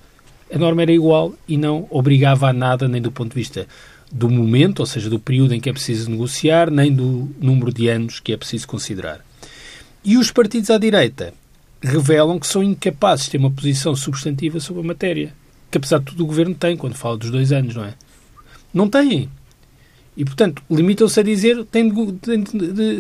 a 0.54 0.58
norma 0.58 0.82
era 0.82 0.92
igual 0.92 1.34
e 1.48 1.58
não 1.58 1.88
obrigava 1.90 2.50
a 2.50 2.54
nada, 2.54 2.88
nem 2.88 3.02
do 3.02 3.12
ponto 3.12 3.30
de 3.30 3.36
vista 3.36 3.68
do 4.12 4.30
momento, 4.30 4.82
ou 4.82 4.86
seja, 4.86 5.10
do 5.10 5.20
período 5.20 5.54
em 5.54 5.60
que 5.60 5.70
é 5.70 5.74
preciso 5.74 6.10
negociar, 6.10 6.70
nem 6.70 6.94
do 6.94 7.30
número 7.40 7.74
de 7.74 7.88
anos 7.88 8.20
que 8.20 8.34
é 8.34 8.38
preciso 8.38 8.68
considerar. 8.68 9.24
E 10.04 10.18
os 10.18 10.32
partidos 10.32 10.70
à 10.70 10.78
direita 10.78 11.34
revelam 11.82 12.40
que 12.40 12.48
são 12.48 12.62
incapazes 12.62 13.26
de 13.26 13.32
ter 13.32 13.38
uma 13.38 13.52
posição 13.52 13.96
substantiva 13.96 14.60
sobre 14.60 14.82
a 14.82 14.86
matéria, 14.86 15.34
que 15.70 15.78
apesar 15.78 16.00
de 16.00 16.06
tudo 16.06 16.24
o 16.24 16.28
governo 16.28 16.54
tem 16.54 16.76
quando 16.76 16.96
fala 16.96 17.18
dos 17.18 17.32
dois 17.32 17.52
anos, 17.52 17.76
não 17.76 17.86
é? 17.86 17.94
Não 18.74 18.90
têm. 18.90 19.30
E, 20.16 20.26
portanto, 20.26 20.62
limitam-se 20.70 21.20
a 21.20 21.24
dizer 21.24 21.64
tem 21.66 21.90
de, 21.90 22.12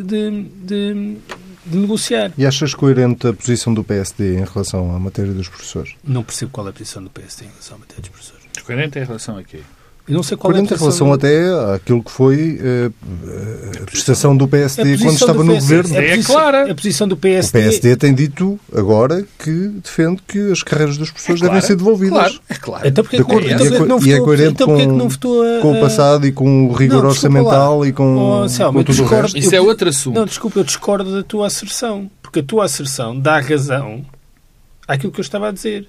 de, 0.01 0.43
de, 0.63 1.17
de 1.65 1.77
negociar. 1.77 2.31
E 2.37 2.45
achas 2.45 2.73
coerente 2.73 3.27
a 3.27 3.33
posição 3.33 3.73
do 3.73 3.83
PSD 3.83 4.39
em 4.39 4.45
relação 4.45 4.95
à 4.95 4.99
matéria 4.99 5.33
dos 5.33 5.47
professores? 5.47 5.95
Não 6.03 6.23
percebo 6.23 6.51
qual 6.51 6.67
é 6.67 6.69
a 6.69 6.73
posição 6.73 7.03
do 7.03 7.09
PSD 7.09 7.45
em 7.45 7.49
relação 7.49 7.75
à 7.75 7.79
matéria 7.79 8.01
dos 8.01 8.09
professores. 8.09 8.41
Coerente 8.65 8.99
em 8.99 9.03
relação 9.03 9.37
a 9.37 9.43
quê? 9.43 9.61
Eu 10.07 10.15
não 10.15 10.23
sei 10.23 10.35
qual 10.35 10.51
Coerente 10.51 10.73
é 10.73 10.75
a 10.75 10.77
em 10.77 10.79
relação 10.79 11.13
até 11.13 11.75
àquilo 11.75 12.03
que 12.03 12.11
foi 12.11 12.59
uh, 12.59 12.93
a 13.81 13.85
prestação 13.85 14.35
do 14.35 14.47
PSD 14.47 14.97
quando 14.97 15.13
estava 15.13 15.43
no 15.43 15.53
governo. 15.53 15.95
É, 15.95 16.11
é 16.11 16.23
clara. 16.23 16.71
A 16.71 16.75
posição 16.75 17.07
do 17.07 17.15
PSD... 17.15 17.59
O 17.59 17.61
PSD 17.61 17.95
tem 17.95 18.13
dito 18.13 18.59
agora 18.75 19.25
que 19.39 19.51
defende 19.83 20.21
que 20.27 20.51
as 20.51 20.63
carreiras 20.63 20.97
dos 20.97 21.11
professores 21.11 21.41
é 21.41 21.45
devem 21.45 21.61
ser 21.61 21.75
devolvidas. 21.75 22.17
Claro, 22.17 22.39
é 22.49 22.55
claro. 22.55 22.87
Então 22.87 23.03
porque, 23.03 23.17
acordo, 23.17 23.47
então, 23.47 23.57
porque 23.57 23.79
não 23.79 23.99
votou, 23.99 24.07
e 24.07 24.13
é 24.13 24.19
coerente 24.19 24.53
então, 24.53 24.67
com, 24.67 24.85
não 24.85 25.09
votou 25.09 25.43
a, 25.43 25.61
com 25.61 25.77
o 25.77 25.79
passado 25.79 26.27
e 26.27 26.31
com 26.31 26.67
o 26.67 26.73
rigor 26.73 27.03
não, 27.03 27.09
orçamental 27.09 27.85
e 27.85 27.93
com, 27.93 28.41
oh, 28.43 28.49
Selma, 28.49 28.73
com 28.73 28.83
tudo 28.83 28.95
discordo, 28.95 29.15
o 29.15 29.21
resto. 29.21 29.37
Isso 29.37 29.55
é 29.55 29.61
outro 29.61 29.89
assunto. 29.89 30.15
Não, 30.15 30.25
desculpa, 30.25 30.59
eu 30.59 30.63
discordo 30.63 31.15
da 31.15 31.23
tua 31.23 31.47
asserção. 31.47 32.09
Porque 32.21 32.39
a 32.39 32.43
tua 32.43 32.65
asserção 32.65 33.19
dá 33.19 33.39
razão 33.39 34.05
àquilo 34.87 35.11
que 35.11 35.19
eu 35.19 35.23
estava 35.23 35.49
a 35.49 35.51
dizer. 35.51 35.87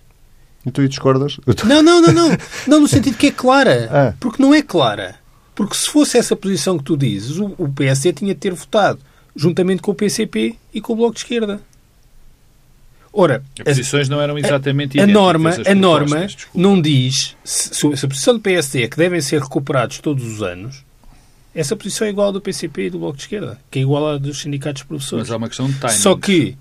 E 0.64 0.70
tu 0.70 0.86
discordas? 0.86 1.38
Não, 1.64 1.82
não, 1.82 2.00
não, 2.00 2.12
não. 2.12 2.38
Não 2.68 2.80
no 2.80 2.88
sentido 2.88 3.16
que 3.16 3.26
é 3.26 3.30
clara. 3.32 3.88
Ah. 3.90 4.14
Porque 4.20 4.40
não 4.40 4.54
é 4.54 4.62
clara. 4.62 5.16
Porque 5.54 5.74
se 5.74 5.88
fosse 5.88 6.16
essa 6.16 6.36
posição 6.36 6.78
que 6.78 6.84
tu 6.84 6.96
dizes, 6.96 7.38
o, 7.38 7.54
o 7.58 7.68
PSD 7.68 8.12
tinha 8.12 8.34
de 8.34 8.40
ter 8.40 8.54
votado 8.54 9.00
juntamente 9.34 9.82
com 9.82 9.90
o 9.90 9.94
PCP 9.94 10.56
e 10.72 10.80
com 10.80 10.92
o 10.92 10.96
Bloco 10.96 11.14
de 11.14 11.20
Esquerda. 11.20 11.60
Ora, 13.12 13.42
as 13.58 13.76
posições 13.76 14.08
não 14.08 14.20
eram 14.20 14.38
exatamente 14.38 14.98
a, 14.98 15.04
a 15.04 15.06
norma, 15.06 15.50
a 15.66 15.74
norma 15.74 16.26
não 16.54 16.80
diz 16.80 17.36
se, 17.44 17.74
se, 17.74 17.86
a 17.86 18.08
posição 18.08 18.32
do 18.32 18.40
PSD 18.40 18.84
é 18.84 18.88
que 18.88 18.96
devem 18.96 19.20
ser 19.20 19.42
recuperados 19.42 19.98
todos 19.98 20.24
os 20.24 20.42
anos, 20.42 20.82
essa 21.54 21.76
posição 21.76 22.06
é 22.06 22.10
igual 22.10 22.30
à 22.30 22.32
do 22.32 22.40
PCP 22.40 22.86
e 22.86 22.90
do 22.90 22.98
Bloco 22.98 23.18
de 23.18 23.24
Esquerda, 23.24 23.60
que 23.70 23.80
é 23.80 23.82
igual 23.82 24.08
à 24.14 24.16
dos 24.16 24.40
sindicatos 24.40 24.80
de 24.80 24.88
professores. 24.88 25.24
Mas 25.24 25.30
há 25.30 25.36
uma 25.36 25.48
questão 25.48 25.68
de 25.68 25.78
timing. 25.78 25.94
Só 25.94 26.16
que 26.16 26.56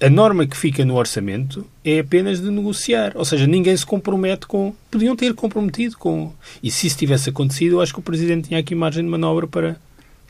a 0.00 0.10
norma 0.10 0.46
que 0.46 0.56
fica 0.56 0.84
no 0.84 0.96
orçamento 0.96 1.66
é 1.84 2.00
apenas 2.00 2.40
de 2.40 2.50
negociar. 2.50 3.12
Ou 3.14 3.24
seja, 3.24 3.46
ninguém 3.46 3.76
se 3.76 3.86
compromete 3.86 4.46
com. 4.46 4.74
Podiam 4.90 5.16
ter 5.16 5.34
comprometido 5.34 5.96
com. 5.96 6.32
E 6.62 6.70
se 6.70 6.86
isso 6.86 6.98
tivesse 6.98 7.30
acontecido, 7.30 7.76
eu 7.76 7.80
acho 7.80 7.92
que 7.92 8.00
o 8.00 8.02
Presidente 8.02 8.48
tinha 8.48 8.60
aqui 8.60 8.74
margem 8.74 9.04
de 9.04 9.10
manobra 9.10 9.46
para 9.46 9.76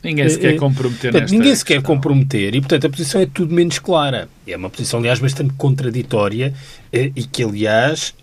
Ninguém 0.03 0.27
se 0.27 0.37
quer 0.37 0.57
comprometer 0.57 1.11
portanto, 1.11 1.31
Ninguém 1.31 1.55
se 1.55 1.63
quer 1.63 1.75
questão. 1.75 1.95
comprometer 1.95 2.53
e, 2.53 2.59
portanto, 2.59 2.87
a 2.87 2.89
posição 2.89 3.21
é 3.21 3.25
tudo 3.25 3.53
menos 3.53 3.79
clara. 3.79 4.27
É 4.45 4.57
uma 4.57 4.69
posição, 4.69 4.99
aliás, 4.99 5.19
bastante 5.19 5.53
contraditória 5.53 6.53
e 6.91 7.23
que, 7.23 7.41
aliás, 7.41 8.13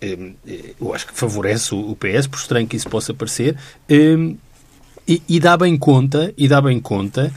eu 0.79 0.93
acho 0.93 1.07
que 1.07 1.13
favorece 1.13 1.73
o 1.73 1.95
PS, 1.95 2.27
por 2.27 2.37
estranho 2.37 2.67
que 2.67 2.75
isso 2.75 2.87
possa 2.87 3.15
parecer, 3.15 3.57
e, 3.89 5.21
e 5.27 5.39
dá 5.39 5.57
bem 5.57 5.75
conta, 5.75 6.31
e 6.37 6.47
dá 6.47 6.61
bem 6.61 6.79
conta 6.79 7.33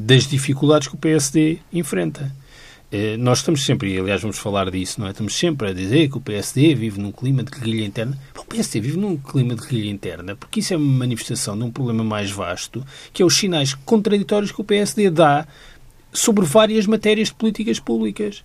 das 0.00 0.26
dificuldades 0.26 0.88
que 0.88 0.94
o 0.94 0.98
PSD 0.98 1.58
enfrenta. 1.72 2.32
Eh, 2.90 3.16
Nós 3.16 3.38
estamos 3.38 3.64
sempre, 3.64 3.92
e 3.92 3.98
aliás 3.98 4.22
vamos 4.22 4.38
falar 4.38 4.70
disso, 4.70 5.00
não 5.00 5.08
é? 5.08 5.10
Estamos 5.10 5.34
sempre 5.36 5.68
a 5.68 5.72
dizer 5.72 6.08
que 6.08 6.16
o 6.16 6.20
PSD 6.20 6.74
vive 6.74 7.00
num 7.00 7.10
clima 7.10 7.42
de 7.42 7.50
guerrilha 7.50 7.84
interna. 7.84 8.16
O 8.38 8.44
PSD 8.44 8.80
vive 8.80 8.96
num 8.96 9.16
clima 9.16 9.54
de 9.54 9.62
guerrilha 9.62 9.90
interna 9.90 10.36
porque 10.36 10.60
isso 10.60 10.72
é 10.72 10.76
uma 10.76 10.98
manifestação 10.98 11.58
de 11.58 11.64
um 11.64 11.70
problema 11.70 12.04
mais 12.04 12.30
vasto, 12.30 12.86
que 13.12 13.20
é 13.22 13.26
os 13.26 13.36
sinais 13.36 13.74
contraditórios 13.74 14.52
que 14.52 14.60
o 14.60 14.64
PSD 14.64 15.10
dá 15.10 15.46
sobre 16.12 16.44
várias 16.44 16.86
matérias 16.86 17.28
de 17.28 17.34
políticas 17.34 17.80
públicas. 17.80 18.44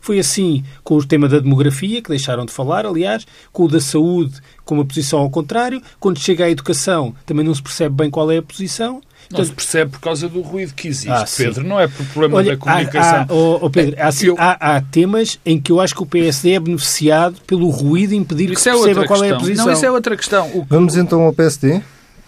Foi 0.00 0.18
assim 0.18 0.64
com 0.82 0.96
o 0.96 1.06
tema 1.06 1.28
da 1.28 1.38
demografia, 1.38 2.02
que 2.02 2.10
deixaram 2.10 2.44
de 2.44 2.52
falar, 2.52 2.84
aliás, 2.84 3.26
com 3.52 3.62
o 3.62 3.68
da 3.68 3.80
saúde, 3.80 4.38
com 4.64 4.74
uma 4.74 4.84
posição 4.84 5.20
ao 5.20 5.30
contrário. 5.30 5.80
Quando 5.98 6.18
chega 6.18 6.44
à 6.44 6.50
educação, 6.50 7.14
também 7.24 7.46
não 7.46 7.54
se 7.54 7.62
percebe 7.62 7.94
bem 7.94 8.10
qual 8.10 8.30
é 8.30 8.36
a 8.38 8.42
posição. 8.42 9.00
Não 9.30 9.44
se 9.44 9.52
percebe 9.52 9.90
por 9.92 10.00
causa 10.00 10.28
do 10.28 10.40
ruído 10.40 10.74
que 10.74 10.88
existe, 10.88 11.08
Ah, 11.10 11.26
sim. 11.26 11.44
Pedro. 11.44 11.64
Não 11.64 11.80
é 11.80 11.88
por 11.88 12.04
problema 12.06 12.36
Olha, 12.36 12.50
da 12.52 12.56
comunicação. 12.56 13.18
Há, 13.18 13.22
há, 13.22 13.26
oh, 13.30 13.58
oh, 13.62 13.70
Pedro, 13.70 13.96
há, 13.98 14.10
Eu- 14.24 14.36
há- 14.38 14.76
há 14.76 14.80
temas 14.80 15.38
em 15.44 15.60
que 15.60 15.72
eu 15.72 15.80
acho 15.80 15.94
que 15.94 16.02
o 16.02 16.06
PSD 16.06 16.52
é 16.52 16.60
beneficiado 16.60 17.36
pelo 17.46 17.68
ruído 17.68 18.14
impedir 18.14 18.46
que 18.48 18.52
Isso 18.54 18.62
se 18.64 18.68
é 18.70 18.72
perceba 18.72 19.06
qual 19.06 19.22
é 19.24 19.26
a 19.26 19.30
questão. 19.30 19.38
posição. 19.40 19.66
Não, 19.66 19.72
isso 19.72 19.84
é 19.86 19.90
outra 19.90 20.16
questão. 20.16 20.48
O- 20.54 20.66
Vamos 20.68 20.96
então 20.96 21.22
ao 21.22 21.32
PSD? 21.32 21.82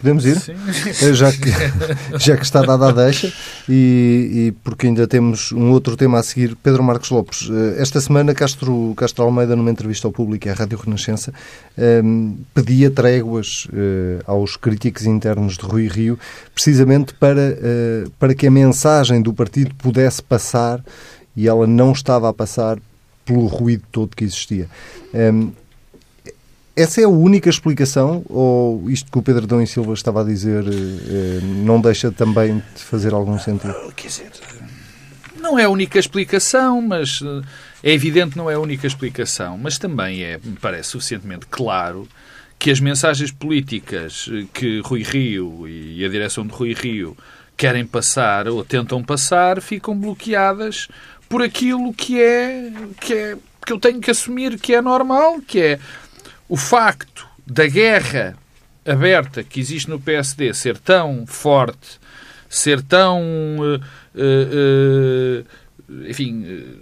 Podemos 0.07 0.25
ir? 0.25 0.39
Sim. 0.39 0.55
Eh, 1.03 1.15
Já 1.15 1.33
que, 1.33 1.51
já 2.19 2.37
que 2.37 2.45
está 2.45 2.63
dada 2.63 2.91
a 2.91 2.93
deixa 2.93 3.33
e, 3.69 4.31
e 4.33 4.55
porque 4.63 4.87
ainda 4.87 5.05
temos 5.05 5.51
um 5.51 5.73
outro 5.73 5.97
tema 5.97 6.21
a 6.21 6.23
seguir. 6.23 6.55
Pedro 6.63 6.81
Marcos 6.85 7.11
Lopes, 7.11 7.51
eh, 7.51 7.83
esta 7.83 8.01
semana 8.01 8.33
Castro, 8.33 8.95
Castro 8.97 9.25
Almeida, 9.25 9.57
numa 9.57 9.69
entrevista 9.69 10.07
ao 10.07 10.13
público 10.13 10.47
e 10.47 10.51
à 10.51 10.55
Rádio 10.55 10.79
Renascença, 10.79 11.35
eh, 11.77 12.03
pedia 12.55 12.89
tréguas 12.89 13.67
eh, 13.73 14.21
aos 14.29 14.57
críticos 14.57 15.07
internos 15.07 15.57
de 15.57 15.65
Rui 15.65 15.89
Rio, 15.89 16.17
precisamente 16.55 17.13
para, 17.13 17.59
eh, 17.61 18.05
para 18.17 18.33
que 18.33 18.47
a 18.47 18.51
mensagem 18.51 19.21
do 19.21 19.33
partido 19.33 19.75
pudesse 19.75 20.23
passar 20.23 20.85
e 21.37 21.49
ela 21.49 21.67
não 21.67 21.91
estava 21.91 22.29
a 22.29 22.33
passar 22.33 22.79
pelo 23.25 23.47
ruído 23.47 23.83
todo 23.91 24.15
que 24.15 24.23
existia. 24.23 24.69
Em, 25.13 25.53
essa 26.77 27.01
é 27.01 27.05
a 27.05 27.09
única 27.09 27.49
explicação 27.49 28.23
ou 28.29 28.91
isto 28.91 29.11
que 29.11 29.19
o 29.19 29.23
Pedro 29.23 29.47
Dão 29.47 29.63
e 29.63 29.67
Silva 29.67 29.95
estava 29.95 30.21
a 30.21 30.25
dizer 30.25 30.63
eh, 30.63 30.69
eh, 30.69 31.41
não 31.65 31.81
deixa 31.81 32.13
também 32.13 32.63
de 32.77 32.83
fazer 32.83 33.15
algum 33.15 33.39
sentido? 33.39 33.75
Quer 33.97 34.09
dizer, 34.09 34.31
não 35.41 35.59
é 35.59 35.65
a 35.65 35.71
única 35.71 35.99
explicação, 35.99 36.83
mas 36.83 37.23
eh, 37.23 37.43
é 37.83 37.93
evidente 37.95 38.33
que 38.33 38.37
não 38.37 38.51
é 38.51 38.55
a 38.55 38.61
única 38.61 38.87
explicação, 38.87 39.57
mas 39.57 39.79
também 39.79 40.23
é, 40.23 40.37
me 40.37 40.57
parece 40.61 40.91
suficientemente 40.91 41.47
claro 41.47 42.07
que 42.59 42.71
as 42.71 42.79
mensagens 42.79 43.31
políticas 43.31 44.29
que 44.53 44.81
Rui 44.81 45.03
Rio 45.03 45.67
e 45.67 46.05
a 46.05 46.09
direção 46.09 46.47
de 46.47 46.53
Rui 46.53 46.75
Rio 46.75 47.17
querem 47.57 47.87
passar 47.87 48.49
ou 48.49 48.63
tentam 48.63 49.03
passar 49.03 49.63
ficam 49.63 49.99
bloqueadas 49.99 50.89
por 51.29 51.43
aquilo 51.43 51.93
que 51.93 52.21
é 52.21 52.73
que 53.01 53.15
é 53.15 53.37
que 53.65 53.73
eu 53.73 53.81
tenho 53.81 54.01
que 54.01 54.11
assumir 54.11 54.61
que 54.61 54.75
é 54.75 54.81
normal, 54.81 55.41
que 55.41 55.61
é 55.61 55.79
o 56.49 56.57
facto 56.57 57.27
da 57.47 57.67
guerra 57.67 58.37
aberta 58.85 59.43
que 59.43 59.61
existe 59.61 59.91
no 59.91 60.01
PSD 60.01 60.55
ser 60.55 60.79
tão 60.79 61.27
forte, 61.27 61.99
ser 62.49 62.83
tão, 62.83 63.23
eh, 63.63 63.81
eh, 64.15 65.45
eh, 65.91 66.11
enfim, 66.11 66.81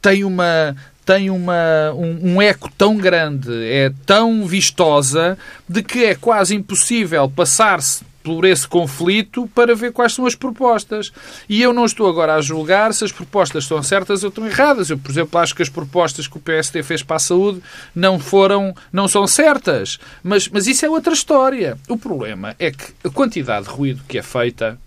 tem 0.00 0.24
uma 0.24 0.76
tem 1.04 1.30
uma, 1.30 1.90
um, 1.94 2.34
um 2.34 2.42
eco 2.42 2.70
tão 2.76 2.98
grande, 2.98 3.50
é 3.64 3.90
tão 4.04 4.46
vistosa, 4.46 5.38
de 5.66 5.82
que 5.82 6.04
é 6.04 6.14
quase 6.14 6.54
impossível 6.54 7.30
passar-se 7.30 8.04
por 8.34 8.44
esse 8.44 8.68
conflito 8.68 9.48
para 9.54 9.74
ver 9.74 9.92
quais 9.92 10.14
são 10.14 10.26
as 10.26 10.34
propostas. 10.34 11.10
E 11.48 11.62
eu 11.62 11.72
não 11.72 11.84
estou 11.84 12.08
agora 12.08 12.34
a 12.34 12.40
julgar 12.40 12.92
se 12.92 13.04
as 13.04 13.10
propostas 13.10 13.64
estão 13.64 13.82
certas 13.82 14.22
ou 14.22 14.28
estão 14.28 14.46
erradas. 14.46 14.90
Eu, 14.90 14.98
por 14.98 15.10
exemplo, 15.10 15.40
acho 15.40 15.54
que 15.54 15.62
as 15.62 15.68
propostas 15.68 16.28
que 16.28 16.36
o 16.36 16.40
PSD 16.40 16.82
fez 16.82 17.02
para 17.02 17.16
a 17.16 17.18
saúde 17.18 17.62
não 17.94 18.18
foram, 18.18 18.74
não 18.92 19.08
são 19.08 19.26
certas. 19.26 19.98
Mas, 20.22 20.46
mas 20.48 20.66
isso 20.66 20.84
é 20.84 20.90
outra 20.90 21.12
história. 21.12 21.76
O 21.88 21.96
problema 21.96 22.54
é 22.58 22.70
que 22.70 22.92
a 23.02 23.10
quantidade 23.10 23.66
de 23.66 23.72
ruído 23.72 24.02
que 24.06 24.18
é 24.18 24.22
feita, 24.22 24.78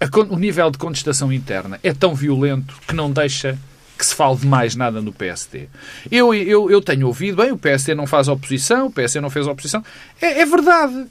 a 0.00 0.06
o 0.32 0.38
nível 0.38 0.70
de 0.70 0.78
contestação 0.78 1.32
interna 1.32 1.78
é 1.82 1.92
tão 1.92 2.14
violento 2.14 2.74
que 2.86 2.94
não 2.94 3.10
deixa 3.10 3.58
que 3.96 4.04
se 4.04 4.14
fale 4.14 4.36
de 4.36 4.46
mais 4.46 4.76
nada 4.76 5.00
no 5.00 5.12
PSD. 5.12 5.68
Eu, 6.10 6.34
eu, 6.34 6.70
eu 6.70 6.82
tenho 6.82 7.06
ouvido, 7.06 7.42
bem, 7.42 7.50
o 7.50 7.58
PSD 7.58 7.94
não 7.94 8.06
faz 8.06 8.28
oposição, 8.28 8.86
o 8.86 8.92
PSD 8.92 9.20
não 9.20 9.30
fez 9.30 9.46
oposição. 9.46 9.82
É, 10.20 10.42
é 10.42 10.46
verdade. 10.46 11.06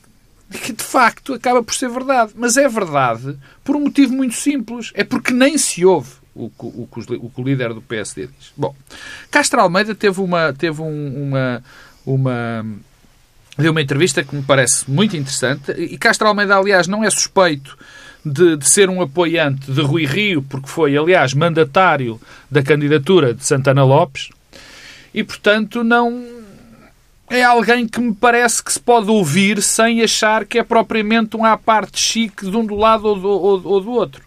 Que 0.64 0.72
de 0.74 0.84
facto 0.84 1.34
acaba 1.34 1.64
por 1.64 1.74
ser 1.74 1.90
verdade. 1.90 2.32
Mas 2.36 2.56
é 2.58 2.68
verdade 2.68 3.38
por 3.64 3.76
um 3.76 3.82
motivo 3.82 4.14
muito 4.14 4.36
simples. 4.36 4.92
É 4.94 5.04
porque 5.04 5.34
nem 5.34 5.58
se 5.58 5.84
ouve 5.86 6.12
o 6.36 6.50
que 6.50 6.66
o, 6.66 6.88
o 6.90 7.32
o 7.38 7.44
líder 7.44 7.74
do 7.74 7.82
PSD 7.82 8.28
diz. 8.28 8.52
Bom, 8.56 8.76
Castro 9.32 9.60
Almeida 9.62 9.96
teve 9.96 10.22
uma. 10.22 10.54
Teve 10.54 10.82
um- 10.82 11.24
uma, 11.28 11.64
uma 12.06 12.66
deu 13.58 13.72
uma 13.72 13.82
entrevista 13.82 14.24
que 14.24 14.36
me 14.36 14.44
parece 14.44 14.90
muito 14.90 15.16
interessante. 15.18 15.72
E 15.72 15.98
Castro 15.98 16.28
Almeida, 16.28 16.56
aliás, 16.58 16.88
não 16.88 17.04
é 17.04 17.10
suspeito 17.10 17.78
de, 18.26 18.58
de 18.58 18.70
ser 18.70 18.90
um 18.90 19.02
apoiante 19.02 19.72
de 19.72 19.82
Rui 19.82 20.06
Rio, 20.06 20.42
porque 20.44 20.68
foi, 20.68 20.98
aliás, 20.98 21.34
mandatário 21.34 22.20
da 22.52 22.62
candidatura 22.62 23.34
de 23.34 23.46
Santana 23.46 23.84
Lopes. 23.84 24.30
E, 25.14 25.24
portanto, 25.24 25.84
não. 25.84 26.45
É 27.30 27.44
alguém 27.44 27.88
que 27.88 28.00
me 28.00 28.14
parece 28.14 28.64
que 28.64 28.72
se 28.72 28.80
pode 28.80 29.10
ouvir 29.10 29.62
sem 29.64 30.02
achar 30.04 30.46
que 30.46 30.60
é 30.60 30.64
propriamente 30.64 31.36
um 31.36 31.44
à 31.44 31.58
parte 31.58 32.00
chique 32.00 32.50
de 32.50 32.56
um 32.56 32.64
do 32.66 32.76
lado 32.76 33.06
ou 33.08 33.20
do, 33.20 33.28
ou- 33.28 33.62
ou 33.68 33.82
do 33.82 33.92
outro. 33.92 34.22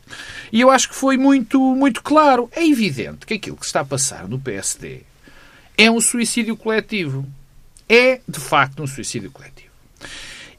E 0.52 0.60
eu 0.60 0.70
acho 0.70 0.88
que 0.88 0.94
foi 0.96 1.16
muito, 1.16 1.60
muito 1.76 2.02
claro. 2.02 2.50
É 2.52 2.66
evidente 2.66 3.24
que 3.24 3.34
aquilo 3.34 3.56
que 3.56 3.64
está 3.66 3.80
a 3.80 3.84
passar 3.84 4.26
no 4.26 4.38
PSD 4.40 5.02
é 5.76 5.88
um 5.90 6.00
suicídio 6.00 6.56
coletivo. 6.56 7.24
É, 7.88 8.20
de 8.28 8.40
facto, 8.40 8.82
um 8.82 8.86
suicídio 8.86 9.30
coletivo. 9.30 9.68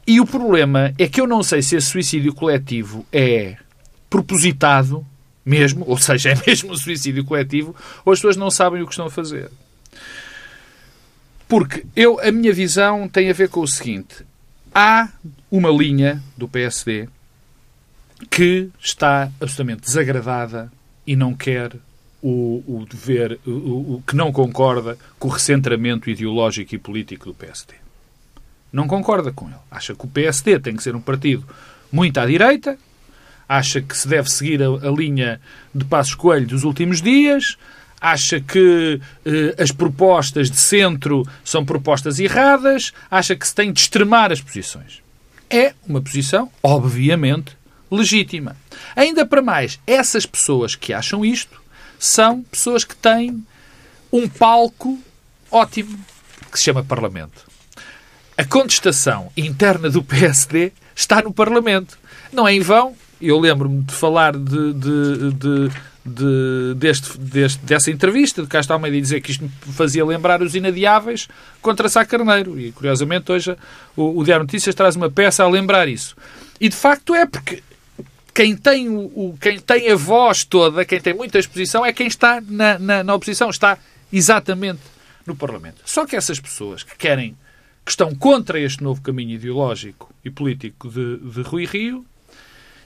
E 0.08 0.20
o 0.22 0.26
problema 0.26 0.94
é 0.98 1.08
que 1.08 1.20
eu 1.22 1.28
não 1.28 1.44
sei 1.44 1.62
se 1.62 1.76
esse 1.76 1.88
suicídio 1.88 2.34
coletivo 2.34 3.06
é 3.12 3.58
propositado 4.10 5.06
mesmo, 5.46 5.84
ou 5.88 5.98
seja, 5.98 6.30
é 6.32 6.36
mesmo 6.48 6.72
um 6.72 6.78
suicídio 6.78 7.24
coletivo, 7.26 7.76
ou 8.06 8.14
as 8.14 8.20
pessoas 8.20 8.38
não 8.38 8.50
sabem 8.50 8.82
o 8.82 8.86
que 8.86 8.94
estão 8.94 9.06
a 9.08 9.12
fazer. 9.12 9.52
Porque 11.50 11.84
eu, 11.96 12.20
a 12.22 12.32
minha 12.32 12.54
visão 12.54 13.10
tem 13.10 13.30
a 13.30 13.34
ver 13.34 13.50
com 13.50 13.60
o 13.62 13.68
seguinte: 13.68 14.24
há 14.74 15.10
uma 15.52 15.70
linha 15.70 16.24
do 16.38 16.48
PSD 16.48 17.10
que 18.30 18.70
está 18.80 19.24
absolutamente 19.42 19.82
desagradada 19.82 20.72
e 21.08 21.16
não 21.16 21.34
quer 21.34 21.74
o, 22.22 22.64
o 22.68 22.86
dever, 22.90 23.40
o, 23.46 23.96
o- 23.96 24.04
que 24.06 24.16
não 24.16 24.32
concorda 24.32 24.98
com 25.18 25.28
o 25.28 25.32
recentramento 25.32 26.10
ideológico 26.10 26.76
e 26.76 26.78
político 26.78 27.26
do 27.26 27.34
PSD. 27.34 27.74
Não 28.72 28.88
concorda 28.88 29.32
com 29.32 29.48
ele. 29.48 29.56
Acha 29.72 29.96
que 29.96 30.06
o 30.06 30.08
PSD 30.08 30.60
tem 30.60 30.76
que 30.76 30.84
ser 30.84 30.96
um 30.96 31.02
partido 31.02 31.46
muito 31.92 32.20
à 32.20 32.26
direita, 32.26 32.78
acha 33.48 33.82
que 33.82 33.98
se 33.98 34.08
deve 34.08 34.30
seguir 34.30 34.62
a, 34.62 34.68
a 34.68 34.92
linha 34.92 35.42
de 35.74 35.84
Passos 35.86 36.14
Coelho 36.14 36.46
dos 36.46 36.64
últimos 36.64 37.02
dias, 37.02 37.58
acha 38.00 38.40
que 38.40 39.00
eh, 39.26 39.56
as 39.62 39.72
propostas 39.72 40.50
de 40.50 40.58
centro 40.58 41.28
são 41.44 41.66
propostas 41.66 42.20
erradas, 42.20 42.94
acha 43.10 43.36
que 43.36 43.48
se 43.48 43.54
tem 43.54 43.72
de 43.72 43.80
extremar 43.82 44.32
as 44.32 44.42
posições. 44.42 45.02
É 45.50 45.74
uma 45.88 46.02
posição, 46.02 46.52
obviamente, 46.62 47.58
legítima. 47.92 48.56
Ainda 48.96 49.26
para 49.26 49.42
mais, 49.42 49.80
essas 49.86 50.26
pessoas 50.26 50.76
que 50.76 50.94
acham 50.94 51.26
isto 51.26 51.62
são 51.98 52.44
pessoas 52.44 52.84
que 52.84 52.96
têm 52.96 53.44
um 54.12 54.28
palco 54.28 55.00
ótimo 55.52 56.00
que 56.52 56.58
se 56.58 56.66
chama 56.66 56.84
Parlamento. 56.84 57.48
A 58.38 58.46
contestação 58.46 59.32
interna 59.36 59.90
do 59.90 60.04
PSD 60.04 60.72
está 60.96 61.22
no 61.22 61.34
Parlamento. 61.34 62.00
Não 62.32 62.48
é 62.48 62.54
em 62.54 62.62
vão. 62.62 62.96
Eu 63.22 63.40
lembro-me 63.40 63.84
de 63.84 63.94
falar 63.94 64.36
de, 64.38 64.74
de- 64.74 65.34
de- 65.34 65.72
de- 66.06 66.74
deste, 66.78 67.18
deste- 67.18 67.66
dessa 67.66 67.92
entrevista 67.92 68.42
de 68.42 68.48
Castro 68.48 68.74
Almeida 68.74 68.96
e 68.98 69.02
dizer 69.02 69.22
que 69.22 69.32
isto 69.32 69.44
me 69.44 69.52
fazia 69.74 70.06
lembrar 70.06 70.42
os 70.42 70.56
inadiáveis 70.56 71.28
contra 71.62 71.90
Sá 71.90 72.06
Carneiro. 72.06 72.60
E, 72.60 72.72
curiosamente, 72.72 73.32
hoje 73.32 73.56
o, 73.96 74.20
o 74.20 74.24
Diário 74.24 74.46
Notícias 74.46 74.74
traz 74.74 74.96
uma 74.96 75.10
peça 75.12 75.44
a 75.44 75.50
lembrar 75.50 75.88
isso. 75.88 76.16
E, 76.60 76.70
de 76.70 76.76
facto, 76.76 77.14
é 77.14 77.26
porque 77.26 77.62
quem 78.34 78.56
tem, 78.56 78.88
o, 78.88 79.00
o- 79.14 79.38
quem 79.40 79.60
tem 79.60 79.92
a 79.92 79.96
voz 79.96 80.44
toda, 80.46 80.86
quem 80.86 81.02
tem 81.02 81.14
muita 81.14 81.38
exposição, 81.38 81.86
é 81.86 81.92
quem 81.92 82.08
está 82.08 82.42
na, 82.48 82.80
na, 82.80 83.04
na 83.04 83.14
oposição, 83.14 83.50
está 83.50 83.78
exatamente 84.12 84.80
no 85.26 85.36
Parlamento. 85.36 85.82
Só 85.86 86.06
que 86.06 86.16
essas 86.16 86.40
pessoas 86.40 86.82
que 86.84 86.96
querem, 86.98 87.36
que 87.86 87.92
estão 87.92 88.16
contra 88.16 88.60
este 88.60 88.82
novo 88.82 89.02
caminho 89.02 89.32
ideológico 89.32 90.10
e 90.24 90.30
político 90.30 90.90
de, 90.90 91.18
de 91.18 91.42
Rui 91.42 91.66
Rio, 91.66 92.06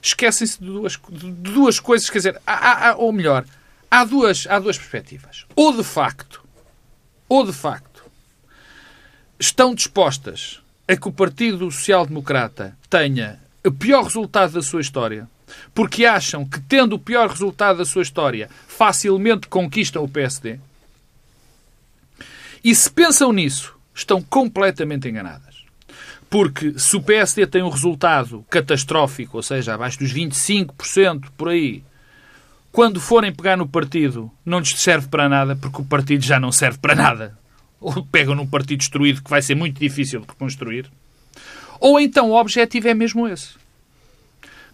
esquecem-se 0.08 0.60
de 0.60 0.66
duas, 0.66 1.00
de 1.10 1.32
duas 1.32 1.80
coisas, 1.80 2.10
quer 2.10 2.18
dizer, 2.20 2.42
há, 2.46 2.90
há, 2.90 2.96
ou 2.96 3.12
melhor, 3.12 3.46
há 3.90 4.04
duas, 4.04 4.46
há 4.50 4.60
duas 4.60 4.78
perspectivas. 4.78 5.46
Ou 5.56 5.76
de 5.76 5.84
facto, 5.84 6.44
ou 7.30 7.46
de 7.46 7.54
facto, 7.54 8.04
estão 9.40 9.74
dispostas 9.74 10.62
a 10.88 10.98
que 10.98 11.08
o 11.08 11.12
Partido 11.12 11.72
Social 11.72 12.06
Democrata 12.06 12.78
tenha 12.90 13.40
o 13.66 13.72
pior 13.72 14.04
resultado 14.04 14.54
da 14.54 14.62
sua 14.62 14.82
história, 14.82 15.28
porque 15.74 16.06
acham 16.06 16.46
que, 16.46 16.60
tendo 16.60 16.96
o 16.96 17.00
pior 17.00 17.30
resultado 17.30 17.78
da 17.78 17.86
sua 17.86 18.02
história, 18.02 18.50
facilmente 18.68 19.48
conquistam 19.48 20.04
o 20.04 20.10
PSD. 20.10 20.60
E 22.64 22.76
se 22.76 22.90
pensam 22.90 23.32
nisso, 23.32 23.76
estão 23.94 24.22
completamente 24.22 25.08
enganadas. 25.08 25.53
Porque 26.34 26.80
se 26.80 26.96
o 26.96 27.02
PSD 27.04 27.46
tem 27.46 27.62
um 27.62 27.70
resultado 27.70 28.44
catastrófico, 28.50 29.38
ou 29.38 29.44
seja, 29.44 29.76
abaixo 29.76 30.00
dos 30.00 30.12
25% 30.12 31.26
por 31.38 31.50
aí, 31.50 31.84
quando 32.72 33.00
forem 33.00 33.32
pegar 33.32 33.56
no 33.56 33.68
partido, 33.68 34.32
não 34.44 34.58
lhes 34.58 34.70
serve 34.70 35.08
para 35.10 35.30
nada, 35.30 35.56
porque 35.56 35.84
o 35.84 35.86
partido 35.86 36.24
já 36.24 36.40
não 36.40 36.52
serve 36.52 36.80
para 36.80 36.96
nada. 36.96 37.38
Ou 37.80 38.04
pegam 38.04 38.34
num 38.34 38.48
partido 38.48 38.80
destruído 38.80 39.22
que 39.22 39.30
vai 39.30 39.44
ser 39.44 39.54
muito 39.54 39.80
difícil 39.80 40.22
de 40.22 40.28
reconstruir. 40.28 40.90
Ou 41.80 42.00
então 42.00 42.32
o 42.32 42.36
objetivo 42.36 42.88
é 42.88 42.96
mesmo 42.96 43.28
esse: 43.28 43.50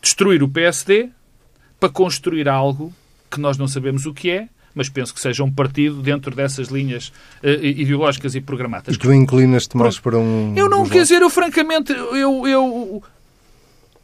destruir 0.02 0.42
o 0.42 0.48
PSD 0.48 1.10
para 1.78 1.90
construir 1.90 2.48
algo 2.48 2.94
que 3.30 3.38
nós 3.38 3.58
não 3.58 3.68
sabemos 3.68 4.06
o 4.06 4.14
que 4.14 4.32
é, 4.32 4.48
mas 4.80 4.88
penso 4.88 5.14
que 5.14 5.20
seja 5.20 5.44
um 5.44 5.52
partido 5.52 6.02
dentro 6.02 6.34
dessas 6.34 6.70
linhas 6.70 7.12
uh, 7.44 7.50
ideológicas 7.66 8.34
e 8.34 8.40
programáticas. 8.40 8.96
E 8.96 8.98
tu 8.98 9.12
inclinas-te 9.14 9.76
mais 9.76 10.00
para 10.00 10.18
um. 10.18 10.54
Eu 10.56 10.70
não, 10.70 10.88
quer 10.88 11.02
dizer, 11.02 11.22
eu 11.22 11.30
francamente, 11.30 11.92
eu, 11.92 12.48
eu, 12.48 13.04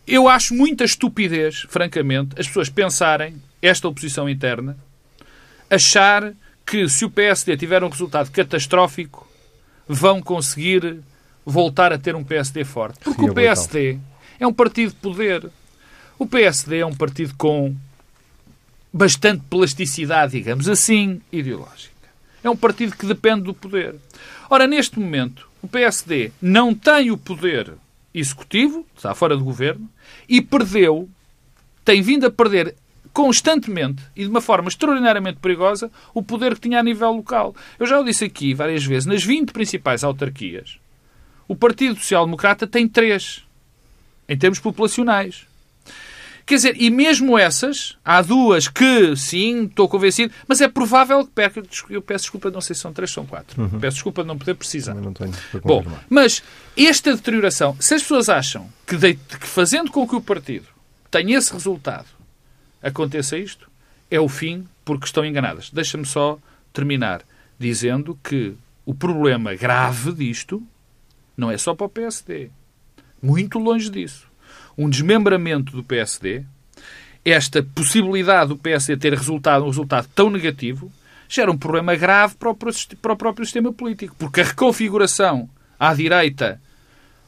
eu 0.05 0.27
acho 0.27 0.53
muita 0.53 0.83
estupidez, 0.83 1.65
francamente, 1.69 2.35
as 2.37 2.45
pessoas 2.45 2.67
pensarem 2.67 3.41
esta 3.61 3.87
oposição 3.87 4.27
interna, 4.27 4.77
achar 5.69 6.33
que 6.65 6.89
se 6.89 7.05
o 7.05 7.09
PSD 7.09 7.55
tiver 7.55 7.81
um 7.81 7.87
resultado 7.87 8.29
catastrófico, 8.29 9.25
vão 9.87 10.21
conseguir 10.21 10.97
voltar 11.45 11.93
a 11.93 11.97
ter 11.97 12.17
um 12.17 12.23
PSD 12.23 12.65
forte. 12.65 12.99
Porque 13.01 13.21
Sim, 13.21 13.29
o 13.29 13.33
PSD 13.33 13.97
é 14.37 14.45
um 14.45 14.51
partido 14.53 14.89
de 14.89 14.97
poder. 14.97 15.49
O 16.19 16.25
PSD 16.25 16.79
é 16.79 16.85
um 16.85 16.93
partido 16.93 17.33
com 17.37 17.73
bastante 18.95 19.43
plasticidade, 19.49 20.31
digamos 20.31 20.69
assim, 20.69 21.21
ideológica. 21.29 21.91
É 22.41 22.49
um 22.49 22.55
partido 22.55 22.95
que 22.95 23.05
depende 23.05 23.41
do 23.41 23.53
poder. 23.53 23.93
Ora, 24.49 24.65
neste 24.65 24.97
momento, 24.97 25.49
o 25.61 25.67
PSD 25.67 26.31
não 26.41 26.73
tem 26.73 27.11
o 27.11 27.17
poder 27.17 27.73
executivo, 28.13 28.85
está 28.95 29.13
fora 29.13 29.35
do 29.35 29.43
governo, 29.43 29.89
e 30.29 30.41
perdeu, 30.41 31.09
tem 31.83 32.01
vindo 32.01 32.25
a 32.25 32.31
perder 32.31 32.73
constantemente 33.11 34.01
e 34.15 34.23
de 34.23 34.29
uma 34.29 34.39
forma 34.39 34.69
extraordinariamente 34.69 35.39
perigosa 35.41 35.91
o 36.13 36.23
poder 36.23 36.55
que 36.55 36.61
tinha 36.61 36.79
a 36.79 36.83
nível 36.83 37.11
local. 37.11 37.53
Eu 37.77 37.85
já 37.85 37.99
o 37.99 38.03
disse 38.03 38.23
aqui 38.23 38.53
várias 38.53 38.85
vezes, 38.85 39.05
nas 39.05 39.25
20 39.25 39.51
principais 39.51 40.05
autarquias, 40.05 40.79
o 41.49 41.55
Partido 41.55 41.95
Social 41.95 42.23
Democrata 42.23 42.65
tem 42.65 42.87
três, 42.87 43.43
em 44.29 44.37
termos 44.37 44.59
populacionais. 44.59 45.45
Quer 46.45 46.55
dizer, 46.55 46.75
e 46.79 46.91
mesmo 46.91 47.39
essas, 47.39 47.97
há 48.05 48.21
duas 48.21 48.67
que, 48.67 49.15
sim, 49.15 49.63
estou 49.63 49.89
convencido, 49.89 50.31
mas 50.47 50.61
é 50.61 50.67
provável 50.67 51.25
que 51.25 51.31
perca. 51.31 51.63
Eu 51.89 52.03
peço 52.03 52.25
desculpa, 52.25 52.51
não 52.51 52.61
sei 52.61 52.75
se 52.75 52.81
são 52.81 52.93
três, 52.93 53.11
são 53.11 53.25
quatro. 53.25 53.59
Uhum. 53.59 53.79
Peço 53.79 53.95
desculpa 53.95 54.21
de 54.21 54.27
não 54.27 54.37
poder 54.37 54.53
precisar. 54.53 54.93
Não 54.93 55.11
tenho 55.11 55.33
Bom, 55.63 55.83
mas 56.07 56.43
esta 56.77 57.15
deterioração, 57.15 57.75
se 57.79 57.95
as 57.95 58.03
pessoas 58.03 58.29
acham 58.29 58.69
que, 58.85 58.95
de, 58.95 59.15
que 59.15 59.47
fazendo 59.47 59.91
com 59.91 60.07
que 60.07 60.15
o 60.15 60.21
partido 60.21 60.67
tenha 61.09 61.35
esse 61.35 61.51
resultado, 61.51 62.05
aconteça 62.81 63.37
isto, 63.37 63.67
é 64.11 64.19
o 64.19 64.29
fim 64.29 64.67
porque 64.83 65.05
estão 65.05 65.25
enganadas. 65.25 65.71
Deixa-me 65.71 66.05
só 66.05 66.37
terminar 66.71 67.23
dizendo 67.57 68.19
que 68.23 68.53
o 68.85 68.93
problema 68.93 69.55
grave 69.55 70.11
disto 70.13 70.61
não 71.35 71.49
é 71.49 71.57
só 71.57 71.73
para 71.73 71.87
o 71.87 71.89
PSD. 71.89 72.51
Muito 73.19 73.57
longe 73.57 73.89
disso. 73.89 74.27
Um 74.77 74.89
desmembramento 74.89 75.71
do 75.75 75.83
PSD, 75.83 76.43
esta 77.23 77.63
possibilidade 77.63 78.49
do 78.49 78.57
PSD 78.57 78.97
ter 78.97 79.13
resultado 79.13 79.63
um 79.63 79.69
resultado 79.69 80.07
tão 80.13 80.29
negativo, 80.29 80.91
gera 81.27 81.51
um 81.51 81.57
problema 81.57 81.95
grave 81.95 82.35
para 82.35 82.51
o, 82.51 82.55
para 83.01 83.13
o 83.13 83.17
próprio 83.17 83.45
sistema 83.45 83.73
político. 83.73 84.15
Porque 84.17 84.41
a 84.41 84.45
reconfiguração 84.45 85.49
à 85.79 85.93
direita 85.93 86.61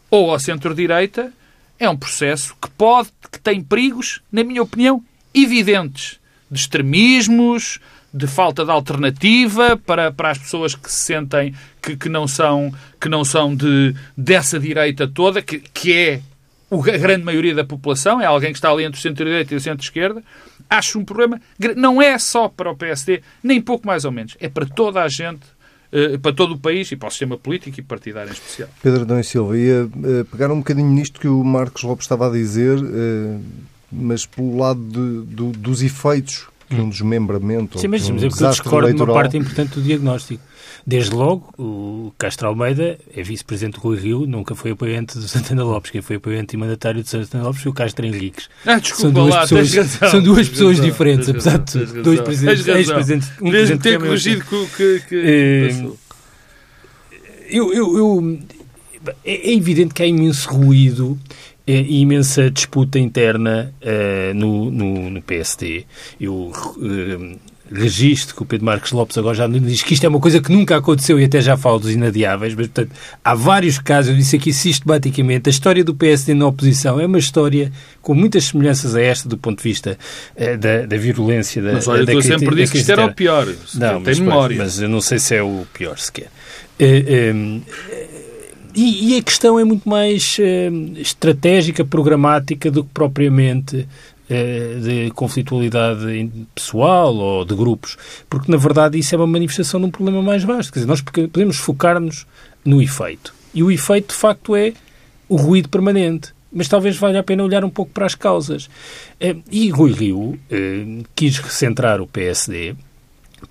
ou 0.09 0.33
à 0.33 0.39
centro-direita 0.39 1.33
é 1.79 1.89
um 1.89 1.97
processo 1.97 2.55
que 2.61 2.69
pode, 2.71 3.09
que 3.31 3.39
tem 3.39 3.61
perigos, 3.61 4.21
na 4.31 4.43
minha 4.43 4.63
opinião, 4.63 5.03
evidentes 5.33 6.19
de 6.49 6.59
extremismos, 6.59 7.79
de 8.13 8.25
falta 8.25 8.63
de 8.63 8.71
alternativa 8.71 9.77
para, 9.77 10.11
para 10.11 10.31
as 10.31 10.37
pessoas 10.37 10.73
que 10.73 10.91
se 10.91 11.05
sentem 11.05 11.53
que, 11.81 11.95
que 11.95 12.09
não 12.09 12.27
são, 12.27 12.73
que 12.99 13.09
não 13.09 13.23
são 13.23 13.55
de, 13.55 13.93
dessa 14.15 14.59
direita 14.59 15.07
toda, 15.07 15.41
que, 15.41 15.59
que 15.59 15.93
é 15.93 16.21
a 16.71 16.97
grande 16.97 17.23
maioria 17.23 17.55
da 17.55 17.63
população, 17.63 18.21
é 18.21 18.25
alguém 18.25 18.51
que 18.51 18.57
está 18.57 18.69
ali 18.69 18.83
entre 18.83 18.99
o 18.99 19.01
centro-direita 19.01 19.53
e 19.53 19.57
o 19.57 19.61
centro-esquerda. 19.61 20.23
Acho 20.69 20.99
um 20.99 21.05
problema. 21.05 21.39
Não 21.75 22.01
é 22.01 22.17
só 22.17 22.49
para 22.49 22.69
o 22.69 22.75
PSD, 22.75 23.21
nem 23.41 23.61
pouco 23.61 23.87
mais 23.87 24.03
ou 24.03 24.11
menos. 24.11 24.35
É 24.39 24.49
para 24.49 24.65
toda 24.65 25.01
a 25.01 25.07
gente 25.07 25.45
eh, 25.91 26.17
para 26.17 26.33
todo 26.33 26.55
o 26.55 26.57
país 26.57 26.91
e 26.91 26.97
para 26.97 27.07
o 27.07 27.09
sistema 27.09 27.37
político 27.37 27.79
e 27.79 27.83
partidário 27.83 28.29
em 28.29 28.33
especial. 28.33 28.67
Pedro 28.83 29.03
Adão 29.03 29.19
e 29.19 29.23
Silva, 29.23 29.57
ia 29.57 29.89
eh, 30.03 30.25
pegar 30.29 30.51
um 30.51 30.57
bocadinho 30.57 30.89
nisto 30.89 31.19
que 31.19 31.29
o 31.29 31.43
Marcos 31.43 31.83
Lopes 31.83 32.03
estava 32.03 32.27
a 32.27 32.31
dizer, 32.31 32.77
eh, 32.77 33.37
mas 33.89 34.25
pelo 34.25 34.57
lado 34.57 34.81
de, 34.81 35.33
do, 35.33 35.51
dos 35.53 35.81
efeitos 35.81 36.47
que 36.69 36.75
um 36.75 36.89
desmembramento 36.89 37.79
Sim, 37.79 37.87
mas, 37.87 38.09
um 38.09 38.15
mas 38.15 38.23
eu 38.23 38.49
discordo 38.49 38.93
de 38.93 39.01
uma 39.01 39.13
parte 39.13 39.37
importante 39.37 39.75
do 39.75 39.81
diagnóstico. 39.81 40.43
Desde 40.89 41.13
logo, 41.13 41.53
o 41.57 42.13
Castro 42.17 42.47
Almeida 42.47 42.97
é 43.13 43.21
vice-presidente 43.21 43.73
do 43.73 43.81
Rui 43.81 43.99
Rio, 43.99 44.25
nunca 44.25 44.55
foi 44.55 44.71
apoiante 44.71 45.17
do 45.17 45.27
Santana 45.27 45.61
Lopes. 45.65 45.91
Quem 45.91 46.01
foi 46.01 46.15
apoiante 46.15 46.55
e 46.55 46.57
mandatário 46.57 47.03
de 47.03 47.09
Santana 47.09 47.43
Lopes 47.43 47.61
foi 47.61 47.71
o 47.73 47.75
Castro 47.75 48.05
Henriques. 48.05 48.47
Ah, 48.65 48.79
desculpa 48.79 49.01
são 49.01 49.11
duas 49.11 49.33
lá, 49.33 49.41
pessoas, 49.41 49.73
razão, 49.73 50.09
são 50.09 50.23
duas 50.23 50.47
pessoas 50.47 50.77
razão, 50.77 50.89
diferentes, 50.89 51.27
apesar 51.27 51.57
de 51.57 51.71
tudo. 51.73 52.03
Dois 52.03 52.21
presidentes, 52.21 52.67
ex-presidentes. 52.69 53.31
Um 53.41 53.51
Mesmo 53.51 53.77
ter 53.79 53.99
corrigido 53.99 54.45
que... 54.77 55.01
que, 55.09 55.15
é, 55.15 55.87
eu, 57.49 57.73
eu, 57.73 57.97
eu, 57.97 58.39
é 59.25 59.53
evidente 59.53 59.93
que 59.93 60.01
há 60.01 60.05
imenso 60.05 60.49
ruído 60.49 61.19
é, 61.67 61.81
imensa 61.81 62.49
disputa 62.49 62.97
interna 62.97 63.73
uh, 63.81 64.33
no, 64.33 64.71
no, 64.71 65.09
no, 65.09 65.21
PSD. 65.21 65.85
Eu 66.17 66.33
uh, 66.33 67.39
registro 67.71 68.35
que 68.35 68.41
o 68.41 68.45
Pedro 68.45 68.65
Marcos 68.65 68.91
Lopes 68.91 69.17
agora 69.17 69.35
já 69.35 69.47
diz 69.47 69.81
que 69.81 69.93
isto 69.93 70.03
é 70.05 70.09
uma 70.09 70.19
coisa 70.19 70.41
que 70.41 70.51
nunca 70.51 70.77
aconteceu 70.77 71.19
e 71.19 71.25
até 71.25 71.41
já 71.41 71.57
falo 71.57 71.79
dos 71.79 71.91
inadiáveis, 71.91 72.53
mas 72.55 72.67
portanto 72.67 72.91
há 73.23 73.35
vários 73.35 73.77
casos, 73.77 74.11
eu 74.11 74.17
disse 74.17 74.35
aqui 74.35 74.53
sistematicamente, 74.53 75.49
a 75.49 75.51
história 75.51 75.83
do 75.83 75.93
PSD 75.93 76.33
na 76.33 76.47
oposição 76.47 76.99
é 76.99 77.05
uma 77.05 77.19
história 77.19 77.71
com 78.01 78.13
muitas 78.13 78.45
semelhanças 78.45 78.95
a 78.95 79.01
esta 79.01 79.27
do 79.27 79.37
ponto 79.37 79.57
de 79.57 79.63
vista 79.63 79.97
uh, 80.35 80.57
da, 80.57 80.85
da 80.85 80.97
virulência 80.97 81.61
da 81.61 81.73
Mas 81.73 81.87
olha, 81.87 82.05
da, 82.05 82.13
eu 82.13 82.21
sempre 82.21 82.55
disse 82.55 82.71
que 82.71 82.77
isto 82.79 82.91
era 82.91 83.05
o 83.05 83.13
pior. 83.13 83.45
Não, 83.75 83.95
tem 83.95 84.01
mas, 84.05 84.19
memória. 84.19 84.57
Mas 84.57 84.79
eu 84.79 84.89
não 84.89 85.01
sei 85.01 85.19
se 85.19 85.35
é 85.35 85.43
o 85.43 85.65
pior 85.73 85.97
sequer. 85.97 86.29
Uh, 86.79 87.61
e, 88.75 89.13
e, 89.13 89.17
a 89.17 89.23
questão 89.23 89.59
é 89.59 89.63
muito 89.63 89.89
mais 89.89 90.37
uh, 90.37 90.99
estratégica, 90.99 91.83
programática 91.83 92.69
do 92.69 92.83
que 92.83 92.91
propriamente 92.93 93.87
de 94.29 95.09
conflitualidade 95.11 96.29
pessoal 96.53 97.15
ou 97.15 97.45
de 97.45 97.55
grupos. 97.55 97.97
Porque, 98.29 98.51
na 98.51 98.57
verdade, 98.57 98.99
isso 98.99 99.15
é 99.15 99.17
uma 99.17 99.27
manifestação 99.27 99.79
de 99.79 99.85
um 99.85 99.91
problema 99.91 100.21
mais 100.21 100.43
vasto. 100.43 100.73
Quer 100.73 100.79
dizer, 100.79 100.89
nós 100.89 101.01
podemos 101.01 101.57
focar-nos 101.57 102.25
no 102.65 102.81
efeito. 102.81 103.33
E 103.53 103.63
o 103.63 103.71
efeito, 103.71 104.09
de 104.09 104.15
facto, 104.15 104.55
é 104.55 104.73
o 105.29 105.37
ruído 105.37 105.69
permanente. 105.69 106.33
Mas 106.51 106.67
talvez 106.67 106.97
valha 106.97 107.19
a 107.19 107.23
pena 107.23 107.43
olhar 107.43 107.63
um 107.63 107.69
pouco 107.69 107.91
para 107.91 108.05
as 108.05 108.15
causas. 108.15 108.65
Uh, 109.21 109.41
e 109.51 109.69
Rui 109.69 109.91
Rio 109.91 110.39
quis 111.15 111.37
recentrar 111.37 112.01
o 112.01 112.07
PSD 112.07 112.75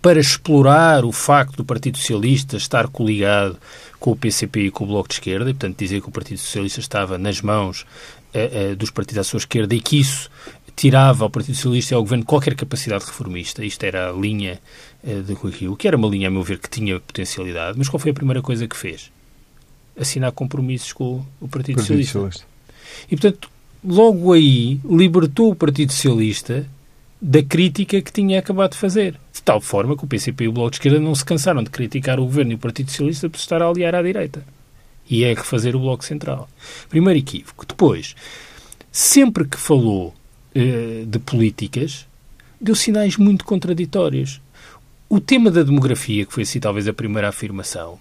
para 0.02 0.18
explorar 0.18 1.04
o 1.04 1.12
facto 1.12 1.56
do 1.56 1.64
Partido 1.64 1.96
Socialista 1.98 2.56
estar 2.56 2.88
coligado 2.88 3.56
com 4.00 4.10
o 4.10 4.16
PCP 4.16 4.66
e 4.66 4.70
com 4.70 4.84
o 4.84 4.86
Bloco 4.88 5.08
de 5.08 5.14
Esquerda, 5.14 5.48
e, 5.48 5.54
portanto, 5.54 5.78
dizer 5.78 6.02
que 6.02 6.08
o 6.08 6.12
Partido 6.12 6.38
Socialista 6.38 6.80
estava 6.80 7.16
nas 7.16 7.40
mãos 7.40 7.86
dos 8.76 8.90
partidos 8.90 9.18
à 9.18 9.24
sua 9.24 9.38
esquerda 9.38 9.74
e 9.74 9.80
que 9.80 9.98
isso 9.98 10.30
tirava 10.76 11.24
ao 11.24 11.30
Partido 11.30 11.54
Socialista 11.54 11.94
e 11.94 11.96
ao 11.96 12.02
Governo 12.02 12.24
qualquer 12.24 12.54
capacidade 12.54 13.06
reformista. 13.06 13.64
Isto 13.64 13.82
era 13.84 14.10
a 14.10 14.12
linha 14.12 14.60
uh, 15.02 15.22
de 15.22 15.32
Rui 15.32 15.50
Rio, 15.50 15.74
que 15.74 15.88
era 15.88 15.96
uma 15.96 16.06
linha, 16.06 16.28
a 16.28 16.30
meu 16.30 16.42
ver, 16.42 16.58
que 16.58 16.68
tinha 16.68 17.00
potencialidade. 17.00 17.78
Mas 17.78 17.88
qual 17.88 17.98
foi 17.98 18.10
a 18.10 18.14
primeira 18.14 18.42
coisa 18.42 18.68
que 18.68 18.76
fez? 18.76 19.10
Assinar 19.98 20.30
compromissos 20.32 20.92
com 20.92 21.24
o 21.40 21.48
Partido, 21.48 21.76
Partido 21.76 21.80
Socialista. 21.80 22.12
Socialista. 22.12 22.46
E, 23.10 23.16
portanto, 23.16 23.50
logo 23.82 24.32
aí 24.32 24.78
libertou 24.84 25.50
o 25.50 25.56
Partido 25.56 25.92
Socialista 25.92 26.66
da 27.20 27.42
crítica 27.42 28.00
que 28.02 28.12
tinha 28.12 28.38
acabado 28.38 28.72
de 28.72 28.78
fazer. 28.78 29.18
De 29.32 29.42
tal 29.42 29.60
forma 29.60 29.96
que 29.96 30.04
o 30.04 30.06
PCP 30.06 30.44
e 30.44 30.48
o 30.48 30.52
Bloco 30.52 30.70
de 30.70 30.76
Esquerda 30.76 31.00
não 31.00 31.14
se 31.14 31.24
cansaram 31.24 31.62
de 31.62 31.70
criticar 31.70 32.20
o 32.20 32.24
Governo 32.24 32.52
e 32.52 32.54
o 32.56 32.58
Partido 32.58 32.90
Socialista 32.90 33.30
por 33.30 33.38
estar 33.38 33.62
a 33.62 33.66
aliar 33.66 33.94
à 33.94 34.02
direita. 34.02 34.44
E 35.08 35.24
é 35.24 35.32
refazer 35.32 35.74
o 35.74 35.80
Bloco 35.80 36.04
Central. 36.04 36.48
Primeiro 36.88 37.18
equívoco. 37.18 37.64
Depois, 37.64 38.14
sempre 38.90 39.46
que 39.46 39.56
falou 39.56 40.12
eh, 40.12 40.25
de 41.06 41.18
políticas, 41.18 42.06
deu 42.60 42.74
sinais 42.74 43.16
muito 43.16 43.44
contraditórios. 43.44 44.40
O 45.08 45.20
tema 45.20 45.50
da 45.50 45.62
demografia, 45.62 46.26
que 46.26 46.32
foi 46.32 46.42
assim 46.42 46.58
talvez 46.58 46.88
a 46.88 46.92
primeira 46.92 47.28
afirmação, 47.28 47.98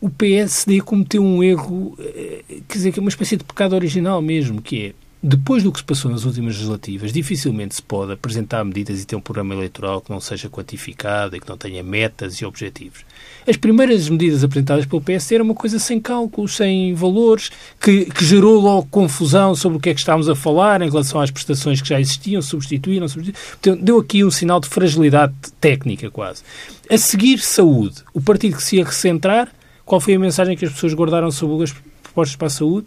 o 0.00 0.08
PSD 0.08 0.80
cometeu 0.80 1.22
um 1.22 1.42
erro, 1.42 1.94
eh, 1.98 2.42
quer 2.66 2.78
dizer, 2.78 2.92
que 2.92 2.98
é 2.98 3.02
uma 3.02 3.10
espécie 3.10 3.36
de 3.36 3.44
pecado 3.44 3.74
original 3.74 4.22
mesmo, 4.22 4.62
que 4.62 4.86
é 4.86 4.92
depois 5.22 5.62
do 5.62 5.70
que 5.70 5.78
se 5.78 5.84
passou 5.84 6.10
nas 6.10 6.24
últimas 6.24 6.54
legislativas, 6.54 7.12
dificilmente 7.12 7.74
se 7.74 7.82
pode 7.82 8.12
apresentar 8.12 8.64
medidas 8.64 9.02
e 9.02 9.06
ter 9.06 9.16
um 9.16 9.20
programa 9.20 9.54
eleitoral 9.54 10.00
que 10.00 10.10
não 10.10 10.18
seja 10.18 10.48
quantificado 10.48 11.36
e 11.36 11.40
que 11.40 11.48
não 11.48 11.58
tenha 11.58 11.82
metas 11.82 12.36
e 12.36 12.46
objetivos. 12.46 13.04
As 13.46 13.56
primeiras 13.56 14.08
medidas 14.08 14.44
apresentadas 14.44 14.86
pelo 14.86 15.00
PSD 15.00 15.36
eram 15.36 15.44
uma 15.44 15.54
coisa 15.54 15.78
sem 15.78 16.00
cálculos, 16.00 16.56
sem 16.56 16.94
valores, 16.94 17.50
que, 17.80 18.06
que 18.06 18.24
gerou 18.24 18.60
logo 18.60 18.86
confusão 18.90 19.54
sobre 19.54 19.78
o 19.78 19.80
que 19.80 19.90
é 19.90 19.94
que 19.94 20.00
estávamos 20.00 20.28
a 20.28 20.34
falar 20.34 20.82
em 20.82 20.90
relação 20.90 21.20
às 21.20 21.30
prestações 21.30 21.80
que 21.80 21.88
já 21.88 22.00
existiam, 22.00 22.42
substituíram, 22.42 23.08
substituíram. 23.08 23.48
Portanto, 23.50 23.82
deu 23.82 23.98
aqui 23.98 24.24
um 24.24 24.30
sinal 24.30 24.60
de 24.60 24.68
fragilidade 24.68 25.34
técnica 25.60 26.10
quase. 26.10 26.42
A 26.90 26.98
seguir, 26.98 27.38
saúde. 27.38 28.02
O 28.12 28.20
partido 28.20 28.56
que 28.56 28.62
se 28.62 28.76
ia 28.76 28.84
recentrar, 28.84 29.48
qual 29.84 30.00
foi 30.00 30.14
a 30.14 30.18
mensagem 30.18 30.56
que 30.56 30.64
as 30.64 30.72
pessoas 30.72 30.94
guardaram 30.94 31.30
sobre 31.30 31.64
as 31.64 31.74
propostas 32.02 32.36
para 32.36 32.46
a 32.46 32.50
saúde? 32.50 32.86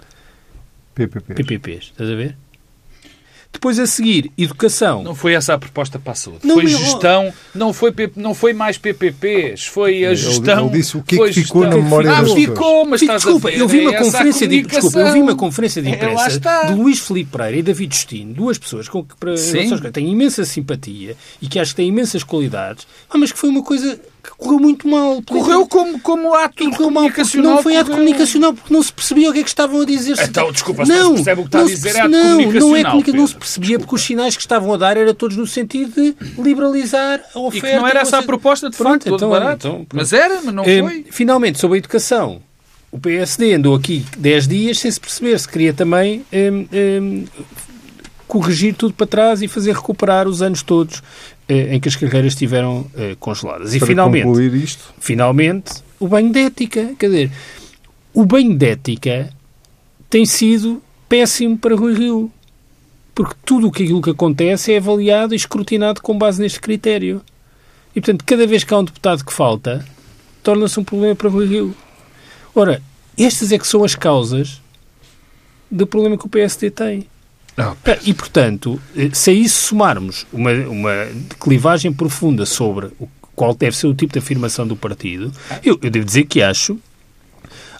PPPs. 0.94 1.36
PPPs, 1.36 1.84
estás 1.86 2.10
a 2.10 2.16
ver? 2.16 2.38
Depois 3.54 3.80
a 3.80 3.86
seguir, 3.86 4.32
educação. 4.38 5.04
Não 5.04 5.14
foi 5.16 5.34
essa 5.36 5.54
a 5.54 5.58
proposta 5.58 6.00
para 6.00 6.12
a 6.12 6.16
saúde. 6.16 6.40
Não, 6.44 6.56
foi 6.56 6.68
gestão, 6.68 7.32
não 7.54 7.72
foi, 7.72 7.94
não 8.16 8.34
foi 8.34 8.52
mais 8.52 8.78
PPPs, 8.80 9.68
foi 9.68 10.04
a 10.06 10.14
gestão. 10.16 10.66
ele 10.66 10.78
disse 10.78 10.98
o 10.98 11.04
que 11.04 11.16
é 11.16 11.18
foi 11.20 11.32
que 11.32 11.44
ficou 11.44 11.62
gestão. 11.62 11.78
na 11.80 11.84
memória 11.84 12.10
ah, 12.12 12.22
das 12.22 12.34
pessoas. 12.34 12.46
ficou, 12.46 12.86
mas 12.86 13.02
estás 13.02 13.22
desculpa, 13.22 13.48
a 13.48 13.52
ver, 13.52 13.60
eu 13.60 13.68
vi 13.68 13.82
uma 13.82 13.96
é 13.96 14.00
conferência 14.00 14.48
de 14.48 14.62
desculpa, 14.64 15.00
eu 15.00 15.14
vi 15.14 15.22
uma 15.22 15.36
conferência 15.36 15.82
de 15.82 15.90
É, 15.90 15.92
imprensa 15.96 16.28
está. 16.28 16.64
de 16.64 16.74
Luís 16.74 17.00
Filipe 17.00 17.32
Pereira 17.32 17.58
e 17.58 17.62
David 17.62 17.96
Justino, 17.96 18.34
duas 18.34 18.58
pessoas 18.58 18.90
com 18.90 19.04
que 19.04 19.16
para, 19.16 19.36
tenho 19.94 20.10
imensa 20.10 20.44
simpatia 20.44 21.16
e 21.42 21.48
que 21.48 21.60
acho 21.60 21.72
que 21.72 21.78
têm 21.78 21.88
imensas 21.88 22.24
qualidades, 22.24 22.88
mas 23.14 23.32
que 23.32 23.38
foi 23.38 23.50
uma 23.50 23.64
coisa 23.64 24.00
correu 24.38 24.60
muito 24.60 24.88
mal. 24.88 25.22
Correu 25.28 25.68
como, 25.68 26.00
como 26.00 26.34
ato 26.34 26.64
E 26.64 26.70
correu 26.72 26.90
mal 26.92 27.04
comunicacional. 27.04 27.52
não 27.56 27.64
foi 27.64 27.76
ato 27.76 27.86
correu. 27.92 27.98
comunicacional 28.04 28.54
porque 28.54 28.74
não 28.74 28.84
se 28.84 28.92
percebia 28.94 29.30
o 29.30 29.34
que 29.34 29.40
é 29.40 29.44
que 29.44 29.50
estavam 29.50 29.82
a 29.82 29.86
dizer. 29.86 30.16
Então, 30.22 30.52
desculpa, 30.52 30.86
se 30.86 30.92
não 30.92 31.10
se 31.10 31.14
percebe 31.24 31.42
o 31.42 31.44
que 31.44 31.48
está 31.50 31.58
a 31.60 31.62
não 31.62 31.68
dizer, 31.68 31.90
é 31.90 31.92
perce- 31.94 32.00
ato 32.02 32.10
não, 32.10 32.20
Não, 32.24 32.28
é 32.28 32.44
comunicacional, 32.44 32.92
comunica, 32.92 33.12
não 33.18 33.28
se 33.28 33.36
percebia 33.36 33.80
porque 33.80 33.96
os 33.96 34.02
sinais 34.02 34.36
que 34.36 34.42
estavam 34.42 34.74
a 34.74 34.78
dar 34.78 34.98
eram 34.98 35.14
todos 35.14 35.38
no 35.38 35.48
sentido 35.48 35.92
de 36.02 36.16
liberalizar 36.42 37.20
a 37.36 37.40
E 37.40 37.42
oferta. 37.42 37.68
que 37.68 37.76
não 37.78 37.88
era 37.88 38.02
essa 38.02 38.18
a 38.20 38.24
proposta, 38.24 38.70
de 38.70 38.78
Pronto, 38.78 38.92
facto, 39.04 39.04
todo 39.06 39.16
então, 39.18 39.30
barato. 39.30 39.68
então, 39.68 39.88
mas 39.94 40.14
era, 40.14 40.42
mas 40.44 40.54
não 40.54 40.64
Eh, 40.64 40.82
foi. 40.82 41.06
Finalmente, 41.12 41.60
sobre 41.60 41.78
a 41.78 41.80
educação, 41.80 42.42
o 42.92 43.00
PSD 43.00 43.54
andou 43.56 43.76
aqui 43.76 44.06
10 44.18 44.48
dias 44.48 44.80
sem 44.80 44.92
se 44.92 45.00
perceber 45.00 45.40
se 45.40 45.48
queria 45.48 45.74
também 45.74 46.24
hum, 46.32 46.68
hum, 46.72 47.26
corrigir 48.28 48.74
tudo 48.74 48.94
para 48.94 49.06
trás 49.06 49.42
e 49.42 49.48
fazer 49.48 49.74
recuperar 49.74 50.28
os 50.28 50.42
anos 50.42 50.64
todos 50.64 50.98
eh, 50.98 51.33
em 51.48 51.80
que 51.80 51.90
as 51.90 51.96
carreiras 51.96 52.34
estiveram 52.34 52.86
eh, 52.96 53.16
congeladas. 53.20 53.74
E 53.74 53.80
Para 53.80 53.88
finalmente, 53.88 54.24
concluir 54.24 54.54
isto, 54.56 54.94
finalmente, 55.00 55.74
o 56.00 56.08
banho 56.08 56.32
de 56.32 56.40
ética. 56.40 56.94
Quer 56.98 57.08
dizer, 57.08 57.32
o 58.14 58.26
banho 58.26 58.58
de 58.58 58.66
ética 58.66 59.30
tem 60.10 60.26
sido 60.26 60.82
péssimo 61.10 61.58
para 61.58 61.76
Rui 61.76 61.94
Rio. 61.94 62.32
Porque 63.16 63.36
tudo 63.46 63.68
aquilo 63.68 64.02
que 64.02 64.10
acontece 64.10 64.74
é 64.74 64.78
avaliado 64.78 65.34
e 65.34 65.38
escrutinado 65.38 66.02
com 66.02 66.18
base 66.18 66.42
neste 66.42 66.60
critério. 66.60 67.22
E, 67.96 68.02
portanto, 68.02 68.24
cada 68.26 68.48
vez 68.48 68.64
que 68.64 68.74
há 68.74 68.80
um 68.80 68.84
deputado 68.84 69.24
que 69.24 69.32
falta, 69.32 69.86
torna-se 70.42 70.80
um 70.80 70.84
problema 70.84 71.16
para 71.16 71.30
Rui 71.30 71.46
Rio. 71.46 71.76
Ora, 72.56 72.82
estas 73.18 73.52
é 73.52 73.60
que 73.60 73.68
são 73.68 73.84
as 73.84 73.96
causas 73.96 74.62
do 75.70 75.86
problema 75.86 76.18
que 76.18 76.26
o 76.26 76.30
PSD 76.30 76.72
tem. 76.72 77.08
Não, 77.56 77.78
Ah, 77.86 77.98
E, 78.04 78.14
portanto, 78.14 78.80
eh, 78.96 79.10
se 79.14 79.30
a 79.30 79.34
isso 79.34 79.68
somarmos 79.70 80.26
uma, 80.34 80.52
uma 80.52 81.08
clivagem 81.40 81.94
profunda 81.94 82.46
sobre 82.46 82.88
o, 83.00 83.08
qual 83.36 83.54
deve 83.54 83.76
ser 83.76 83.88
o 83.88 83.94
tipo 83.94 84.14
de 84.14 84.20
afirmação 84.20 84.68
do 84.68 84.76
partido, 84.76 85.32
eu, 85.64 85.78
eu 85.82 85.90
devo 85.90 86.06
dizer 86.06 86.26
que 86.26 86.42
acho, 86.42 86.78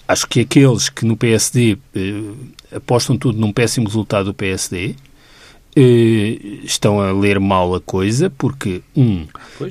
acho 0.06 0.26
que 0.26 0.40
aqueles 0.40 0.88
que 0.88 1.04
no 1.04 1.16
PSD 1.16 1.78
eh, 1.94 2.76
apostam 2.76 3.16
tudo 3.16 3.38
num 3.38 3.52
péssimo 3.52 3.86
resultado 3.86 4.26
do 4.26 4.34
PSD 4.34 4.94
eh, 5.76 6.38
estão 6.62 7.00
a 7.00 7.12
ler 7.12 7.40
mal 7.40 7.74
a 7.74 7.80
coisa, 7.80 8.30
porque, 8.30 8.82
um, 8.96 9.26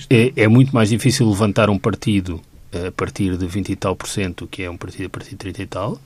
é, 0.09 0.33
é 0.35 0.47
muito 0.47 0.73
mais 0.73 0.89
difícil 0.89 1.27
levantar 1.29 1.69
um 1.69 1.77
partido 1.77 2.41
eh, 2.71 2.87
a 2.87 2.91
partir 2.91 3.37
de 3.37 3.45
20 3.47 3.69
e 3.69 3.75
tal 3.75 3.95
por 3.95 4.07
cento, 4.09 4.47
que 4.47 4.63
é 4.63 4.69
um 4.69 4.77
partido 4.77 5.05
a 5.05 5.09
partir 5.09 5.31
de 5.31 5.37
30 5.37 5.61
e 5.61 5.67
tal. 5.67 6.01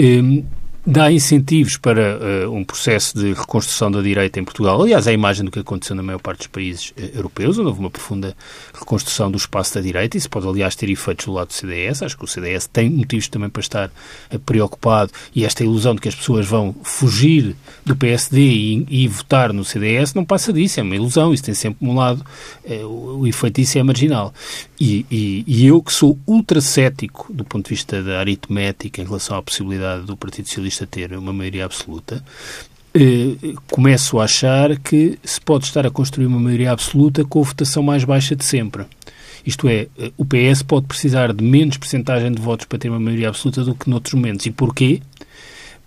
Hum, 0.00 0.44
dá 0.86 1.10
incentivos 1.10 1.76
para 1.76 2.00
eh, 2.00 2.46
um 2.46 2.62
processo 2.62 3.18
de 3.18 3.32
reconstrução 3.32 3.90
da 3.90 4.00
direita 4.00 4.38
em 4.38 4.44
Portugal. 4.44 4.80
Aliás, 4.80 5.08
é 5.08 5.10
a 5.10 5.12
imagem 5.12 5.44
do 5.44 5.50
que 5.50 5.58
aconteceu 5.58 5.96
na 5.96 6.02
maior 6.02 6.20
parte 6.20 6.38
dos 6.38 6.46
países 6.46 6.92
eh, 6.96 7.10
europeus, 7.14 7.58
onde 7.58 7.66
houve 7.66 7.80
uma 7.80 7.90
profunda 7.90 8.36
reconstrução 8.72 9.28
do 9.28 9.36
espaço 9.36 9.74
da 9.74 9.80
direita. 9.80 10.16
Isso 10.16 10.30
pode, 10.30 10.46
aliás, 10.46 10.76
ter 10.76 10.88
efeitos 10.88 11.26
do 11.26 11.32
lado 11.32 11.48
do 11.48 11.54
CDS. 11.54 12.02
Acho 12.02 12.16
que 12.16 12.24
o 12.24 12.28
CDS 12.28 12.68
tem 12.68 12.88
motivos 12.88 13.26
também 13.26 13.48
para 13.50 13.60
estar 13.60 13.90
eh, 14.30 14.38
preocupado 14.38 15.10
e 15.34 15.44
esta 15.44 15.64
ilusão 15.64 15.92
de 15.94 16.00
que 16.00 16.08
as 16.08 16.14
pessoas 16.14 16.46
vão 16.46 16.72
fugir 16.84 17.56
do 17.84 17.96
PSD 17.96 18.40
e, 18.40 18.86
e 18.88 19.08
votar 19.08 19.52
no 19.52 19.64
CDS 19.64 20.14
não 20.14 20.24
passa 20.24 20.52
disso. 20.52 20.78
É 20.78 20.84
uma 20.84 20.94
ilusão. 20.94 21.34
Isso 21.34 21.42
tem 21.42 21.54
sempre 21.54 21.84
um 21.84 21.96
lado. 21.96 22.24
o, 22.64 23.18
o 23.22 23.26
efeito 23.26 23.60
disso 23.60 23.76
é 23.76 23.82
marginal. 23.82 24.32
E, 24.80 25.04
e- 25.10 25.44
e 25.46 25.66
eu, 25.66 25.82
que 25.82 25.92
sou 25.92 26.16
ultra 26.26 26.60
cético 26.60 27.32
do 27.32 27.44
ponto 27.44 27.64
de 27.64 27.70
vista 27.70 28.02
da 28.02 28.20
aritmética 28.20 29.00
em 29.00 29.04
relação 29.04 29.36
à 29.36 29.42
possibilidade 29.42 30.04
do 30.04 30.16
Partido 30.16 30.46
Socialista 30.46 30.75
ter 30.84 31.12
uma 31.16 31.32
maioria 31.32 31.64
absoluta, 31.64 32.22
eh, 32.92 33.54
começo 33.70 34.18
a 34.18 34.24
achar 34.24 34.76
que 34.80 35.18
se 35.22 35.40
pode 35.40 35.64
estar 35.66 35.86
a 35.86 35.90
construir 35.90 36.26
uma 36.26 36.40
maioria 36.40 36.72
absoluta 36.72 37.24
com 37.24 37.40
a 37.40 37.44
votação 37.44 37.82
mais 37.82 38.02
baixa 38.02 38.34
de 38.34 38.44
sempre. 38.44 38.84
Isto 39.46 39.68
é, 39.68 39.86
eh, 39.98 40.12
o 40.16 40.24
PS 40.24 40.62
pode 40.62 40.86
precisar 40.86 41.32
de 41.32 41.44
menos 41.44 41.76
percentagem 41.76 42.32
de 42.32 42.42
votos 42.42 42.66
para 42.66 42.78
ter 42.78 42.88
uma 42.88 42.98
maioria 42.98 43.28
absoluta 43.28 43.62
do 43.62 43.76
que 43.76 43.88
noutros 43.88 44.14
momentos. 44.14 44.44
E 44.46 44.50
porquê? 44.50 45.00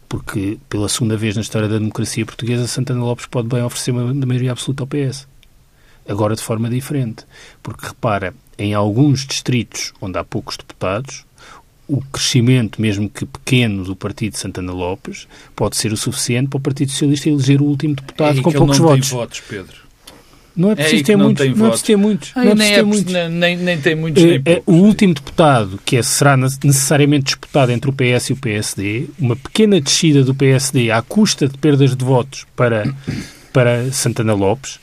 Porque, 0.07 0.57
pela 0.69 0.87
segunda 0.87 1.17
vez 1.17 1.35
na 1.35 1.41
história 1.41 1.67
da 1.67 1.77
democracia 1.77 2.25
portuguesa, 2.25 2.65
Santana 2.67 3.03
Lopes 3.03 3.25
pode 3.25 3.47
bem 3.49 3.61
oferecer 3.61 3.91
uma 3.91 4.13
maioria 4.25 4.53
absoluta 4.53 4.83
ao 4.83 4.87
PS 4.87 5.27
agora 6.09 6.35
de 6.35 6.41
forma 6.41 6.69
diferente. 6.69 7.25
Porque 7.61 7.85
repara, 7.85 8.33
em 8.57 8.73
alguns 8.73 9.25
distritos 9.25 9.93
onde 10.01 10.17
há 10.17 10.23
poucos 10.23 10.57
deputados, 10.57 11.25
o 11.89 12.01
crescimento, 12.11 12.81
mesmo 12.81 13.09
que 13.09 13.25
pequeno, 13.25 13.83
do 13.83 13.95
partido 13.95 14.33
de 14.33 14.39
Santana 14.39 14.71
Lopes 14.71 15.27
pode 15.55 15.75
ser 15.75 15.91
o 15.91 15.97
suficiente 15.97 16.47
para 16.49 16.57
o 16.57 16.61
Partido 16.61 16.91
Socialista 16.91 17.27
eleger 17.29 17.61
o 17.61 17.65
último 17.65 17.95
deputado 17.95 18.35
aí 18.37 18.41
com 18.41 18.51
que 18.51 18.57
ele 18.57 18.59
poucos 18.59 18.79
não 18.79 18.87
votos. 18.87 19.09
tem 19.09 19.17
votos, 19.17 19.39
Pedro. 19.49 19.89
Não 20.55 20.69
é 20.69 20.71
É 20.73 20.75
preciso 20.75 20.97
que 20.97 21.03
ter 21.03 21.17
não 21.17 21.25
muitos. 21.25 21.41
tem 21.45 21.49
Não 21.55 21.55
é 21.55 21.59
votos. 21.69 21.81
preciso 21.81 21.85
ter 21.85 21.95
muitos. 21.95 22.31
Ai, 22.35 22.45
Não 22.45 22.51
é 22.51 22.55
nem, 22.55 22.67
preciso 22.67 22.73
é, 22.73 22.75
ter 22.75 22.83
muitos. 22.85 23.13
nem, 23.39 23.57
nem 23.57 23.81
tem 23.81 23.95
muitos, 23.95 24.23
nem 24.23 24.33
É, 24.33 24.35
é, 24.35 24.39
poucos. 24.55 24.63
o 24.75 24.77
último 24.85 25.13
deputado, 25.13 25.79
que 25.85 25.95
é, 25.97 26.03
será 26.03 26.35
necessariamente 26.37 27.25
disputado 27.25 27.71
entre 27.71 27.89
o 27.89 27.93
PS 27.93 28.29
e 28.29 28.33
o 28.33 28.37
PSD, 28.37 29.05
uma 29.17 29.35
pequena 29.35 29.79
descida 29.81 30.23
do 30.23 30.35
PSD 30.35 30.91
à 30.91 31.01
custa 31.01 31.47
de 31.47 31.57
perdas 31.57 31.95
de 31.95 32.03
votos 32.05 32.45
para, 32.55 32.93
para 33.53 33.91
Santana 33.91 34.33
Lopes, 34.33 34.79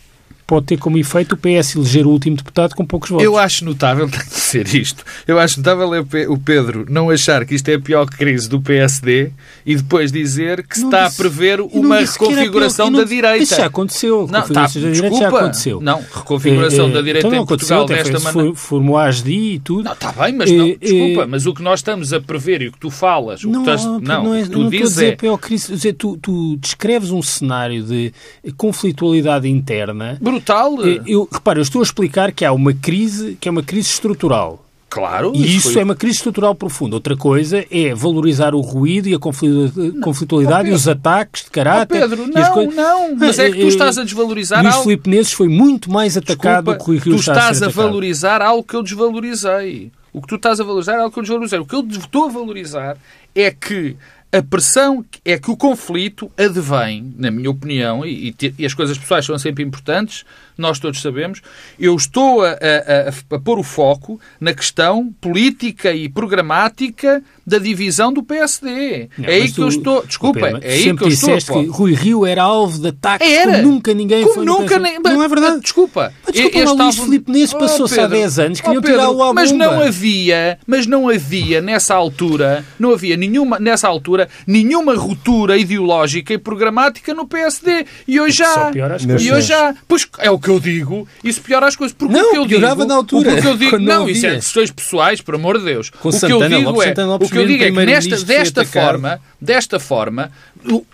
pode 0.47 0.67
ter 0.67 0.77
como 0.77 0.97
efeito 0.99 1.33
o 1.35 1.37
PS 1.37 1.75
eleger 1.77 2.07
o 2.07 2.11
último 2.11 2.37
deputado 2.37 2.75
com 2.75 2.85
poucos 2.87 3.11
votos. 3.11 3.25
Eu 3.25 3.37
acho 3.37 3.65
notável, 3.65 4.09
tem 4.11 4.21
de 4.21 4.31
ser 4.35 4.73
isto, 4.75 5.05
eu 5.27 5.39
acho 5.39 5.59
notável 5.59 5.93
é 5.95 6.01
o 6.01 6.07
Pe- 6.07 6.27
o 6.29 6.39
Pedro 6.39 6.87
não 6.89 7.11
achar 7.11 7.45
que 7.45 7.55
isto 7.55 7.69
é 7.69 7.75
a 7.75 7.81
pior 7.81 8.07
crise 8.07 8.49
do 8.49 8.61
PSD 8.61 9.31
e 9.65 9.75
depois 9.75 10.13
dizer 10.13 10.65
que 10.67 10.77
se 10.77 10.83
Não 10.83 10.89
está 10.91 11.05
a 11.05 11.09
disse- 11.09 11.17
prever 11.19 11.59
eu 11.59 11.71
não 11.73 11.81
uma 11.81 11.99
que 11.99 12.05
reconfiguração 12.13 12.87
pior, 12.87 12.97
da 12.99 13.03
não- 13.03 13.09
direita. 13.09 13.43
Isso 13.43 13.57
já 13.57 13.67
aconteceu. 13.67 14.29
Não, 14.31 14.43
tá, 14.43 14.63
da 14.63 14.67
direita 14.67 14.95
já 14.95 15.09
desculpa. 15.09 15.39
aconteceu. 15.41 15.81
Não, 15.81 16.01
reconfiguração 16.15 16.89
Eh, 16.89 16.93
da 16.93 17.01
direita 17.03 17.27
então 17.27 17.31
não 17.37 17.43
em 17.43 17.47
Portugal 17.47 17.87
desta 17.87 18.21
maneira. 18.21 18.55
Formou 18.55 18.97
a 18.97 19.07
ASDI 19.07 19.55
e 19.55 19.59
tudo. 19.59 19.83
Não, 19.85 19.93
está 19.93 20.13
bem, 20.13 20.33
mas 20.33 20.51
não, 20.51 20.67
Eh, 20.67 20.77
desculpa, 20.81 21.27
mas 21.27 21.47
o 21.47 21.55
que 21.55 21.63
nós 21.63 21.81
estamos 21.81 22.13
a 22.13 22.21
prever 22.21 22.63
e 22.63 22.69
o 22.69 22.73
que 22.73 22.79
tu 22.79 22.91
falas, 22.91 23.43
o 23.43 23.49
Não, 23.51 23.65
que 23.65 23.77
tu, 23.77 23.85
não, 23.85 24.01
não, 24.01 24.35
é, 24.35 24.41
o 24.41 24.45
que 24.45 24.51
tu 24.51 24.59
não 24.61 24.67
a 24.69 24.71
dizes 24.71 24.99
é 24.99 25.13
pior 25.17 25.37
crise. 25.39 25.73
Dizer, 25.73 25.93
tu, 25.95 26.17
tu 26.23 26.57
descreves 26.59 27.11
um 27.11 27.21
cenário 27.21 27.83
de 27.83 28.13
conflitualidade 28.57 29.49
interna. 29.49 30.19
Brutal. 30.41 30.77
Eu, 31.07 31.29
repara, 31.31 31.59
eu 31.59 31.63
estou 31.63 31.81
a 31.81 31.85
explicar 31.85 32.33
que 32.33 32.45
há 32.45 32.53
uma 32.53 32.73
crise, 32.73 33.37
que 33.41 33.49
é 33.49 33.51
uma 33.51 33.63
crise 33.63 33.89
estrutural. 33.89 34.63
Claro, 34.89 35.33
E 35.35 35.57
isso 35.57 35.73
foi- 35.73 35.83
é 35.83 35.85
uma 35.85 35.97
crise 35.97 36.17
estrutural 36.17 36.55
profunda. 36.55 36.95
Outra 36.97 37.17
coisa 37.17 37.63
é 37.71 37.93
valorizar 37.95 38.55
o 38.55 38.61
ruído 38.61 39.09
e 39.09 39.15
a 39.15 39.19
conflitu- 39.19 40.01
conflitualidade 40.01 40.69
Ó, 40.71 40.73
e 40.73 40.75
os 40.75 40.87
ataques 40.89 41.45
de 41.45 41.51
caráter. 41.51 42.01
Pedro, 42.01 42.23
e 42.33 42.39
as 42.39 42.47
não, 42.49 42.55
coisas- 42.55 42.75
não, 42.77 43.17
mas 43.17 43.39
é 43.39 43.51
que 43.51 43.59
tu 43.59 43.65
Eh, 43.67 43.69
estás 43.69 43.99
a 43.99 44.05
desvalorizar 44.05 44.63
Luís 44.63 44.73
algo. 44.75 44.85
Filipe 44.85 45.11
Neves 45.11 45.33
foi 45.33 45.49
muito 45.49 45.91
mais 45.91 46.17
atacado 46.17 46.65
Desculpa, 46.67 46.79
do 46.79 46.85
que 46.85 46.91
o 46.91 46.95
Rio 47.05 47.17
tu 47.17 47.21
está 47.21 47.33
estás 47.33 47.63
a 47.63 47.67
atacado. 47.67 47.85
valorizar 47.89 48.41
algo 48.41 48.63
que 48.63 48.75
eu 48.75 48.83
desvalorizei. 48.83 49.91
O 50.13 50.23
que 50.23 50.29
tu 50.29 50.37
estás 50.37 50.61
a 50.61 50.65
valorizar 50.65 50.95
é 50.95 50.99
algo 51.01 51.11
que 51.13 51.19
eu 51.19 51.23
desvalorizei. 51.25 51.59
O 51.59 51.67
que 51.67 51.75
eu 51.75 51.87
estou 51.91 52.25
a 52.25 52.29
valorizar 52.29 52.97
é 53.35 53.51
que 53.51 53.97
a 54.37 54.43
pressão 54.43 55.03
é 55.25 55.39
que 55.39 55.51
o 55.51 55.57
conflito 55.57 56.31
advém, 56.37 57.15
na 57.17 57.31
minha 57.31 57.51
opinião, 57.51 58.05
e, 58.05 58.35
e, 58.59 58.67
as 58.67 58.75
coisas 58.75 58.99
pessoais 58.99 59.25
são 59.25 59.39
sempre 59.39 59.65
importantes, 59.65 60.25
nós 60.59 60.79
todos 60.79 61.01
sabemos, 61.01 61.41
eu 61.79 61.95
estou 61.95 62.43
a, 62.43 62.51
a, 62.51 63.37
a, 63.37 63.39
pôr 63.39 63.59
o 63.59 63.63
foco 63.63 64.21
na 64.41 64.55
questão 64.55 65.13
política 65.21 65.93
e 65.93 66.09
programática 66.09 67.23
da 67.47 67.59
divisão 67.59 68.13
do 68.13 68.23
PSD. 68.23 69.09
Não, 69.17 69.29
é 69.29 69.35
aí 69.35 69.49
que 69.49 69.55
tu, 69.55 69.63
eu 69.63 69.69
estou. 69.69 70.05
Desculpa, 70.05 70.41
Pedro, 70.41 70.61
é 70.63 70.73
aí 70.73 70.97
que 70.97 71.05
eu 71.05 71.09
estou. 71.09 71.63
que 71.63 71.67
Rui 71.69 71.95
Rio 71.95 72.27
era 72.27 72.43
alvo 72.43 72.81
de 72.81 72.89
ataques 72.89 73.29
era. 73.29 73.53
como 73.53 73.69
nunca 73.69 73.95
ninguém 73.95 74.23
como 74.23 74.35
foi. 74.35 74.45
Nunca 74.45 74.79
nem... 74.79 74.99
Não 74.99 75.23
é 75.23 75.29
verdade? 75.29 75.61
Desculpa. 75.61 76.13
Mas, 76.25 76.35
desculpa 76.35 76.59
este 76.59 76.77
lá, 76.77 76.85
Luís 76.85 76.99
Filipe 76.99 77.31
Neves 77.31 77.55
oh, 77.55 77.59
passou-se 77.59 78.01
há 78.01 78.07
10 78.07 78.39
anos, 78.39 78.61
queriam 78.61 78.81
oh, 78.81 78.83
Pedro, 78.83 78.99
tirar 78.99 79.11
o 79.11 79.23
álbum. 79.23 79.35
Mas 79.35 79.53
não 79.53 79.81
havia, 79.81 80.59
mas 80.67 80.87
não 80.87 81.09
havia 81.09 81.61
nessa 81.61 81.95
altura, 81.95 82.65
não 82.79 82.93
havia 82.93 83.17
nenhuma, 83.17 83.61
nessa 83.61 83.87
altura, 83.87 84.26
nenhuma 84.47 84.95
ruptura 84.95 85.57
ideológica 85.57 86.35
e 86.35 86.39
programática 86.39 87.15
no 87.15 87.27
PSD. 87.27 87.87
E 88.07 88.21
hoje 88.21 88.39
já. 88.39 88.73
E 89.21 89.33
hoje 89.33 89.49
já. 89.49 89.75
Pois 89.87 90.09
é 90.19 90.31
o 90.31 90.39
que 90.39 90.49
eu 90.49 90.61
digo, 90.61 91.07
isso 91.23 91.41
piora 91.41 91.67
as 91.67 91.77
coisas. 91.77 91.97
Porque 91.97 92.15
não, 92.15 92.29
o 92.29 92.33
que 92.33 92.39
eu 92.39 92.47
piorava 92.47 92.77
digo, 92.77 92.89
na 92.89 92.95
altura. 92.95 93.35
O 93.35 93.41
que 93.41 93.47
eu 93.47 93.57
digo, 93.57 93.79
não, 93.79 94.09
isso 94.09 94.27
é 94.27 94.35
questões 94.35 94.71
pessoais, 94.71 95.21
por 95.21 95.35
amor 95.35 95.59
de 95.59 95.65
Deus. 95.65 95.91
Com 95.91 96.09
o 96.09 96.13
que 96.13 96.19
Santana, 96.19 96.45
eu 96.45 96.59
digo 96.59 96.71
Lopes, 96.71 96.83
é, 96.83 96.89
Santana, 96.89 97.09
Lopes 97.09 97.29
o 97.29 97.33
que 97.33 97.39
eu 97.39 97.47
digo 97.47 97.65
é 97.65 97.71
que 97.71 97.87
nesta, 97.87 98.25
desta 98.25 98.65
forma, 98.65 99.21
desta 99.41 99.81
forma, 99.81 100.31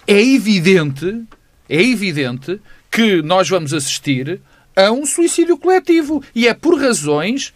é 0.06 0.22
evidente, 0.22 1.22
é 1.68 1.82
evidente 1.82 2.60
que 2.90 3.22
nós 3.22 3.48
vamos 3.48 3.72
assistir 3.72 4.40
a 4.76 4.90
um 4.90 5.06
suicídio 5.06 5.56
coletivo. 5.56 6.22
E 6.34 6.46
é 6.46 6.54
por 6.54 6.80
razões 6.80 7.52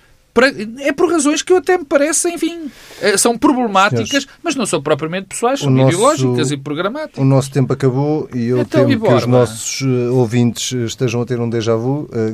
é 0.80 0.92
por 0.92 1.10
razões 1.10 1.42
que 1.42 1.52
eu 1.52 1.56
até 1.56 1.78
me 1.78 1.84
parecem, 1.84 2.34
enfim, 2.34 2.70
eh, 3.00 3.16
são 3.16 3.38
problemáticas, 3.38 4.26
mas 4.42 4.54
não 4.54 4.66
são 4.66 4.82
propriamente 4.82 5.28
pessoais, 5.28 5.60
são 5.60 5.70
nosso, 5.70 5.88
ideológicas 5.88 6.50
e 6.50 6.56
programáticas. 6.56 7.18
O 7.18 7.24
nosso 7.24 7.50
tempo 7.50 7.72
acabou 7.72 8.28
e 8.34 8.48
eu 8.48 8.60
então, 8.60 8.86
temo 8.86 9.02
que 9.02 9.12
os 9.12 9.26
nossos 9.26 9.82
eh, 9.82 10.10
ouvintes 10.10 10.72
estejam 10.72 11.22
a 11.22 11.26
ter 11.26 11.40
um 11.40 11.48
déjà 11.48 11.74
vu, 11.74 12.08
eh, 12.12 12.32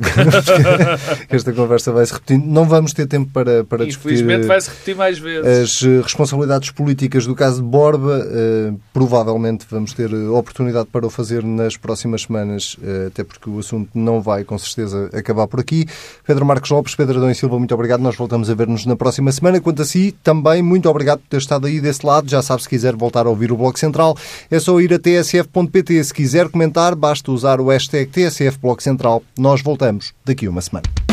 que 1.27 1.35
esta 1.35 1.53
conversa 1.53 1.91
vai 1.91 2.05
se 2.05 2.13
repetindo. 2.13 2.45
Não 2.45 2.65
vamos 2.65 2.93
ter 2.93 3.07
tempo 3.07 3.29
para, 3.31 3.63
para 3.63 3.85
discutir. 3.85 4.15
Infelizmente 4.15 4.47
vai-se 4.47 4.69
repetir 4.69 4.95
mais 4.95 5.17
vezes. 5.17 5.45
As 5.45 6.03
responsabilidades 6.03 6.71
políticas 6.71 7.25
do 7.25 7.35
caso 7.35 7.61
de 7.61 7.67
Borba. 7.67 8.27
Provavelmente 8.91 9.65
vamos 9.69 9.93
ter 9.93 10.13
oportunidade 10.13 10.87
para 10.91 11.05
o 11.05 11.09
fazer 11.09 11.43
nas 11.43 11.77
próximas 11.77 12.23
semanas, 12.23 12.77
até 13.07 13.23
porque 13.23 13.49
o 13.49 13.59
assunto 13.59 13.89
não 13.93 14.21
vai, 14.21 14.43
com 14.43 14.57
certeza, 14.57 15.09
acabar 15.13 15.47
por 15.47 15.59
aqui. 15.59 15.85
Pedro 16.25 16.45
Marcos 16.45 16.69
Lopes, 16.69 16.95
Pedro 16.95 17.17
Adão 17.17 17.31
e 17.31 17.35
Silva, 17.35 17.57
muito 17.57 17.73
obrigado 17.73 17.92
obrigado. 17.93 18.01
Nós 18.01 18.15
voltamos 18.15 18.49
a 18.49 18.55
ver-nos 18.55 18.85
na 18.85 18.95
próxima 18.95 19.31
semana. 19.31 19.61
Quanto 19.61 19.81
a 19.81 19.85
si, 19.85 20.13
também 20.23 20.61
muito 20.61 20.89
obrigado 20.89 21.19
por 21.19 21.27
ter 21.27 21.37
estado 21.37 21.67
aí 21.67 21.79
desse 21.79 22.05
lado. 22.05 22.29
Já 22.29 22.41
sabe, 22.41 22.61
se 22.61 22.69
quiser 22.69 22.95
voltar 22.95 23.25
a 23.25 23.29
ouvir 23.29 23.51
o 23.51 23.57
Bloco 23.57 23.79
Central, 23.79 24.17
é 24.49 24.59
só 24.59 24.79
ir 24.79 24.93
a 24.93 24.99
tsf.pt. 24.99 26.03
Se 26.03 26.13
quiser 26.13 26.49
comentar, 26.49 26.95
basta 26.95 27.31
usar 27.31 27.59
o 27.59 27.69
hashtag 27.69 28.09
TSF 28.09 28.57
Bloco 28.59 28.81
Central. 28.81 29.23
Nós 29.37 29.61
voltamos 29.61 30.13
daqui 30.25 30.45
a 30.45 30.49
uma 30.49 30.61
semana. 30.61 31.12